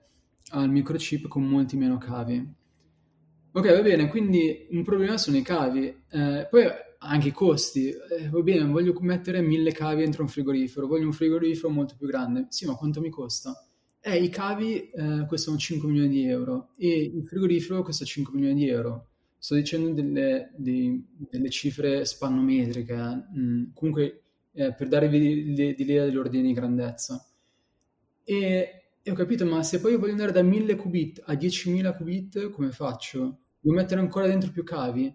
al 0.51 0.69
microchip 0.69 1.27
con 1.27 1.43
molti 1.43 1.77
meno 1.77 1.97
cavi. 1.97 2.61
Ok, 3.55 3.71
va 3.71 3.81
bene, 3.81 4.07
quindi 4.07 4.67
un 4.71 4.83
problema 4.83 5.17
sono 5.17 5.37
i 5.37 5.43
cavi. 5.43 5.85
Eh, 6.09 6.47
poi 6.49 6.65
anche 6.97 7.27
i 7.27 7.31
costi. 7.31 7.89
Eh, 7.89 8.29
va 8.29 8.41
bene, 8.41 8.65
voglio 8.65 8.95
mettere 9.01 9.41
mille 9.41 9.71
cavi 9.71 10.01
dentro 10.01 10.23
un 10.23 10.29
frigorifero, 10.29 10.87
voglio 10.87 11.05
un 11.05 11.13
frigorifero 11.13 11.69
molto 11.69 11.95
più 11.97 12.07
grande. 12.07 12.47
Sì, 12.49 12.65
ma 12.65 12.75
quanto 12.75 12.99
mi 12.99 13.09
costa? 13.09 13.53
Eh, 14.05 14.17
i 14.17 14.27
cavi 14.27 14.89
eh, 14.89 15.25
costano 15.25 15.55
5 15.55 15.87
milioni 15.87 16.09
di 16.09 16.25
euro 16.25 16.73
e 16.75 17.03
il 17.03 17.25
frigorifero 17.25 17.83
costa 17.83 18.03
5 18.03 18.33
milioni 18.33 18.55
di 18.55 18.67
euro. 18.67 19.07
Sto 19.37 19.55
dicendo 19.55 19.91
delle, 19.91 20.51
dei, 20.57 21.01
delle 21.29 21.49
cifre 21.49 22.03
spannometriche, 22.03 22.95
mm, 23.37 23.63
comunque 23.73 24.23
eh, 24.51 24.73
per 24.73 24.89
darvi 24.89 25.53
l'idea 25.55 26.03
dell'ordine 26.03 26.43
di 26.43 26.51
grandezza. 26.51 27.25
E, 28.25 28.83
e, 29.01 29.11
ho 29.11 29.13
capito, 29.13 29.45
ma 29.45 29.63
se 29.63 29.79
poi 29.79 29.95
voglio 29.95 30.11
andare 30.11 30.33
da 30.33 30.41
1000 30.41 30.75
qubit 30.75 31.23
a 31.25 31.33
10.000 31.33 31.95
qubit, 31.95 32.49
come 32.49 32.71
faccio? 32.71 33.39
Devo 33.61 33.75
mettere 33.75 34.01
ancora 34.01 34.27
dentro 34.27 34.51
più 34.51 34.65
cavi? 34.65 35.13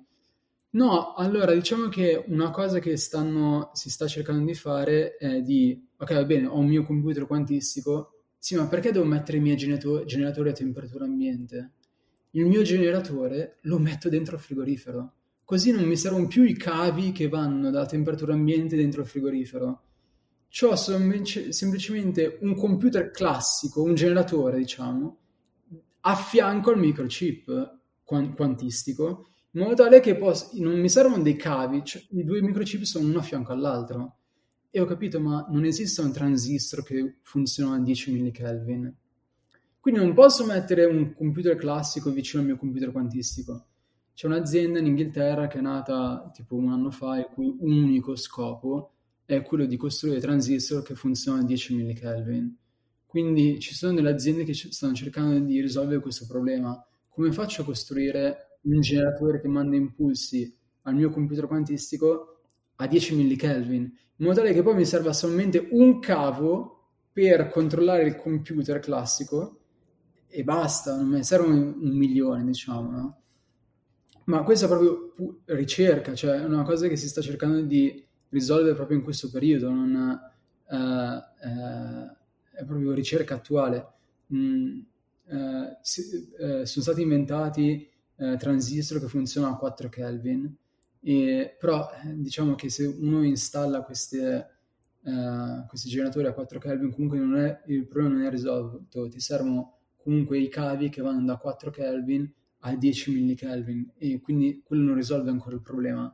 No, 0.71 1.13
allora 1.13 1.53
diciamo 1.53 1.89
che 1.89 2.25
una 2.29 2.51
cosa 2.51 2.79
che 2.79 2.97
stanno, 2.97 3.71
si 3.75 3.91
sta 3.91 4.07
cercando 4.07 4.47
di 4.47 4.55
fare 4.55 5.17
è 5.19 5.43
di, 5.43 5.89
ok, 5.95 6.15
va 6.15 6.25
bene, 6.25 6.47
ho 6.47 6.59
un 6.59 6.69
mio 6.69 6.85
computer 6.85 7.27
quantistico, 7.27 8.18
sì, 8.39 8.55
ma 8.55 8.67
perché 8.69 8.93
devo 8.93 9.05
mettere 9.05 9.39
i 9.39 9.41
miei 9.41 9.57
geneto- 9.57 10.05
generatori 10.05 10.51
a 10.51 10.53
temperatura 10.53 11.05
ambiente? 11.05 11.73
Il 12.31 12.47
mio 12.47 12.63
generatore 12.63 13.59
lo 13.63 13.79
metto 13.79 14.09
dentro 14.09 14.37
il 14.37 14.43
frigorifero. 14.43 15.13
Così 15.45 15.73
non 15.73 15.85
mi 15.85 15.97
servono 15.97 16.27
più 16.27 16.45
i 16.45 16.57
cavi 16.57 17.11
che 17.13 17.29
vanno 17.29 17.71
dalla 17.71 17.87
temperatura 17.87 18.35
ambiente 18.35 18.77
dentro 18.77 19.01
il 19.01 19.09
frigorifero. 19.09 19.83
C'ho 20.51 20.77
semplicemente 20.77 22.39
un 22.43 22.55
computer 22.55 23.11
classico, 23.11 23.83
un 23.83 23.95
generatore, 23.95 24.59
diciamo, 24.59 25.19
a 26.01 26.15
fianco 26.15 26.71
al 26.71 26.79
microchip 26.79 27.79
quantistico, 28.05 29.29
in 29.53 29.63
modo 29.63 29.75
tale 29.75 30.01
che 30.01 30.17
posso, 30.17 30.51
non 30.55 30.79
mi 30.79 30.89
servono 30.89 31.23
dei 31.23 31.37
cavi, 31.37 31.83
cioè, 31.85 32.03
i 32.11 32.25
due 32.25 32.41
microchip 32.41 32.83
sono 32.83 33.09
uno 33.09 33.19
a 33.19 33.23
fianco 33.23 33.53
all'altro. 33.53 34.18
E 34.71 34.81
ho 34.81 34.85
capito, 34.85 35.19
ma 35.19 35.47
non 35.49 35.65
esiste 35.65 36.03
un 36.03 36.13
transistor 36.13 36.83
che 36.85 37.17
funziona 37.23 37.77
a 37.77 37.81
10 37.81 38.13
millikelvin. 38.13 38.95
Quindi 39.81 40.01
non 40.01 40.13
posso 40.13 40.45
mettere 40.45 40.85
un 40.85 41.15
computer 41.15 41.57
classico 41.57 42.11
vicino 42.11 42.43
al 42.43 42.49
mio 42.49 42.57
computer 42.59 42.93
quantistico. 42.93 43.67
C'è 44.13 44.27
un'azienda 44.27 44.81
in 44.81 44.87
Inghilterra 44.87 45.47
che 45.47 45.59
è 45.59 45.63
nata 45.63 46.31
tipo 46.35 46.57
un 46.57 46.71
anno 46.71 46.91
fa, 46.91 47.19
il 47.19 47.29
cui 47.33 47.57
unico 47.61 48.17
scopo 48.17 48.93
è 49.25 49.43
quello 49.43 49.65
di 49.65 49.77
costruire 49.77 50.21
transistor 50.21 50.83
che 50.83 50.95
funzionano 50.95 51.45
a 51.45 51.47
10 51.47 51.75
millikelvin. 51.77 52.57
Quindi 53.07 53.59
ci 53.61 53.75
sono 53.75 53.95
delle 53.95 54.11
aziende 54.11 54.45
che 54.45 54.53
stanno 54.53 54.93
cercando 54.93 55.39
di 55.39 55.61
risolvere 55.61 56.01
questo 56.01 56.27
problema. 56.27 56.85
Come 57.09 57.33
faccio 57.33 57.63
a 57.63 57.65
costruire 57.65 58.59
un 58.63 58.81
generatore 58.81 59.41
che 59.41 59.49
manda 59.49 59.77
impulsi 59.77 60.55
al 60.83 60.95
mio 60.95 61.11
computer 61.11 61.47
quantistico 61.47 62.38
a 62.81 62.87
10 62.87 63.15
millikelvin? 63.15 63.93
in 64.21 64.27
modo 64.27 64.41
tale 64.41 64.53
che 64.53 64.63
poi 64.63 64.75
mi 64.75 64.85
serva 64.85 65.13
solamente 65.13 65.69
un 65.71 66.01
cavo 66.01 66.79
per 67.13 67.49
controllare 67.49 68.05
il 68.05 68.17
computer 68.17 68.81
classico 68.81 69.61
e 70.27 70.45
basta, 70.45 70.97
non 70.97 71.07
mi 71.07 71.25
servono 71.25 71.55
un 71.55 71.97
milione, 71.97 72.45
diciamo, 72.45 72.91
no? 72.91 73.23
Ma 74.25 74.43
questa 74.43 74.67
è 74.67 74.69
proprio 74.69 75.13
pu- 75.15 75.41
ricerca, 75.47 76.15
cioè 76.15 76.41
è 76.41 76.45
una 76.45 76.65
cosa 76.65 76.87
che 76.87 76.97
si 76.97 77.09
sta 77.09 77.23
cercando 77.23 77.63
di 77.63 78.05
risolvere 78.29 78.75
proprio 78.75 78.99
in 78.99 79.05
questo 79.05 79.31
periodo, 79.31 79.71
non, 79.71 80.21
uh, 80.69 80.77
uh, 80.77 82.17
è 82.53 82.65
proprio 82.65 82.93
ricerca 82.93 83.37
attuale. 83.37 83.87
Mm, 84.35 84.81
uh, 85.25 85.79
si, 85.81 86.03
sono 86.65 86.65
stati 86.65 87.03
inventati 87.03 87.89
transistor 88.19 88.99
che 88.99 89.07
funzionano 89.07 89.55
a 89.55 89.59
4 89.59 89.89
Kelvin, 89.89 90.53
e, 91.01 91.57
però 91.59 91.89
eh, 92.05 92.15
diciamo 92.15 92.55
che 92.55 92.71
se 92.71 92.87
uno 92.87 93.25
installa 93.25 93.83
queste, 93.83 94.49
uh, 95.03 95.67
questi 95.67 95.89
generatori 95.89 96.27
a 96.27 96.33
4 96.33 96.59
Kelvin 96.59 96.93
comunque 96.93 97.19
è, 97.41 97.73
il 97.73 97.87
problema 97.87 98.17
non 98.17 98.27
è 98.27 98.31
risolto, 98.31 99.09
ti 99.09 99.21
servono 99.21 99.79
comunque 99.97 100.39
i 100.39 100.49
cavi 100.49 100.89
che 100.89 101.03
vanno 101.03 101.25
da 101.25 101.37
4 101.37 101.71
Kelvin 101.71 102.31
a 102.61 102.75
10 102.75 103.13
millikelvin 103.13 103.93
e 103.99 104.21
quindi 104.21 104.63
quello 104.65 104.85
non 104.85 104.95
risolve 104.97 105.31
ancora 105.31 105.55
il 105.55 105.63
problema. 105.63 106.13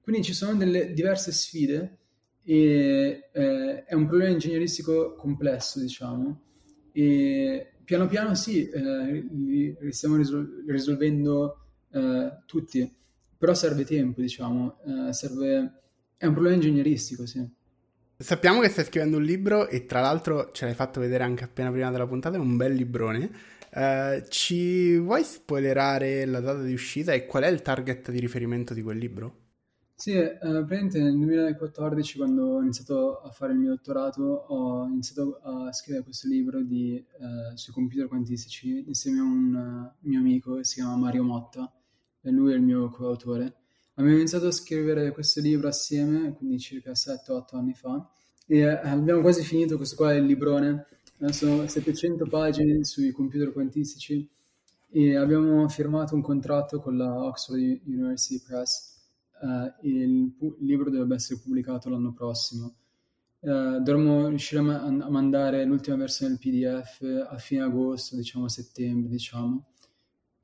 Quindi 0.00 0.22
ci 0.22 0.34
sono 0.34 0.54
delle 0.56 0.92
diverse 0.92 1.32
sfide 1.32 1.98
e 2.42 3.30
eh, 3.32 3.84
è 3.84 3.94
un 3.94 4.06
problema 4.06 4.32
ingegneristico 4.32 5.14
complesso, 5.14 5.80
diciamo, 5.80 6.40
e 6.92 7.72
piano 7.84 8.06
piano 8.06 8.34
sì, 8.34 8.68
eh, 8.68 9.26
li, 9.30 9.76
stiamo 9.90 10.16
risol- 10.16 10.64
risolvendo 10.66 11.64
eh, 11.90 12.38
tutti, 12.46 12.94
però 13.44 13.52
serve 13.54 13.84
tempo, 13.84 14.22
diciamo, 14.22 14.78
eh, 14.86 15.12
serve... 15.12 15.82
è 16.16 16.24
un 16.24 16.32
problema 16.32 16.54
ingegneristico, 16.54 17.26
sì. 17.26 17.46
Sappiamo 18.16 18.60
che 18.60 18.70
stai 18.70 18.86
scrivendo 18.86 19.18
un 19.18 19.22
libro 19.22 19.68
e 19.68 19.84
tra 19.84 20.00
l'altro 20.00 20.50
ce 20.52 20.64
l'hai 20.64 20.72
fatto 20.72 20.98
vedere 20.98 21.24
anche 21.24 21.44
appena 21.44 21.70
prima 21.70 21.90
della 21.90 22.06
puntata, 22.06 22.36
è 22.36 22.40
un 22.40 22.56
bel 22.56 22.72
librone. 22.72 23.30
Uh, 23.70 24.24
ci 24.28 24.96
vuoi 24.96 25.24
spoilerare 25.24 26.24
la 26.24 26.40
data 26.40 26.62
di 26.62 26.72
uscita 26.72 27.12
e 27.12 27.26
qual 27.26 27.42
è 27.42 27.48
il 27.48 27.60
target 27.60 28.10
di 28.10 28.18
riferimento 28.18 28.72
di 28.72 28.80
quel 28.80 28.96
libro? 28.96 29.40
Sì, 29.94 30.12
eh, 30.12 30.38
praticamente 30.38 31.02
nel 31.02 31.14
2014 31.14 32.16
quando 32.16 32.46
ho 32.46 32.62
iniziato 32.62 33.18
a 33.20 33.30
fare 33.30 33.52
il 33.52 33.58
mio 33.58 33.70
dottorato 33.70 34.22
ho 34.22 34.86
iniziato 34.86 35.40
a 35.42 35.72
scrivere 35.72 36.02
questo 36.02 36.28
libro 36.28 36.62
di, 36.62 36.96
eh, 36.96 37.56
sui 37.56 37.74
computer 37.74 38.08
quantistici 38.08 38.84
insieme 38.86 39.18
a 39.18 39.22
un 39.22 39.54
uh, 39.54 40.08
mio 40.08 40.18
amico 40.18 40.56
che 40.56 40.64
si 40.64 40.76
chiama 40.76 40.96
Mario 40.96 41.24
Motta 41.24 41.70
lui 42.30 42.52
è 42.52 42.56
il 42.56 42.62
mio 42.62 42.90
coautore. 42.90 43.54
Abbiamo 43.94 44.16
iniziato 44.16 44.46
a 44.46 44.50
scrivere 44.50 45.12
questo 45.12 45.40
libro 45.40 45.68
assieme, 45.68 46.32
quindi 46.34 46.58
circa 46.58 46.92
7-8 46.92 47.56
anni 47.56 47.74
fa, 47.74 48.08
e 48.46 48.58
eh, 48.58 48.68
abbiamo 48.68 49.20
quasi 49.20 49.42
finito, 49.42 49.76
questo 49.76 49.96
qua 49.96 50.12
è 50.12 50.16
il 50.16 50.26
librone, 50.26 50.86
eh, 51.20 51.32
sono 51.32 51.66
700 51.66 52.26
pagine 52.26 52.84
sui 52.84 53.12
computer 53.12 53.52
quantistici 53.52 54.28
e 54.90 55.16
abbiamo 55.16 55.68
firmato 55.68 56.14
un 56.14 56.22
contratto 56.22 56.80
con 56.80 56.96
la 56.96 57.24
Oxford 57.24 57.80
University 57.84 58.42
Press 58.44 58.94
uh, 59.40 59.86
il, 59.86 60.32
pu- 60.36 60.56
il, 60.60 60.66
libro 60.66 60.90
dovrebbe 60.90 61.16
essere 61.16 61.40
pubblicato 61.40 61.88
l'anno 61.88 62.12
prossimo. 62.12 62.74
Uh, 63.40 63.80
dovremmo 63.80 64.28
riuscire 64.28 64.60
a, 64.60 64.64
ma- 64.64 64.82
a, 64.82 65.10
mandare 65.10 65.64
l'ultima 65.64 65.96
versione 65.96 66.36
del 66.36 66.40
PDF 66.40 67.26
a 67.28 67.36
fine 67.38 67.62
agosto, 67.62 68.16
diciamo 68.16 68.48
settembre, 68.48 69.10
diciamo. 69.10 69.66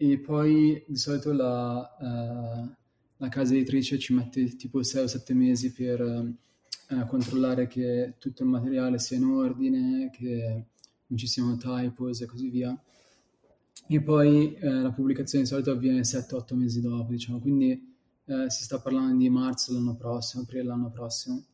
E 0.03 0.19
poi 0.19 0.83
di 0.87 0.97
solito 0.97 1.31
la, 1.31 1.97
uh, 2.01 2.75
la 3.19 3.29
casa 3.29 3.53
editrice 3.53 3.99
ci 3.99 4.15
mette 4.15 4.57
tipo 4.57 4.83
6 4.83 5.03
o 5.03 5.07
7 5.07 5.35
mesi 5.35 5.75
per 5.75 6.01
uh, 6.01 7.07
controllare 7.07 7.67
che 7.67 8.15
tutto 8.17 8.43
il 8.43 8.49
materiale 8.49 8.99
sia 8.99 9.19
in 9.19 9.25
ordine, 9.25 10.09
che 10.11 10.65
non 11.07 11.19
ci 11.19 11.27
siano 11.27 11.59
typos 11.59 12.23
e 12.23 12.25
così 12.25 12.49
via. 12.49 12.75
E 13.89 14.01
poi 14.01 14.55
eh, 14.55 14.71
la 14.71 14.91
pubblicazione 14.91 15.45
di 15.45 15.51
solito 15.51 15.71
avviene 15.71 16.01
7-8 16.01 16.55
mesi 16.55 16.81
dopo, 16.81 17.11
diciamo, 17.11 17.39
quindi 17.39 17.89
si 18.47 18.63
sta 18.63 18.79
parlando 18.79 19.19
di 19.19 19.29
marzo 19.29 19.73
l'anno 19.75 19.97
prossimo, 19.97 20.45
aprile 20.45 20.63
l'anno 20.63 20.91
prossimo. 20.91 21.45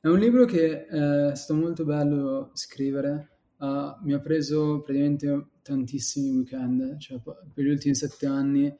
È 0.00 0.08
un 0.08 0.18
libro 0.18 0.44
che 0.44 0.86
è 0.86 1.34
stato 1.36 1.54
molto 1.54 1.84
bello 1.84 2.50
scrivere, 2.54 3.35
uh, 3.58 4.02
mi 4.02 4.12
ha 4.12 4.20
preso 4.20 4.82
praticamente 4.82 5.46
tantissimi 5.62 6.30
weekend, 6.30 6.98
cioè 6.98 7.20
per 7.20 7.64
gli 7.64 7.68
ultimi 7.68 7.94
sette 7.94 8.26
anni 8.26 8.74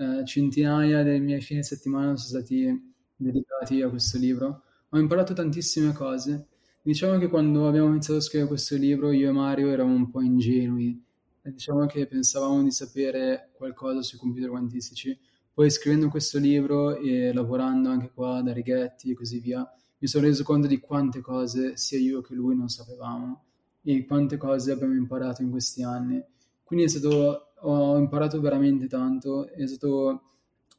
eh, 0.00 0.24
centinaia 0.24 1.02
dei 1.02 1.20
miei 1.20 1.42
fine 1.42 1.62
settimana 1.62 2.16
sono 2.16 2.40
stati 2.40 2.94
dedicati 3.14 3.82
a 3.82 3.90
questo 3.90 4.16
libro. 4.16 4.62
Ho 4.88 4.98
imparato 4.98 5.34
tantissime 5.34 5.92
cose. 5.92 6.46
Diciamo 6.82 7.18
che 7.18 7.28
quando 7.28 7.68
abbiamo 7.68 7.88
iniziato 7.88 8.18
a 8.18 8.22
scrivere 8.22 8.48
questo 8.48 8.76
libro 8.76 9.12
io 9.12 9.28
e 9.28 9.32
Mario 9.32 9.68
eravamo 9.68 9.94
un 9.94 10.10
po' 10.10 10.22
ingenui. 10.22 11.04
Diciamo 11.42 11.84
che 11.84 12.06
pensavamo 12.06 12.62
di 12.62 12.70
sapere 12.70 13.50
qualcosa 13.52 14.02
sui 14.02 14.18
computer 14.18 14.48
quantistici, 14.48 15.18
poi 15.52 15.70
scrivendo 15.70 16.08
questo 16.08 16.38
libro 16.38 16.96
e 16.96 17.32
lavorando 17.32 17.90
anche 17.90 18.10
qua 18.14 18.40
da 18.40 18.52
Righetti 18.52 19.10
e 19.10 19.14
così 19.14 19.40
via, 19.40 19.70
mi 19.98 20.08
sono 20.08 20.26
reso 20.26 20.44
conto 20.44 20.66
di 20.66 20.78
quante 20.78 21.20
cose 21.20 21.76
sia 21.76 21.98
io 21.98 22.22
che 22.22 22.34
lui 22.34 22.56
non 22.56 22.68
sapevamo 22.68 23.44
e 23.82 24.04
quante 24.04 24.36
cose 24.36 24.72
abbiamo 24.72 24.94
imparato 24.94 25.42
in 25.42 25.50
questi 25.50 25.82
anni. 25.82 26.22
Quindi 26.62 26.84
è 26.86 26.88
stato, 26.88 27.52
ho 27.60 27.98
imparato 27.98 28.40
veramente 28.40 28.86
tanto, 28.86 29.48
è 29.48 29.66
stato 29.66 30.22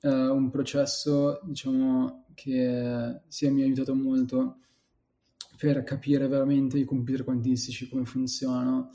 uh, 0.02 0.10
un 0.10 0.50
processo, 0.50 1.40
diciamo, 1.44 2.26
che 2.34 3.22
sia 3.28 3.52
mi 3.52 3.62
ha 3.62 3.66
aiutato 3.66 3.94
molto 3.94 4.58
per 5.58 5.84
capire 5.84 6.28
veramente 6.28 6.80
i 6.80 6.86
computer 6.86 7.24
quantistici, 7.24 7.88
come 7.88 8.06
funzionano 8.06 8.90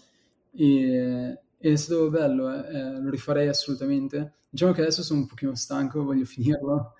e, 0.53 1.39
è 1.59 1.77
stato 1.77 2.11
bello, 2.11 2.53
eh, 2.53 2.77
eh, 2.77 3.01
lo 3.01 3.11
rifarei 3.11 3.49
assolutamente. 3.49 4.35
Diciamo 4.49 4.73
che 4.73 4.81
adesso 4.81 5.03
sono 5.03 5.21
un 5.21 5.27
pochino 5.27 5.55
stanco, 5.55 6.03
voglio 6.03 6.25
finirlo, 6.27 6.95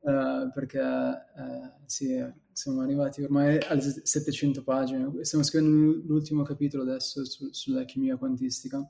uh, 0.00 0.50
perché 0.54 0.80
uh, 0.80 1.82
sì, 1.86 2.24
siamo 2.52 2.80
arrivati 2.82 3.22
ormai 3.22 3.58
alle 3.68 3.80
700 3.80 4.62
pagine. 4.62 5.24
Stiamo 5.24 5.44
scrivendo 5.44 6.02
l'ultimo 6.06 6.42
capitolo 6.42 6.82
adesso 6.82 7.24
su, 7.24 7.48
sulla 7.52 7.84
chimica 7.84 8.16
quantistica 8.16 8.88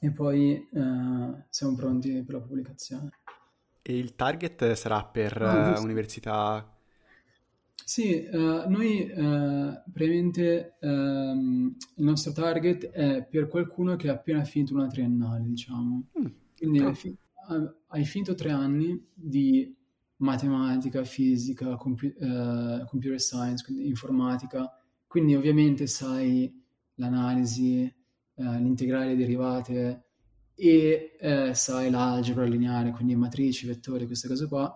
e 0.00 0.10
poi 0.12 0.68
uh, 0.70 1.42
siamo 1.48 1.74
pronti 1.74 2.22
per 2.22 2.34
la 2.34 2.40
pubblicazione. 2.40 3.10
E 3.82 3.96
il 3.96 4.14
target 4.14 4.72
sarà 4.72 5.04
per 5.04 5.40
oh, 5.40 5.82
università 5.82 6.78
sì, 7.90 8.24
uh, 8.30 8.68
noi 8.68 9.10
uh, 9.10 9.82
praticamente 9.92 10.76
um, 10.82 11.74
il 11.96 12.04
nostro 12.04 12.30
target 12.30 12.88
è 12.90 13.24
per 13.24 13.48
qualcuno 13.48 13.96
che 13.96 14.08
ha 14.08 14.12
appena 14.12 14.44
finito 14.44 14.74
una 14.74 14.86
triennale, 14.86 15.42
diciamo. 15.44 16.04
Mm. 16.16 16.26
Quindi 16.56 16.78
oh. 16.78 16.86
hai, 16.86 16.94
fi- 16.94 17.18
hai, 17.88 18.04
finito 18.04 18.36
tre 18.36 18.52
anni 18.52 19.08
di 19.12 19.76
matematica, 20.20 21.04
fisica, 21.04 21.76
compu- 21.76 22.14
uh, 22.18 22.86
computer 22.86 23.20
science, 23.20 23.64
quindi 23.64 23.86
informatica, 23.86 24.70
quindi 25.06 25.34
ovviamente 25.34 25.86
sai 25.86 26.52
l'analisi, 26.94 27.92
l'integrale 28.36 29.16
derivate 29.16 30.04
e 30.54 31.16
sai 31.52 31.90
l'algebra 31.90 32.44
lineare, 32.44 32.90
quindi 32.90 33.14
matrici, 33.14 33.66
vettori, 33.66 34.06
queste 34.06 34.28
cose 34.28 34.46
qua. 34.46 34.72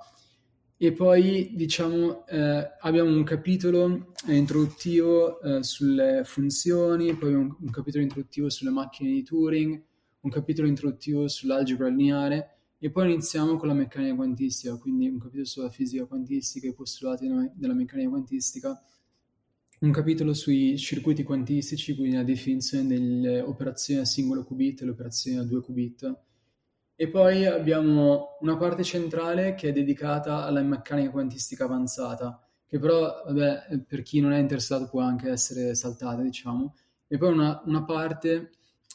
E 0.76 0.92
poi 0.92 1.52
diciamo 1.54 2.26
eh, 2.26 2.76
abbiamo 2.80 3.08
un 3.08 3.22
capitolo 3.22 4.12
introduttivo 4.26 5.40
eh, 5.40 5.62
sulle 5.62 6.22
funzioni, 6.24 7.14
poi 7.14 7.32
un, 7.32 7.54
un, 7.58 7.70
capitolo 7.70 8.02
introduttivo 8.02 8.50
sulle 8.50 8.70
macchine 8.70 9.10
di 9.10 9.22
Turing, 9.22 9.82
un 10.20 10.30
capitolo 10.30 10.66
introduttivo 10.66 11.28
sull'algebra 11.28 11.88
lineare 11.88 12.53
e 12.84 12.90
poi 12.90 13.10
iniziamo 13.10 13.56
con 13.56 13.68
la 13.68 13.72
meccanica 13.72 14.14
quantistica, 14.14 14.76
quindi 14.76 15.08
un 15.08 15.18
capitolo 15.18 15.46
sulla 15.46 15.70
fisica 15.70 16.04
quantistica 16.04 16.66
e 16.66 16.68
i 16.68 16.74
postulati 16.74 17.26
della 17.54 17.72
meccanica 17.72 18.10
quantistica, 18.10 18.78
un 19.80 19.90
capitolo 19.90 20.34
sui 20.34 20.76
circuiti 20.76 21.22
quantistici, 21.22 21.94
quindi 21.94 22.16
la 22.16 22.24
definizione 22.24 22.86
delle 22.86 23.40
operazioni 23.40 24.02
a 24.02 24.04
singolo 24.04 24.44
qubit 24.44 24.82
e 24.82 24.84
le 24.84 24.90
operazioni 24.90 25.38
a 25.38 25.44
due 25.44 25.62
qubit. 25.62 26.14
E 26.94 27.08
poi 27.08 27.46
abbiamo 27.46 28.36
una 28.40 28.58
parte 28.58 28.84
centrale 28.84 29.54
che 29.54 29.70
è 29.70 29.72
dedicata 29.72 30.44
alla 30.44 30.60
meccanica 30.60 31.10
quantistica 31.10 31.64
avanzata, 31.64 32.46
che 32.66 32.78
però, 32.78 33.22
vabbè, 33.24 33.78
per 33.88 34.02
chi 34.02 34.20
non 34.20 34.32
è 34.32 34.38
interessato 34.38 34.90
può 34.90 35.00
anche 35.00 35.30
essere 35.30 35.74
saltata, 35.74 36.20
diciamo. 36.20 36.74
E 37.06 37.16
poi 37.16 37.32
una, 37.32 37.62
una 37.64 37.82
parte 37.82 38.50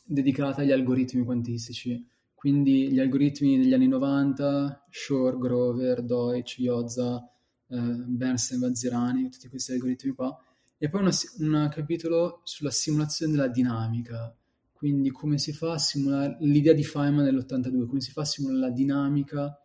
dedicata 0.06 0.62
agli 0.62 0.72
algoritmi 0.72 1.24
quantistici, 1.24 2.06
quindi 2.40 2.90
gli 2.90 3.02
algoritmi 3.02 3.58
degli 3.58 3.74
anni 3.74 3.90
90, 3.90 4.86
Shor, 4.90 5.38
Grover, 5.38 6.02
Deutsch, 6.02 6.58
Iozza, 6.60 7.30
eh, 7.68 7.78
Bernstein, 7.78 8.62
Vazirani, 8.62 9.30
tutti 9.30 9.50
questi 9.50 9.74
algoritmi 9.74 10.14
qua. 10.14 10.42
E 10.78 10.88
poi 10.88 11.02
un 11.40 11.70
capitolo 11.70 12.40
sulla 12.46 12.72
simulazione 12.72 13.34
della 13.34 13.50
dinamica, 13.50 14.34
quindi 14.72 15.12
come 15.12 15.38
si 15.38 15.52
fa 15.52 15.74
a 15.74 15.78
simulare 15.78 16.38
l'idea 16.40 16.72
di 16.72 16.86
Feynman 16.86 17.26
nell'82, 17.26 17.86
come 17.86 18.00
si 18.00 18.12
fa 18.12 18.22
a 18.22 18.26
simulare 18.26 18.60
la 18.60 18.70
dinamica, 18.70 19.62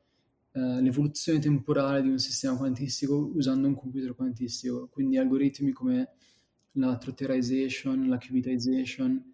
eh, 0.51 0.81
l'evoluzione 0.83 1.39
temporale 1.39 2.03
di 2.03 2.09
un 2.09 2.19
sistema 2.19 2.57
quantistico 2.57 3.31
usando 3.37 3.69
un 3.69 3.77
computer 3.77 4.17
quantistico, 4.17 4.89
quindi 4.89 5.17
algoritmi 5.17 5.71
come 5.71 6.15
la 6.73 6.97
trotterization, 6.97 8.09
la 8.09 8.19
qubitization. 8.19 9.34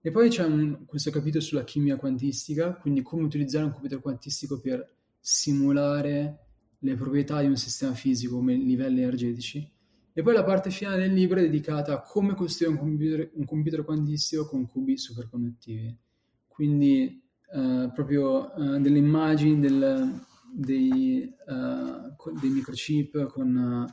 E 0.00 0.10
poi 0.10 0.28
c'è 0.28 0.44
un, 0.44 0.84
questo 0.86 1.10
capitolo 1.10 1.42
sulla 1.42 1.64
chimica 1.64 1.96
quantistica, 1.96 2.74
quindi 2.74 3.02
come 3.02 3.24
utilizzare 3.24 3.64
un 3.64 3.72
computer 3.72 4.00
quantistico 4.00 4.60
per 4.60 4.88
simulare 5.18 6.38
le 6.78 6.94
proprietà 6.94 7.40
di 7.40 7.46
un 7.46 7.56
sistema 7.56 7.94
fisico 7.94 8.36
come 8.36 8.54
livelli 8.54 9.02
energetici 9.02 9.68
e 10.18 10.22
poi 10.22 10.34
la 10.34 10.42
parte 10.42 10.70
finale 10.70 11.02
del 11.02 11.12
libro 11.12 11.38
è 11.38 11.42
dedicata 11.42 11.92
a 11.92 12.02
come 12.02 12.34
costruire 12.34 12.74
un 12.74 12.80
computer, 12.80 13.30
un 13.34 13.44
computer 13.44 13.84
quantistico 13.84 14.48
con 14.48 14.66
cubi 14.66 14.98
superconduttivi. 14.98 15.96
Quindi 16.48 17.22
uh, 17.52 17.92
proprio 17.92 18.52
uh, 18.52 18.80
delle 18.80 18.98
immagini 18.98 19.60
del, 19.60 20.20
dei, 20.52 21.32
uh, 21.46 22.38
dei, 22.40 22.50
microchip 22.50 23.28
con 23.28 23.86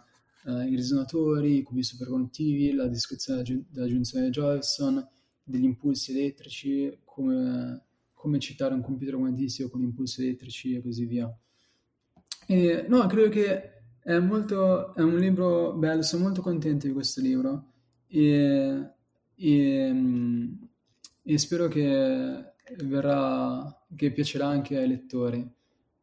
i 0.47 0.75
risonatori, 0.75 1.57
i 1.57 1.61
cubi 1.61 1.83
superconduttivi, 1.83 2.73
la 2.73 2.87
descrizione 2.87 3.43
della, 3.69 3.87
giunzione 3.87 4.25
di 4.25 4.31
Josephson, 4.31 5.07
degli 5.45 5.63
impulsi 5.63 6.11
elettrici, 6.11 6.99
come, 7.05 7.83
come 8.13 8.39
citare 8.39 8.73
un 8.73 8.81
computer 8.81 9.15
quantistico 9.15 9.69
con 9.69 9.81
impulsi 9.81 10.23
elettrici 10.23 10.73
e 10.73 10.81
così 10.81 11.05
via. 11.05 11.33
E, 12.47 12.85
no, 12.87 13.05
credo 13.05 13.29
che 13.29 13.71
è, 13.99 14.17
molto, 14.19 14.93
è 14.95 15.01
un 15.01 15.17
libro 15.17 15.73
bello, 15.73 16.01
sono 16.01 16.23
molto 16.23 16.41
contento 16.41 16.87
di 16.87 16.93
questo 16.93 17.21
libro 17.21 17.71
e, 18.07 18.89
e, 19.35 20.49
e 21.23 21.37
spero 21.37 21.67
che 21.67 22.53
verrà, 22.83 23.85
che 23.95 24.11
piacerà 24.11 24.47
anche 24.47 24.77
ai 24.77 24.87
lettori. 24.87 25.53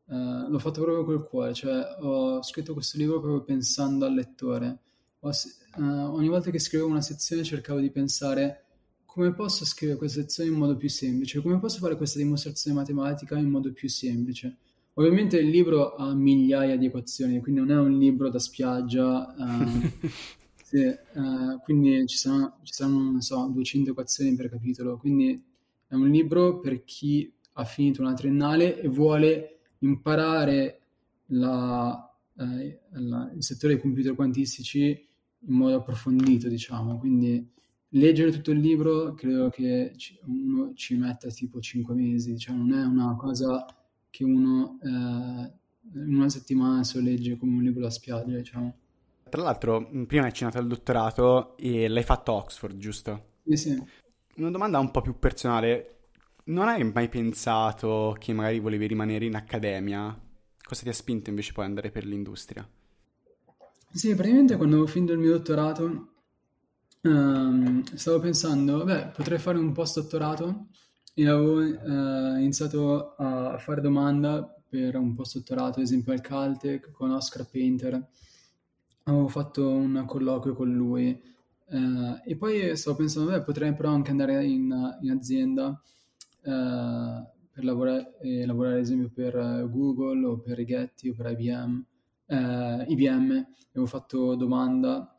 Uh, 0.04 0.48
l'ho 0.48 0.58
fatto 0.58 0.82
proprio 0.82 1.04
col 1.04 1.26
cuore, 1.26 1.54
cioè 1.54 1.96
ho 2.00 2.42
scritto 2.42 2.74
questo 2.74 2.98
libro 2.98 3.20
proprio 3.20 3.44
pensando 3.44 4.04
al 4.04 4.14
lettore. 4.14 4.78
Ho, 5.20 5.30
uh, 5.30 5.82
ogni 5.82 6.28
volta 6.28 6.50
che 6.50 6.58
scrivevo 6.58 6.90
una 6.90 7.00
sezione 7.00 7.44
cercavo 7.44 7.80
di 7.80 7.90
pensare 7.90 8.64
come 9.12 9.34
posso 9.34 9.66
scrivere 9.66 9.98
questa 9.98 10.22
sezione 10.22 10.48
in 10.48 10.56
modo 10.56 10.74
più 10.74 10.88
semplice, 10.88 11.42
come 11.42 11.58
posso 11.58 11.80
fare 11.80 11.98
questa 11.98 12.18
dimostrazione 12.18 12.78
matematica 12.78 13.36
in 13.36 13.50
modo 13.50 13.70
più 13.70 13.86
semplice. 13.86 14.56
Ovviamente 14.94 15.36
il 15.36 15.50
libro 15.50 15.94
ha 15.96 16.14
migliaia 16.14 16.78
di 16.78 16.86
equazioni, 16.86 17.38
quindi 17.40 17.60
non 17.60 17.70
è 17.72 17.78
un 17.78 17.98
libro 17.98 18.30
da 18.30 18.38
spiaggia, 18.38 19.34
uh, 19.36 20.08
sì, 20.64 20.96
quindi 21.62 22.06
ci 22.06 22.16
saranno, 22.16 22.56
ci 22.62 22.72
saranno, 22.72 23.10
non 23.10 23.20
so, 23.20 23.50
200 23.52 23.90
equazioni 23.90 24.34
per 24.34 24.48
capitolo, 24.48 24.96
quindi 24.96 25.42
è 25.88 25.94
un 25.94 26.08
libro 26.08 26.58
per 26.60 26.82
chi 26.82 27.30
ha 27.52 27.64
finito 27.66 28.00
una 28.00 28.14
triennale 28.14 28.80
e 28.80 28.88
vuole 28.88 29.58
imparare 29.80 30.80
la, 31.26 32.16
eh, 32.38 32.80
la, 32.92 33.30
il 33.34 33.44
settore 33.44 33.74
dei 33.74 33.82
computer 33.82 34.14
quantistici 34.14 35.06
in 35.38 35.54
modo 35.54 35.76
approfondito, 35.76 36.48
diciamo. 36.48 36.96
Quindi 36.96 37.46
leggere 37.94 38.30
tutto 38.30 38.50
il 38.52 38.60
libro 38.60 39.14
credo 39.14 39.48
che 39.50 39.94
uno 40.24 40.72
ci 40.74 40.96
metta 40.96 41.28
tipo 41.28 41.60
5 41.60 41.94
mesi, 41.94 42.32
diciamo, 42.32 42.64
non 42.64 42.78
è 42.78 42.84
una 42.84 43.16
cosa 43.16 43.64
che 44.10 44.24
uno 44.24 44.78
eh, 44.82 44.88
in 45.94 46.14
una 46.14 46.28
settimana 46.28 46.84
se 46.84 46.98
lo 46.98 47.04
legge 47.04 47.36
come 47.36 47.56
un 47.56 47.62
libro 47.62 47.82
da 47.82 47.90
spiaggia, 47.90 48.36
diciamo. 48.36 48.76
Tra 49.28 49.42
l'altro, 49.42 49.88
prima 50.06 50.24
hai 50.24 50.28
accennato 50.28 50.58
al 50.58 50.66
dottorato 50.66 51.56
e 51.56 51.88
l'hai 51.88 52.02
fatto 52.02 52.32
a 52.32 52.36
Oxford, 52.36 52.76
giusto? 52.76 53.24
Sì, 53.44 53.56
sì. 53.56 53.82
Una 54.36 54.50
domanda 54.50 54.78
un 54.78 54.90
po' 54.90 55.00
più 55.00 55.18
personale. 55.18 55.88
Non 56.44 56.68
hai 56.68 56.84
mai 56.84 57.08
pensato 57.08 58.14
che 58.18 58.32
magari 58.32 58.58
volevi 58.58 58.86
rimanere 58.86 59.24
in 59.24 59.34
accademia? 59.34 60.18
Cosa 60.62 60.82
ti 60.82 60.88
ha 60.88 60.92
spinto 60.92 61.30
invece 61.30 61.52
poi 61.52 61.64
ad 61.64 61.70
andare 61.70 61.90
per 61.90 62.04
l'industria? 62.04 62.68
Sì, 63.90 64.14
praticamente 64.14 64.56
quando 64.56 64.82
ho 64.82 64.86
finito 64.86 65.12
il 65.12 65.18
mio 65.18 65.32
dottorato 65.32 66.11
um, 67.02 67.82
stavo 67.94 68.18
pensando, 68.18 68.84
beh, 68.84 69.12
potrei 69.14 69.38
fare 69.38 69.58
un 69.58 69.72
post-dottorato 69.72 70.66
e 71.14 71.28
avevo 71.28 71.60
uh, 71.60 72.36
iniziato 72.38 73.14
a 73.16 73.58
fare 73.58 73.80
domanda 73.80 74.54
per 74.68 74.96
un 74.96 75.14
post-dottorato, 75.14 75.78
ad 75.78 75.84
esempio 75.84 76.12
al 76.12 76.20
Caltech 76.20 76.90
con 76.90 77.10
Oscar 77.10 77.48
Painter. 77.48 78.08
Avevo 79.04 79.28
fatto 79.28 79.68
un 79.68 80.04
colloquio 80.06 80.54
con 80.54 80.72
lui 80.72 81.30
Uh, 81.72 82.20
e 82.26 82.36
poi 82.36 82.76
stavo 82.76 82.98
pensando, 82.98 83.30
beh, 83.30 83.42
potrei 83.44 83.74
però 83.74 83.90
anche 83.92 84.10
andare 84.10 84.44
in, 84.44 84.70
in 85.00 85.10
azienda 85.10 85.68
uh, 85.68 87.26
per 87.50 87.64
lavorare, 87.64 88.18
eh, 88.20 88.44
lavorare, 88.44 88.74
ad 88.74 88.80
esempio 88.82 89.10
per 89.10 89.66
Google 89.70 90.26
o 90.26 90.38
per 90.38 90.56
Rigetti 90.56 91.08
o 91.08 91.14
per 91.14 91.30
IBM. 91.30 91.84
IBM, 92.86 93.46
avevo 93.70 93.86
fatto 93.86 94.34
domanda, 94.34 95.14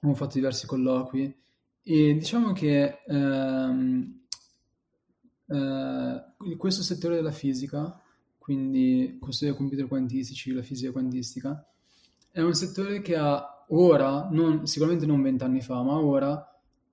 avevo 0.00 0.16
fatto 0.16 0.34
diversi 0.34 0.66
colloqui 0.66 1.34
e 1.82 2.14
diciamo 2.14 2.52
che 2.52 2.98
um, 3.06 4.18
questo 6.56 6.82
settore 6.82 7.16
della 7.16 7.30
fisica, 7.30 8.00
quindi 8.36 9.16
questo 9.20 9.46
dei 9.46 9.54
computer 9.54 9.86
quantistici, 9.86 10.52
la 10.52 10.62
fisica 10.62 10.92
quantistica, 10.92 11.66
è 12.30 12.42
un 12.42 12.54
settore 12.54 13.00
che 13.00 13.16
ha 13.16 13.64
ora, 13.68 14.28
non, 14.30 14.66
sicuramente 14.66 15.06
non 15.06 15.22
vent'anni 15.22 15.62
fa, 15.62 15.82
ma 15.82 15.98
ora 15.98 16.44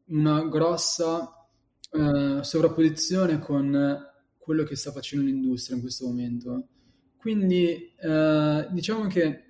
una 0.06 0.48
grossa 0.48 1.46
eh, 1.92 2.40
sovrapposizione 2.42 3.40
con 3.40 4.08
quello 4.38 4.64
che 4.64 4.76
sta 4.76 4.92
facendo 4.92 5.26
l'industria 5.26 5.76
in 5.76 5.82
questo 5.82 6.06
momento. 6.06 6.68
Quindi 7.18 7.94
eh, 8.00 8.68
diciamo 8.72 9.08
che 9.08 9.45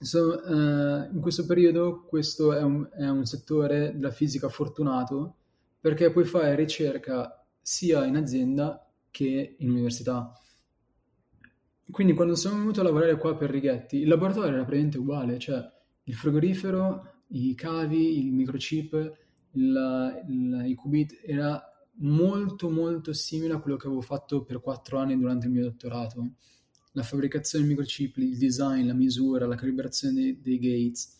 so, 0.00 0.42
eh, 0.42 1.08
in 1.12 1.20
questo 1.20 1.46
periodo 1.46 2.04
questo 2.04 2.52
è 2.52 2.62
un, 2.62 2.88
è 2.92 3.08
un 3.08 3.24
settore 3.24 3.92
della 3.94 4.10
fisica 4.10 4.48
fortunato 4.48 5.36
perché 5.80 6.10
puoi 6.10 6.24
fare 6.24 6.54
ricerca 6.54 7.44
sia 7.60 8.04
in 8.04 8.16
azienda 8.16 8.86
che 9.10 9.56
in 9.58 9.70
università. 9.70 10.32
Quindi 11.90 12.14
quando 12.14 12.34
sono 12.34 12.58
venuto 12.58 12.80
a 12.80 12.84
lavorare 12.84 13.16
qua 13.16 13.36
per 13.36 13.50
Righetti, 13.50 13.98
il 13.98 14.08
laboratorio 14.08 14.52
era 14.52 14.62
praticamente 14.62 14.98
uguale, 14.98 15.38
cioè 15.38 15.68
il 16.04 16.14
frigorifero, 16.14 17.22
i 17.28 17.54
cavi, 17.54 18.24
il 18.24 18.32
microchip, 18.32 18.92
il, 19.52 20.24
il, 20.28 20.62
i 20.66 20.74
qubit 20.74 21.20
era 21.24 21.62
molto 22.02 22.70
molto 22.70 23.12
simile 23.12 23.54
a 23.54 23.58
quello 23.58 23.76
che 23.76 23.86
avevo 23.86 24.00
fatto 24.00 24.44
per 24.44 24.60
quattro 24.60 24.98
anni 24.98 25.18
durante 25.18 25.46
il 25.46 25.52
mio 25.52 25.64
dottorato. 25.64 26.30
La 26.92 27.02
fabbricazione 27.02 27.64
del 27.64 27.74
microchip, 27.74 28.16
il 28.16 28.36
design, 28.36 28.86
la 28.86 28.94
misura, 28.94 29.46
la 29.46 29.54
calibrazione 29.54 30.14
dei, 30.14 30.40
dei 30.40 30.58
gates. 30.58 31.16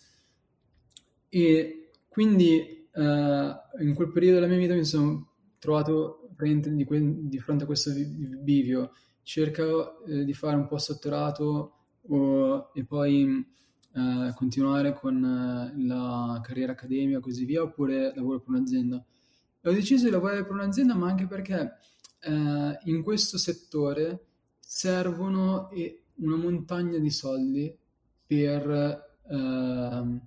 E 1.28 1.90
quindi 2.08 2.88
uh, 2.92 3.82
in 3.82 3.94
quel 3.94 4.10
periodo 4.12 4.40
della 4.40 4.48
mia 4.48 4.58
vita 4.58 4.74
mi 4.74 4.84
sono 4.84 5.34
trovato 5.58 6.30
di, 6.36 6.84
que- 6.84 7.28
di 7.28 7.38
fronte 7.38 7.64
a 7.64 7.66
questo 7.66 7.92
bivio. 7.92 8.92
Cerco 9.22 10.04
eh, 10.06 10.24
di 10.24 10.32
fare 10.32 10.56
un 10.56 10.66
post 10.66 10.92
dottorato 10.92 11.74
e 12.74 12.84
poi 12.84 13.46
eh, 13.92 14.32
continuare 14.34 14.94
con 14.94 15.22
eh, 15.22 15.86
la 15.86 16.40
carriera 16.42 16.72
accademica 16.72 17.18
e 17.18 17.20
così 17.20 17.44
via, 17.44 17.62
oppure 17.62 18.12
lavoro 18.16 18.40
per 18.40 18.48
un'azienda. 18.54 19.04
E 19.60 19.68
ho 19.68 19.72
deciso 19.72 20.06
di 20.06 20.10
lavorare 20.10 20.42
per 20.42 20.52
un'azienda, 20.52 20.94
ma 20.94 21.08
anche 21.08 21.26
perché 21.26 21.74
in 22.22 23.02
questo 23.02 23.38
settore 23.38 24.26
servono 24.72 25.68
una 26.14 26.36
montagna 26.36 26.96
di 26.98 27.10
soldi 27.10 27.76
per, 28.24 29.18
ehm, 29.28 30.20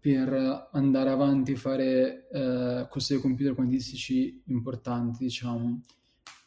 per 0.00 0.68
andare 0.72 1.10
avanti 1.10 1.52
e 1.52 1.56
fare 1.56 2.28
eh, 2.30 2.86
cose 2.90 3.14
di 3.14 3.20
computer 3.20 3.54
quantistici 3.54 4.42
importanti, 4.46 5.22
diciamo. 5.22 5.82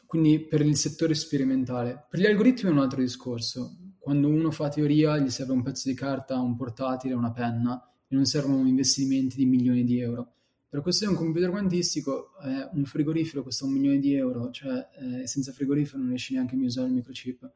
Quindi 0.04 0.40
per 0.40 0.60
il 0.60 0.76
settore 0.76 1.14
sperimentale. 1.14 2.04
Per 2.10 2.20
gli 2.20 2.26
algoritmi 2.26 2.68
è 2.68 2.72
un 2.72 2.80
altro 2.80 3.00
discorso 3.00 3.78
quando 3.98 4.28
uno 4.28 4.50
fa 4.50 4.68
teoria 4.68 5.16
gli 5.16 5.30
serve 5.30 5.52
un 5.52 5.62
pezzo 5.62 5.88
di 5.88 5.94
carta, 5.94 6.38
un 6.38 6.56
portatile, 6.56 7.14
una 7.14 7.32
penna 7.32 7.90
e 8.06 8.14
non 8.14 8.26
servono 8.26 8.68
investimenti 8.68 9.36
di 9.36 9.46
milioni 9.46 9.82
di 9.84 9.98
euro. 9.98 10.32
Per 10.70 10.82
costruire 10.82 11.14
un 11.14 11.22
computer 11.22 11.50
quantistico, 11.50 12.32
eh, 12.42 12.68
un 12.72 12.84
frigorifero 12.84 13.42
costa 13.42 13.64
un 13.64 13.72
milione 13.72 13.98
di 13.98 14.14
euro, 14.14 14.50
cioè 14.50 14.86
eh, 14.98 15.26
senza 15.26 15.52
frigorifero 15.52 15.98
non 15.98 16.08
riesci 16.08 16.34
neanche 16.34 16.54
a 16.54 16.58
usare 16.58 16.88
il 16.88 16.94
microchip. 16.94 17.50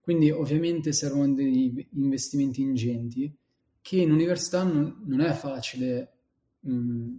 Quindi 0.00 0.30
ovviamente 0.30 0.92
servono 0.92 1.32
degli 1.34 1.86
investimenti 1.92 2.60
ingenti 2.60 3.34
che 3.80 3.96
in 3.96 4.10
università 4.10 4.62
non, 4.62 5.02
non 5.06 5.20
è 5.20 5.32
facile 5.32 6.12
mh, 6.60 7.16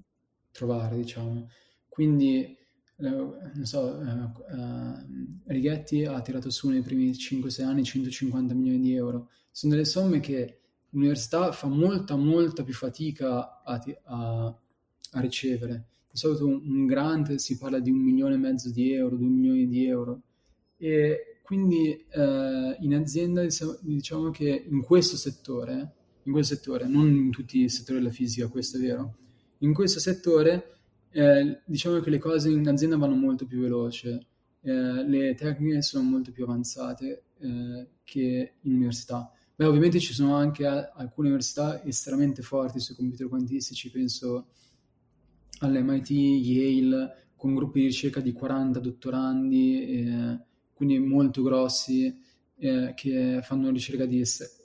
trovare, 0.52 0.96
diciamo. 0.98 1.48
Quindi 1.88 2.58
eh, 2.98 3.10
non 3.10 3.66
so, 3.66 4.02
eh, 4.02 4.06
eh, 4.06 5.06
Righetti 5.46 6.06
ha 6.06 6.22
tirato 6.22 6.50
su 6.50 6.70
nei 6.70 6.82
primi 6.82 7.12
5-6 7.12 7.64
anni 7.64 7.84
150 7.84 8.54
milioni 8.54 8.80
di 8.80 8.96
euro. 8.96 9.30
Sono 9.52 9.74
delle 9.74 9.86
somme 9.86 10.20
che 10.20 10.60
l'università 10.90 11.52
fa 11.52 11.68
molta, 11.68 12.16
molta 12.16 12.64
più 12.64 12.74
fatica 12.74 13.62
a, 13.64 13.84
a, 14.04 14.60
a 15.12 15.20
ricevere. 15.20 15.86
Di 16.12 16.18
solito 16.18 16.48
un, 16.48 16.86
grant 16.86 17.36
si 17.36 17.58
parla 17.58 17.80
di 17.80 17.92
un 17.92 17.98
milione 17.98 18.36
e 18.36 18.38
mezzo 18.38 18.72
di 18.72 18.94
euro, 18.94 19.16
due 19.16 19.28
milioni 19.28 19.68
di 19.68 19.86
euro. 19.86 20.22
E 20.78 21.40
quindi 21.42 21.92
eh, 22.10 22.78
in 22.80 22.96
azienda 22.96 23.46
diciamo 23.82 24.32
che 24.32 24.66
in 24.68 24.82
questo 24.82 25.18
settore, 25.18 25.94
in 26.24 26.32
questo 26.32 26.56
settore, 26.56 26.88
non 26.88 27.08
in 27.14 27.32
tutti 27.32 27.64
i 27.64 27.70
settori 27.70 28.00
della 28.00 28.12
fisica, 28.12 28.48
questo 28.48 28.78
è 28.78 28.80
vero, 28.80 29.16
in 29.60 29.74
questo 29.74 30.00
settore 30.00 30.78
eh, 31.12 31.62
diciamo 31.66 32.00
che 32.00 32.10
le 32.10 32.18
cose 32.18 32.50
in 32.50 32.68
azienda 32.68 32.98
vanno 32.98 33.16
molto 33.16 33.46
più 33.46 33.62
veloce, 33.62 34.26
eh, 34.62 35.08
le 35.08 35.36
tecniche 35.36 35.82
sono 35.82 36.04
molto 36.04 36.32
più 36.32 36.44
avanzate 36.44 37.24
eh, 37.40 37.88
che 38.04 38.54
in 38.62 38.74
università. 38.74 39.32
Beh, 39.56 39.66
ovviamente 39.66 40.00
ci 40.00 40.14
sono 40.14 40.36
anche 40.36 40.66
alcune 40.66 41.28
università 41.28 41.84
estremamente 41.86 42.42
forti 42.42 42.80
sui 42.80 42.96
computer 42.96 43.28
quantistici, 43.30 43.90
penso 43.90 44.48
all'MIT, 45.60 46.10
Yale, 46.10 47.26
con 47.36 47.54
gruppi 47.54 47.82
di 47.82 47.88
ricerca 47.88 48.20
di 48.22 48.34
40 48.34 48.80
dottorandi, 48.80 49.86
eh, 49.86 50.40
quindi 50.74 51.00
molto 51.00 51.42
grossi, 51.44 52.14
eh, 52.58 52.94
che 52.96 53.40
fanno 53.44 53.70
ricerca 53.70 54.06
di, 54.06 54.24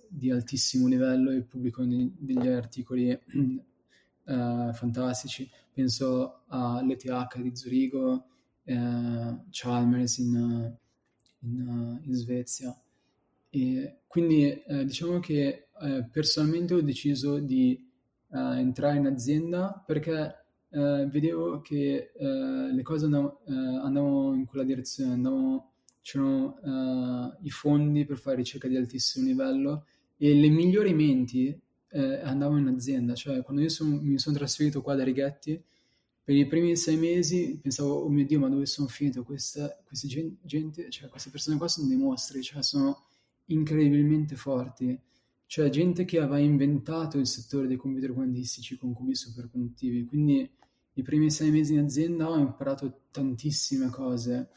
di, 0.09 0.31
altissimo 0.31 0.87
livello 0.87 1.31
e 1.31 1.43
pubblicano 1.43 2.11
degli 2.17 2.47
articoli 2.47 3.11
eh, 4.25 4.71
fantastici. 4.73 5.49
Penso 5.73 6.43
all'ETH 6.47 7.41
di 7.41 7.55
Zurigo, 7.55 8.25
eh, 8.65 9.37
Chalmers 9.51 10.19
in, 10.19 10.77
in, 11.41 12.01
in, 12.03 12.15
Svezia. 12.15 12.75
E 13.51 14.01
quindi 14.07 14.49
eh, 14.49 14.85
diciamo 14.85 15.19
che 15.19 15.69
eh, 15.81 16.09
personalmente 16.11 16.75
ho 16.75 16.81
deciso 16.81 17.39
di 17.39 17.89
entrare 18.33 18.97
in 18.97 19.07
azienda 19.07 19.83
perché 19.85 20.40
eh, 20.71 21.07
vedevo 21.11 21.61
che 21.61 22.13
eh, 22.15 22.73
le 22.73 22.83
cose 22.83 23.07
andavano, 23.07 23.41
eh, 23.47 23.53
andavano, 23.53 24.35
in 24.35 24.47
quella 24.47 24.65
direzione, 24.65 25.13
andavano, 25.13 25.73
c'erano 26.01 26.59
eh, 26.63 27.39
i 27.43 27.51
fondi 27.51 28.05
per 28.05 28.19
fare 28.19 28.37
ricerca 28.37 28.69
di 28.69 28.77
altissimo 28.77 29.27
livello 29.27 29.87
e 30.17 30.35
le 30.35 30.49
migliori 30.49 30.95
menti 30.95 31.59
eh, 31.89 32.21
andavano 32.23 32.61
in 32.61 32.69
azienda. 32.69 33.15
Cioè, 33.15 33.43
quando 33.43 33.63
io 33.63 33.69
son, 33.69 33.99
mi 34.03 34.19
sono 34.19 34.37
trasferito 34.37 34.81
qua 34.83 34.95
da 34.95 35.05
Righetti, 35.05 35.61
per 36.23 36.37
i 36.37 36.47
primi 36.47 36.77
sei 36.77 36.97
mesi 36.97 37.59
pensavo, 37.61 37.95
oh 37.95 38.09
mio 38.09 38.25
Dio, 38.25 38.39
ma 38.39 38.49
dove 38.49 38.67
sono 38.67 38.87
finito? 38.87 39.25
Questa, 39.25 39.77
queste, 39.85 40.07
gente, 40.43 40.91
cioè, 40.91 41.09
queste 41.09 41.31
persone 41.31 41.57
qua 41.57 41.67
sono 41.67 41.89
dei 41.89 41.97
mostri, 41.97 42.43
cioè, 42.43 42.63
sono 42.63 43.07
incredibilmente 43.47 44.37
forti 44.37 44.97
cioè 45.51 45.69
gente 45.69 46.05
che 46.05 46.19
aveva 46.21 46.39
inventato 46.39 47.19
il 47.19 47.27
settore 47.27 47.67
dei 47.67 47.77
computer 47.77 48.13
quantistici 48.13 48.79
con 48.79 48.93
cubi 48.93 49.17
superconduttivi. 49.17 50.05
Quindi 50.05 50.49
i 51.01 51.03
primi 51.03 51.31
sei 51.31 51.51
mesi 51.51 51.75
in 51.75 51.81
azienda 51.81 52.31
ho 52.31 52.37
imparato 52.37 53.03
tantissime 53.11 53.89
cose 53.91 54.49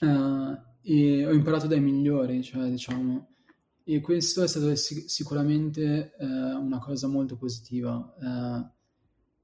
uh, 0.00 0.58
e 0.82 1.26
ho 1.26 1.32
imparato 1.32 1.66
dai 1.66 1.80
migliori, 1.80 2.42
cioè 2.42 2.68
diciamo, 2.68 3.28
e 3.84 4.00
questo 4.00 4.42
è 4.42 4.48
stato 4.48 4.74
sic- 4.76 5.08
sicuramente 5.08 6.12
uh, 6.18 6.24
una 6.24 6.78
cosa 6.78 7.08
molto 7.08 7.36
positiva. 7.36 8.14
Uh, 8.18 8.78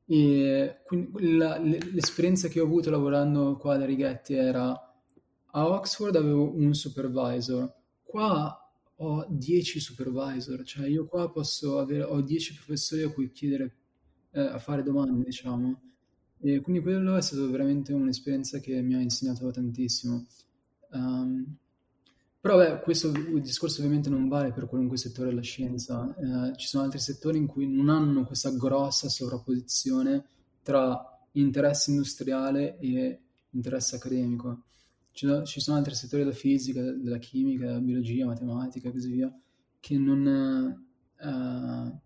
e 0.09 0.83
la, 1.19 1.59
l'esperienza 1.59 2.49
che 2.49 2.61
ho 2.61 2.65
avuto 2.65 2.91
lavorando 2.91 3.57
qua 3.57 3.77
da 3.77 3.85
Righetti 3.85 4.35
era 4.35 4.71
a 5.51 5.69
Oxford 5.69 6.15
avevo 6.15 6.55
un 6.55 6.75
supervisor, 6.75 7.73
qua 8.05 8.61
ho 8.99 9.27
10 9.29 9.81
supervisor, 9.81 10.63
cioè 10.65 10.87
io 10.87 11.07
qua 11.07 11.31
posso 11.31 11.79
avere, 11.79 12.03
ho 12.03 12.21
10 12.21 12.55
professori 12.55 13.03
a 13.03 13.11
cui 13.11 13.33
chiedere, 13.33 13.75
eh, 14.37 14.41
a 14.41 14.59
fare 14.59 14.83
domande, 14.83 15.25
diciamo. 15.25 15.81
E 16.39 16.61
quindi 16.61 16.83
quello 16.83 17.17
è 17.17 17.23
stato 17.23 17.51
veramente 17.51 17.93
un'esperienza 17.93 18.59
che 18.59 18.81
mi 18.83 18.95
ha 18.95 19.01
insegnato 19.01 19.51
tantissimo. 19.51 20.27
Um, 20.91 21.57
però 22.41 22.57
beh, 22.59 22.81
questo 22.81 23.11
discorso 23.41 23.81
ovviamente 23.81 24.09
non 24.09 24.29
vale 24.29 24.53
per 24.53 24.67
qualunque 24.67 24.97
settore 24.97 25.31
della 25.31 25.41
scienza. 25.41 26.15
Eh, 26.17 26.57
ci 26.57 26.67
sono 26.69 26.85
altri 26.85 27.01
settori 27.01 27.39
in 27.39 27.47
cui 27.47 27.67
non 27.67 27.89
hanno 27.89 28.25
questa 28.25 28.51
grossa 28.51 29.09
sovrapposizione 29.09 30.25
tra 30.63 31.03
interesse 31.33 31.91
industriale 31.91 32.79
e 32.79 33.21
interesse 33.51 33.97
accademico 33.97 34.67
ci 35.45 35.61
sono 35.61 35.79
altri 35.79 35.95
settori 35.95 36.23
della 36.23 36.35
fisica, 36.35 36.83
della 36.83 37.17
chimica, 37.17 37.65
della 37.65 37.81
biologia, 37.81 38.27
matematica 38.27 38.89
e 38.89 38.93
così 38.93 39.13
via, 39.13 39.35
che 39.81 39.97
non, 39.97 40.77
uh, 41.19 42.01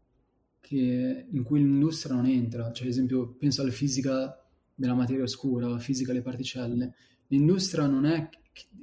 che, 0.71 1.27
in 1.29 1.43
cui 1.43 1.59
l'industria 1.59 2.15
non 2.15 2.27
entra. 2.27 2.71
Cioè, 2.71 2.87
ad 2.87 2.93
esempio, 2.93 3.35
penso 3.35 3.63
alla 3.63 3.73
fisica 3.73 4.41
della 4.73 4.95
materia 4.95 5.25
oscura, 5.25 5.67
alla 5.67 5.81
fisica 5.81 6.13
delle 6.13 6.23
particelle. 6.23 6.95
L'industria 7.27 7.87
non 7.87 8.05
è 8.05 8.29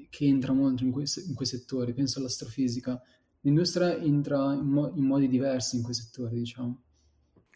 che 0.09 0.25
entra 0.25 0.51
molto 0.51 0.83
in 0.83 0.91
quei, 0.91 1.05
in 1.27 1.33
quei 1.33 1.47
settori, 1.47 1.93
penso 1.93 2.19
all'astrofisica. 2.19 3.01
L'industria 3.39 3.97
entra 3.97 4.53
in, 4.53 4.65
mo- 4.65 4.91
in 4.95 5.05
modi 5.05 5.29
diversi 5.29 5.77
in 5.77 5.81
quei 5.81 5.95
settori, 5.95 6.37
diciamo. 6.37 6.81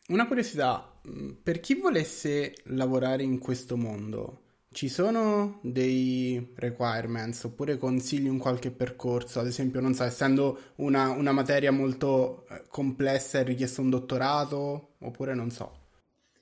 Una 0.08 0.26
curiosità, 0.26 1.02
per 1.44 1.60
chi 1.60 1.76
volesse 1.76 2.54
lavorare 2.66 3.24
in 3.24 3.38
questo 3.38 3.76
mondo, 3.76 4.44
ci 4.74 4.88
sono 4.88 5.60
dei 5.64 6.54
requirements 6.56 7.44
oppure 7.44 7.78
consigli 7.78 8.28
un 8.28 8.38
qualche 8.38 8.72
percorso? 8.72 9.42
Ad 9.42 9.48
esempio, 9.48 9.82
non 9.82 9.94
so, 9.94 10.04
essendo 10.04 10.60
una, 10.78 11.10
una 11.10 11.34
materia 11.34 11.72
molto 11.72 12.48
eh, 12.48 12.64
complessa 12.70 13.40
è 13.40 13.44
richiesto 13.44 13.82
un 13.82 13.90
dottorato 13.90 14.94
oppure 15.00 15.34
non 15.34 15.50
so? 15.50 15.80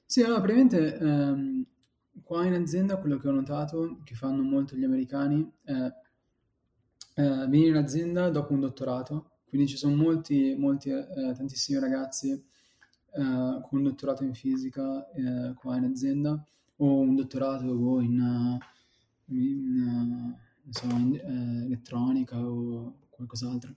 Sì, 0.06 0.22
allora, 0.22 0.42
praticamente 0.42 0.98
ehm, 0.98 1.66
qua 2.24 2.46
in 2.46 2.54
azienda 2.54 2.98
quello 2.98 3.18
che 3.18 3.28
ho 3.28 3.32
notato 3.32 4.00
che 4.04 4.14
fanno 4.14 4.44
molto 4.44 4.76
gli 4.76 4.84
americani 4.84 5.52
è 5.64 5.72
eh, 5.72 7.48
venire 7.48 7.70
in 7.70 7.78
azienda 7.78 8.30
dopo 8.30 8.54
un 8.54 8.60
dottorato, 8.60 9.40
quindi 9.48 9.68
ci 9.68 9.78
sono 9.78 9.96
molti, 9.96 10.56
molti 10.56 10.90
eh, 10.92 11.34
tantissimi 11.36 11.80
ragazzi 11.80 12.32
eh, 12.32 12.42
con 13.12 13.70
un 13.72 13.84
dottorato 13.84 14.24
in 14.24 14.36
fisica 14.36 15.10
eh, 15.14 15.54
qua 15.56 15.78
in 15.78 15.86
azienda 15.86 16.44
o 16.82 17.00
un 17.00 17.16
dottorato 17.16 17.66
o 17.66 18.02
in, 18.02 18.58
in, 19.26 20.36
so, 20.70 20.86
in 20.86 21.16
eh, 21.16 21.66
elettronica 21.66 22.38
o 22.38 23.08
qualcos'altro, 23.10 23.76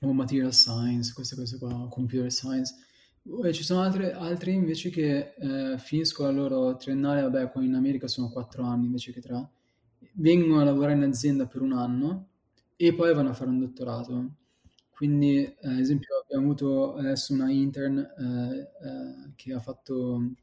o 0.00 0.12
material 0.12 0.52
science, 0.52 1.12
queste 1.12 1.36
cose 1.36 1.58
qua, 1.58 1.88
computer 1.88 2.30
science. 2.30 2.74
E 3.44 3.52
ci 3.52 3.64
sono 3.64 3.80
altre, 3.82 4.12
altri 4.12 4.52
invece 4.52 4.90
che 4.90 5.34
eh, 5.38 5.78
finiscono 5.78 6.30
la 6.30 6.36
loro 6.36 6.76
triennale, 6.76 7.22
vabbè, 7.22 7.50
qua 7.50 7.62
in 7.62 7.74
America 7.74 8.06
sono 8.06 8.30
quattro 8.30 8.62
anni 8.62 8.86
invece 8.86 9.12
che 9.12 9.20
tre, 9.20 9.48
vengono 10.12 10.60
a 10.60 10.64
lavorare 10.64 10.94
in 10.94 11.02
azienda 11.02 11.46
per 11.46 11.62
un 11.62 11.72
anno 11.72 12.28
e 12.76 12.94
poi 12.94 13.14
vanno 13.14 13.30
a 13.30 13.34
fare 13.34 13.50
un 13.50 13.58
dottorato. 13.58 14.30
Quindi, 14.90 15.38
eh, 15.44 15.56
ad 15.62 15.78
esempio, 15.78 16.22
abbiamo 16.22 16.44
avuto 16.44 16.94
adesso 16.94 17.32
una 17.32 17.50
intern 17.50 17.98
eh, 17.98 18.86
eh 18.86 19.32
che 19.34 19.52
ha 19.52 19.60
fatto 19.60 20.34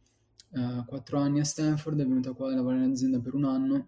uh, 0.54 0.86
quattro 0.86 1.20
anni 1.20 1.40
a 1.40 1.44
Stanford, 1.44 2.00
è 2.00 2.06
venuta 2.06 2.34
qua 2.34 2.52
a 2.52 2.56
lavorare 2.56 2.84
in 2.84 2.92
azienda 2.92 3.20
per 3.20 3.34
un 3.34 3.46
anno, 3.46 3.88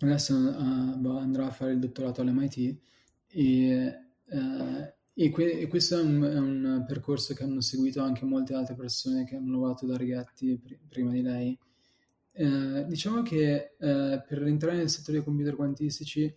adesso 0.00 0.34
uh, 0.34 1.06
andrà 1.16 1.46
a 1.46 1.50
fare 1.50 1.72
il 1.72 1.78
dottorato 1.78 2.20
all'MIT 2.20 2.78
e, 3.28 3.98
uh, 4.26 4.92
e, 5.14 5.30
que- 5.30 5.58
e 5.60 5.66
questo 5.66 5.98
è 5.98 6.02
un, 6.02 6.22
è 6.22 6.38
un, 6.38 6.84
percorso 6.86 7.34
che 7.34 7.42
hanno 7.42 7.60
seguito 7.60 8.02
anche 8.02 8.24
molte 8.24 8.54
altre 8.54 8.74
persone 8.74 9.24
che 9.24 9.36
hanno 9.36 9.52
lavorato 9.52 9.86
da 9.86 9.96
Righetti 9.96 10.58
pr- 10.58 10.78
prima 10.88 11.12
di 11.12 11.22
lei. 11.22 11.58
Eh, 12.36 12.84
diciamo 12.88 13.22
che 13.22 13.76
eh, 13.78 14.24
per 14.26 14.42
entrare 14.42 14.76
nel 14.76 14.90
settore 14.90 15.18
dei 15.18 15.24
computer 15.24 15.54
quantistici 15.54 16.34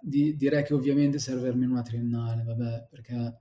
di, 0.00 0.36
direi 0.36 0.64
che 0.64 0.74
ovviamente 0.74 1.18
serve 1.18 1.48
almeno 1.48 1.72
una 1.72 1.82
triennale, 1.82 2.42
vabbè, 2.42 2.88
perché 2.90 3.38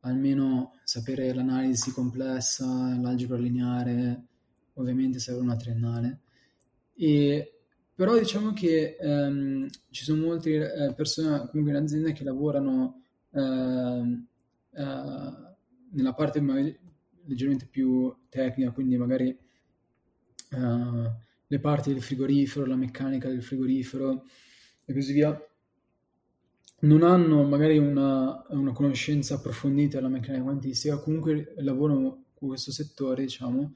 almeno 0.00 0.72
sapere 0.84 1.32
l'analisi 1.32 1.92
complessa, 1.92 2.66
l'algebra 2.98 3.36
lineare, 3.38 4.26
ovviamente 4.74 5.18
serve 5.18 5.40
una 5.40 5.56
triennale. 5.56 6.20
E, 6.94 7.58
però 7.94 8.18
diciamo 8.18 8.52
che 8.52 8.96
ehm, 8.98 9.68
ci 9.90 10.04
sono 10.04 10.26
molte 10.26 10.50
eh, 10.50 10.94
persone 10.94 11.48
comunque 11.50 11.76
in 11.76 11.82
azienda 11.82 12.10
che 12.12 12.24
lavorano 12.24 13.02
eh, 13.30 14.22
eh, 14.72 15.32
nella 15.90 16.12
parte 16.14 16.40
magari 16.40 16.76
leggermente 17.26 17.66
più 17.66 18.14
tecnica, 18.28 18.72
quindi 18.72 18.96
magari 18.96 19.28
eh, 19.28 21.12
le 21.46 21.60
parti 21.60 21.92
del 21.92 22.02
frigorifero, 22.02 22.66
la 22.66 22.76
meccanica 22.76 23.28
del 23.28 23.42
frigorifero 23.42 24.24
e 24.84 24.92
così 24.92 25.12
via 25.12 25.48
non 26.80 27.02
hanno 27.02 27.42
magari 27.44 27.78
una, 27.78 28.44
una, 28.48 28.72
conoscenza 28.72 29.36
approfondita 29.36 29.96
della 29.96 30.08
meccanica 30.08 30.42
quantistica, 30.42 30.98
comunque 30.98 31.54
lavorano 31.58 32.24
con 32.34 32.48
questo 32.48 32.72
settore, 32.72 33.22
diciamo, 33.22 33.72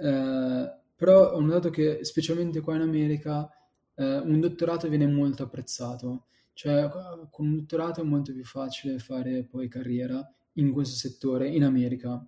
eh, 0.00 0.72
però 0.96 1.32
ho 1.32 1.40
notato 1.40 1.70
che 1.70 2.04
specialmente 2.04 2.60
qua 2.60 2.74
in 2.74 2.82
America 2.82 3.48
eh, 3.94 4.18
un 4.18 4.40
dottorato 4.40 4.88
viene 4.88 5.06
molto 5.06 5.42
apprezzato, 5.42 6.26
cioè 6.52 6.88
con 7.30 7.46
un 7.46 7.56
dottorato 7.56 8.00
è 8.00 8.04
molto 8.04 8.32
più 8.32 8.44
facile 8.44 8.98
fare 8.98 9.44
poi 9.44 9.68
carriera 9.68 10.26
in 10.54 10.72
questo 10.72 10.96
settore 10.96 11.48
in 11.48 11.64
America. 11.64 12.24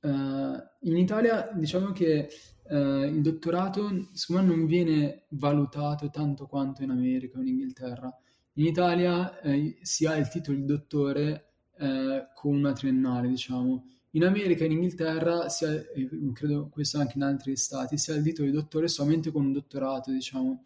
Uh, 0.00 0.58
in 0.80 0.96
Italia 0.96 1.52
diciamo 1.54 1.92
che 1.92 2.28
uh, 2.64 3.04
il 3.04 3.20
dottorato 3.20 4.08
secondo 4.14 4.42
me 4.42 4.56
non 4.56 4.66
viene 4.66 5.26
valutato 5.28 6.10
tanto 6.10 6.46
quanto 6.46 6.82
in 6.82 6.90
America 6.90 7.38
o 7.38 7.40
in 7.40 7.48
Inghilterra. 7.48 8.12
In 8.54 8.66
Italia 8.66 9.40
eh, 9.40 9.78
si 9.80 10.04
ha 10.04 10.16
il 10.16 10.28
titolo 10.28 10.58
di 10.58 10.64
dottore 10.64 11.52
eh, 11.78 12.28
con 12.34 12.54
una 12.54 12.72
triennale, 12.72 13.28
diciamo. 13.28 13.86
In 14.14 14.24
America 14.24 14.62
e 14.62 14.66
in 14.66 14.72
Inghilterra, 14.72 15.48
si 15.48 15.64
ha, 15.64 15.82
credo 16.34 16.68
questo 16.70 16.98
anche 16.98 17.16
in 17.16 17.22
altri 17.22 17.56
stati, 17.56 17.96
si 17.96 18.10
ha 18.10 18.14
il 18.14 18.22
titolo 18.22 18.46
di 18.46 18.54
dottore 18.54 18.88
solamente 18.88 19.30
con 19.30 19.46
un 19.46 19.52
dottorato, 19.52 20.10
diciamo. 20.10 20.64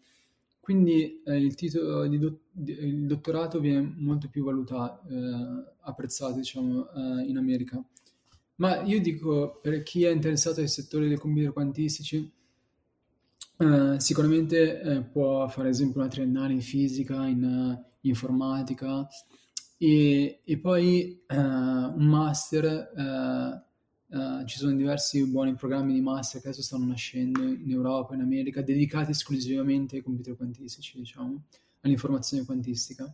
Quindi 0.59 1.21
eh, 1.23 1.37
il 1.37 1.55
titolo 1.55 2.05
di, 2.07 2.19
do, 2.19 2.39
di 2.51 2.73
il 2.73 3.05
dottorato 3.05 3.61
viene 3.61 3.93
molto 3.95 4.27
più 4.27 4.43
valutato, 4.43 5.07
eh, 5.07 5.73
apprezzato, 5.79 6.33
diciamo, 6.33 6.91
eh, 6.91 7.23
in 7.23 7.37
America. 7.37 7.81
Ma 8.55 8.81
io 8.81 8.99
dico, 8.99 9.59
per 9.61 9.81
chi 9.83 10.03
è 10.03 10.09
interessato 10.09 10.59
ai 10.59 10.67
settori 10.67 11.07
dei 11.07 11.17
computer 11.17 11.53
quantistici, 11.53 12.29
eh, 13.59 13.95
sicuramente 13.97 14.81
eh, 14.81 15.01
può 15.03 15.47
fare, 15.47 15.69
ad 15.69 15.73
esempio, 15.73 16.01
una 16.01 16.09
triennale 16.09 16.51
in 16.51 16.61
fisica, 16.61 17.25
in 17.27 17.81
informatica, 18.01 19.07
e, 19.77 20.41
e 20.43 20.57
poi 20.57 21.23
uh, 21.27 21.35
un 21.35 22.05
master 22.05 22.91
uh, 22.95 23.65
Uh, 24.09 24.45
ci 24.45 24.57
sono 24.57 24.73
diversi 24.73 25.27
buoni 25.27 25.53
programmi 25.55 25.93
di 25.93 25.99
master 25.99 26.39
che 26.39 26.47
adesso 26.47 26.63
stanno 26.63 26.85
nascendo 26.85 27.43
in 27.43 27.69
Europa, 27.69 28.15
in 28.15 28.21
America, 28.21 28.61
dedicati 28.61 29.11
esclusivamente 29.11 29.97
ai 29.97 30.01
computer 30.01 30.37
quantistici, 30.37 30.97
diciamo, 30.97 31.43
all'informazione 31.81 32.45
quantistica. 32.45 33.13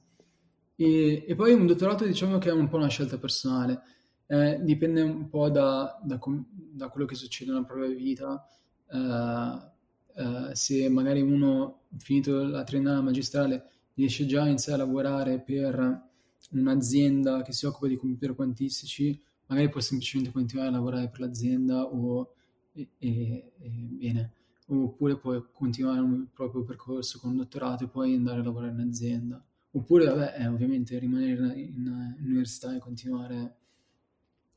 E, 0.76 1.26
e, 1.28 1.36
poi 1.36 1.53
un 1.53 1.66
dottorato, 1.66 2.05
diciamo 2.05 2.38
che 2.38 2.49
è 2.49 2.53
un 2.53 2.68
po' 2.68 2.78
una 2.78 2.89
scelta 2.89 3.18
personale, 3.18 3.82
eh, 4.28 4.59
dipende 4.61 5.01
un 5.01 5.30
po' 5.30 5.49
da, 5.49 5.99
da, 6.03 6.20
com- 6.20 6.45
da, 6.51 6.89
quello 6.89 7.07
che 7.07 7.16
succede 7.16 7.51
nella 7.51 7.64
propria 7.64 7.89
vita. 7.89 8.47
Uh, 8.86 10.22
uh, 10.22 10.53
se 10.53 10.89
magari 10.89 11.22
uno, 11.22 11.86
finito 11.97 12.43
la 12.43 12.64
triennale 12.64 13.01
magistrale, 13.01 13.70
riesce 13.95 14.28
già 14.28 14.43
a 14.43 14.47
iniziare 14.47 14.80
a 14.80 14.86
lavorare 14.86 15.39
per 15.39 16.11
un'azienda 16.51 17.41
che 17.41 17.53
si 17.53 17.65
occupa 17.65 17.87
di 17.87 17.97
computer 17.97 18.35
quantistici, 18.35 19.19
magari 19.47 19.69
può 19.69 19.81
semplicemente 19.81 20.31
continuare 20.31 20.69
a 20.69 20.71
lavorare 20.71 21.09
per 21.09 21.19
l'azienda 21.21 21.83
o 21.83 22.33
e, 22.73 22.89
e, 22.97 23.51
bene, 23.59 24.31
oppure 24.67 25.17
può 25.17 25.39
continuare 25.51 26.01
il 26.01 26.27
proprio 26.33 26.63
percorso 26.63 27.19
con 27.19 27.31
un 27.31 27.37
dottorato 27.37 27.83
e 27.83 27.87
poi 27.87 28.15
andare 28.15 28.39
a 28.39 28.43
lavorare 28.43 28.71
in 28.71 28.79
azienda. 28.79 29.43
Oppure, 29.71 30.05
vabbè, 30.05 30.33
è 30.33 30.49
ovviamente 30.49 30.97
rimanere 30.99 31.59
in, 31.59 32.15
in, 32.19 32.25
università 32.25 32.75
e 32.75 32.79
continuare 32.79 33.55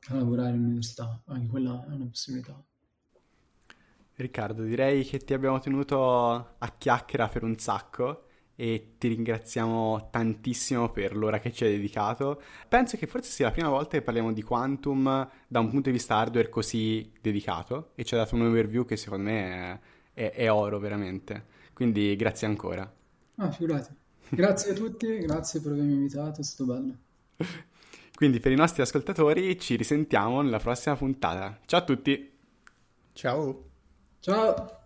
a 0.09 0.15
lavorare 0.15 0.55
in 0.55 0.63
università, 0.63 1.21
anche 1.25 1.47
quella 1.47 1.85
è 1.85 1.93
una 1.93 2.05
possibilità. 2.05 2.63
Riccardo, 4.13 4.63
direi 4.63 5.03
che 5.03 5.19
ti 5.19 5.33
abbiamo 5.33 5.59
tenuto 5.59 6.55
a 6.57 6.75
chiacchiera 6.77 7.27
per 7.27 7.43
un 7.43 7.57
sacco 7.57 8.26
e 8.59 8.95
ti 8.97 9.09
ringraziamo 9.09 10.09
tantissimo 10.09 10.89
per 10.89 11.15
l'ora 11.15 11.39
che 11.39 11.51
ci 11.51 11.63
hai 11.63 11.71
dedicato. 11.73 12.41
Penso 12.67 12.97
che 12.97 13.05
forse 13.05 13.29
sia 13.29 13.45
la 13.45 13.51
prima 13.51 13.69
volta 13.69 13.91
che 13.91 14.01
parliamo 14.01 14.33
di 14.33 14.41
Quantum 14.41 15.29
da 15.47 15.59
un 15.59 15.69
punto 15.69 15.89
di 15.89 15.95
vista 15.95 16.15
hardware 16.15 16.49
così 16.49 17.11
dedicato 17.21 17.91
e 17.93 18.03
ci 18.03 18.15
ha 18.15 18.17
dato 18.17 18.33
un 18.33 18.41
overview 18.41 18.83
che 18.83 18.97
secondo 18.97 19.29
me 19.29 19.79
è, 20.13 20.29
è, 20.31 20.31
è 20.31 20.51
oro 20.51 20.79
veramente. 20.79 21.45
Quindi 21.71 22.15
grazie 22.15 22.47
ancora. 22.47 22.91
Ah, 23.35 23.51
figurati. 23.51 23.93
Grazie 24.29 24.71
a 24.71 24.73
tutti, 24.73 25.19
grazie 25.19 25.61
per 25.61 25.73
avermi 25.73 25.93
invitato, 25.93 26.41
è 26.41 26.43
stato 26.43 26.65
bello. 26.65 26.95
Quindi 28.15 28.39
per 28.39 28.51
i 28.51 28.55
nostri 28.55 28.81
ascoltatori 28.81 29.59
ci 29.59 29.75
risentiamo 29.75 30.41
nella 30.41 30.57
prossima 30.57 30.95
puntata. 30.95 31.59
Ciao 31.67 31.79
a 31.81 31.83
tutti. 31.83 32.31
Ciao. 33.13 33.65
Ciao 34.19 34.85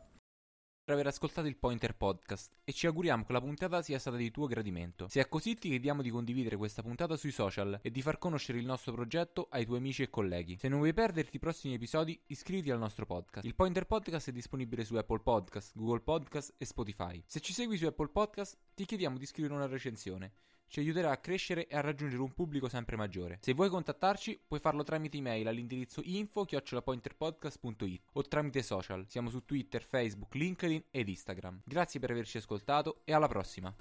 per 0.91 0.99
aver 0.99 1.07
ascoltato 1.07 1.47
il 1.47 1.55
Pointer 1.55 1.95
Podcast 1.95 2.51
e 2.65 2.73
ci 2.73 2.85
auguriamo 2.85 3.23
che 3.23 3.31
la 3.31 3.39
puntata 3.39 3.81
sia 3.81 3.97
stata 3.97 4.17
di 4.17 4.29
tuo 4.29 4.45
gradimento. 4.45 5.07
Se 5.07 5.21
è 5.21 5.29
così 5.29 5.55
ti 5.55 5.69
chiediamo 5.69 6.01
di 6.01 6.09
condividere 6.09 6.57
questa 6.57 6.81
puntata 6.81 7.15
sui 7.15 7.31
social 7.31 7.79
e 7.81 7.91
di 7.91 8.01
far 8.01 8.17
conoscere 8.17 8.57
il 8.57 8.65
nostro 8.65 8.91
progetto 8.91 9.47
ai 9.51 9.65
tuoi 9.65 9.77
amici 9.77 10.01
e 10.01 10.09
colleghi. 10.09 10.57
Se 10.59 10.67
non 10.67 10.79
vuoi 10.79 10.93
perderti 10.93 11.37
i 11.37 11.39
prossimi 11.39 11.75
episodi, 11.75 12.19
iscriviti 12.27 12.71
al 12.71 12.79
nostro 12.79 13.05
podcast. 13.05 13.45
Il 13.45 13.55
Pointer 13.55 13.85
Podcast 13.85 14.29
è 14.29 14.33
disponibile 14.33 14.83
su 14.83 14.95
Apple 14.95 15.21
Podcast, 15.21 15.77
Google 15.77 16.01
Podcast 16.01 16.55
e 16.57 16.65
Spotify. 16.65 17.23
Se 17.25 17.39
ci 17.39 17.53
segui 17.53 17.77
su 17.77 17.85
Apple 17.85 18.09
Podcast, 18.09 18.57
ti 18.73 18.83
chiediamo 18.83 19.17
di 19.17 19.25
scrivere 19.25 19.53
una 19.53 19.67
recensione 19.67 20.33
ci 20.71 20.79
aiuterà 20.79 21.11
a 21.11 21.17
crescere 21.17 21.67
e 21.67 21.75
a 21.75 21.81
raggiungere 21.81 22.21
un 22.21 22.33
pubblico 22.33 22.69
sempre 22.69 22.95
maggiore. 22.95 23.39
Se 23.41 23.53
vuoi 23.53 23.67
contattarci, 23.67 24.39
puoi 24.47 24.61
farlo 24.61 24.83
tramite 24.83 25.17
email 25.17 25.49
all'indirizzo 25.49 25.99
info-pointerpodcast.it 26.01 28.01
o 28.13 28.21
tramite 28.21 28.63
social. 28.63 29.03
Siamo 29.09 29.29
su 29.29 29.43
Twitter, 29.43 29.83
Facebook, 29.83 30.33
LinkedIn 30.33 30.85
ed 30.89 31.09
Instagram. 31.09 31.63
Grazie 31.65 31.99
per 31.99 32.11
averci 32.11 32.37
ascoltato 32.37 33.01
e 33.03 33.11
alla 33.11 33.27
prossima! 33.27 33.75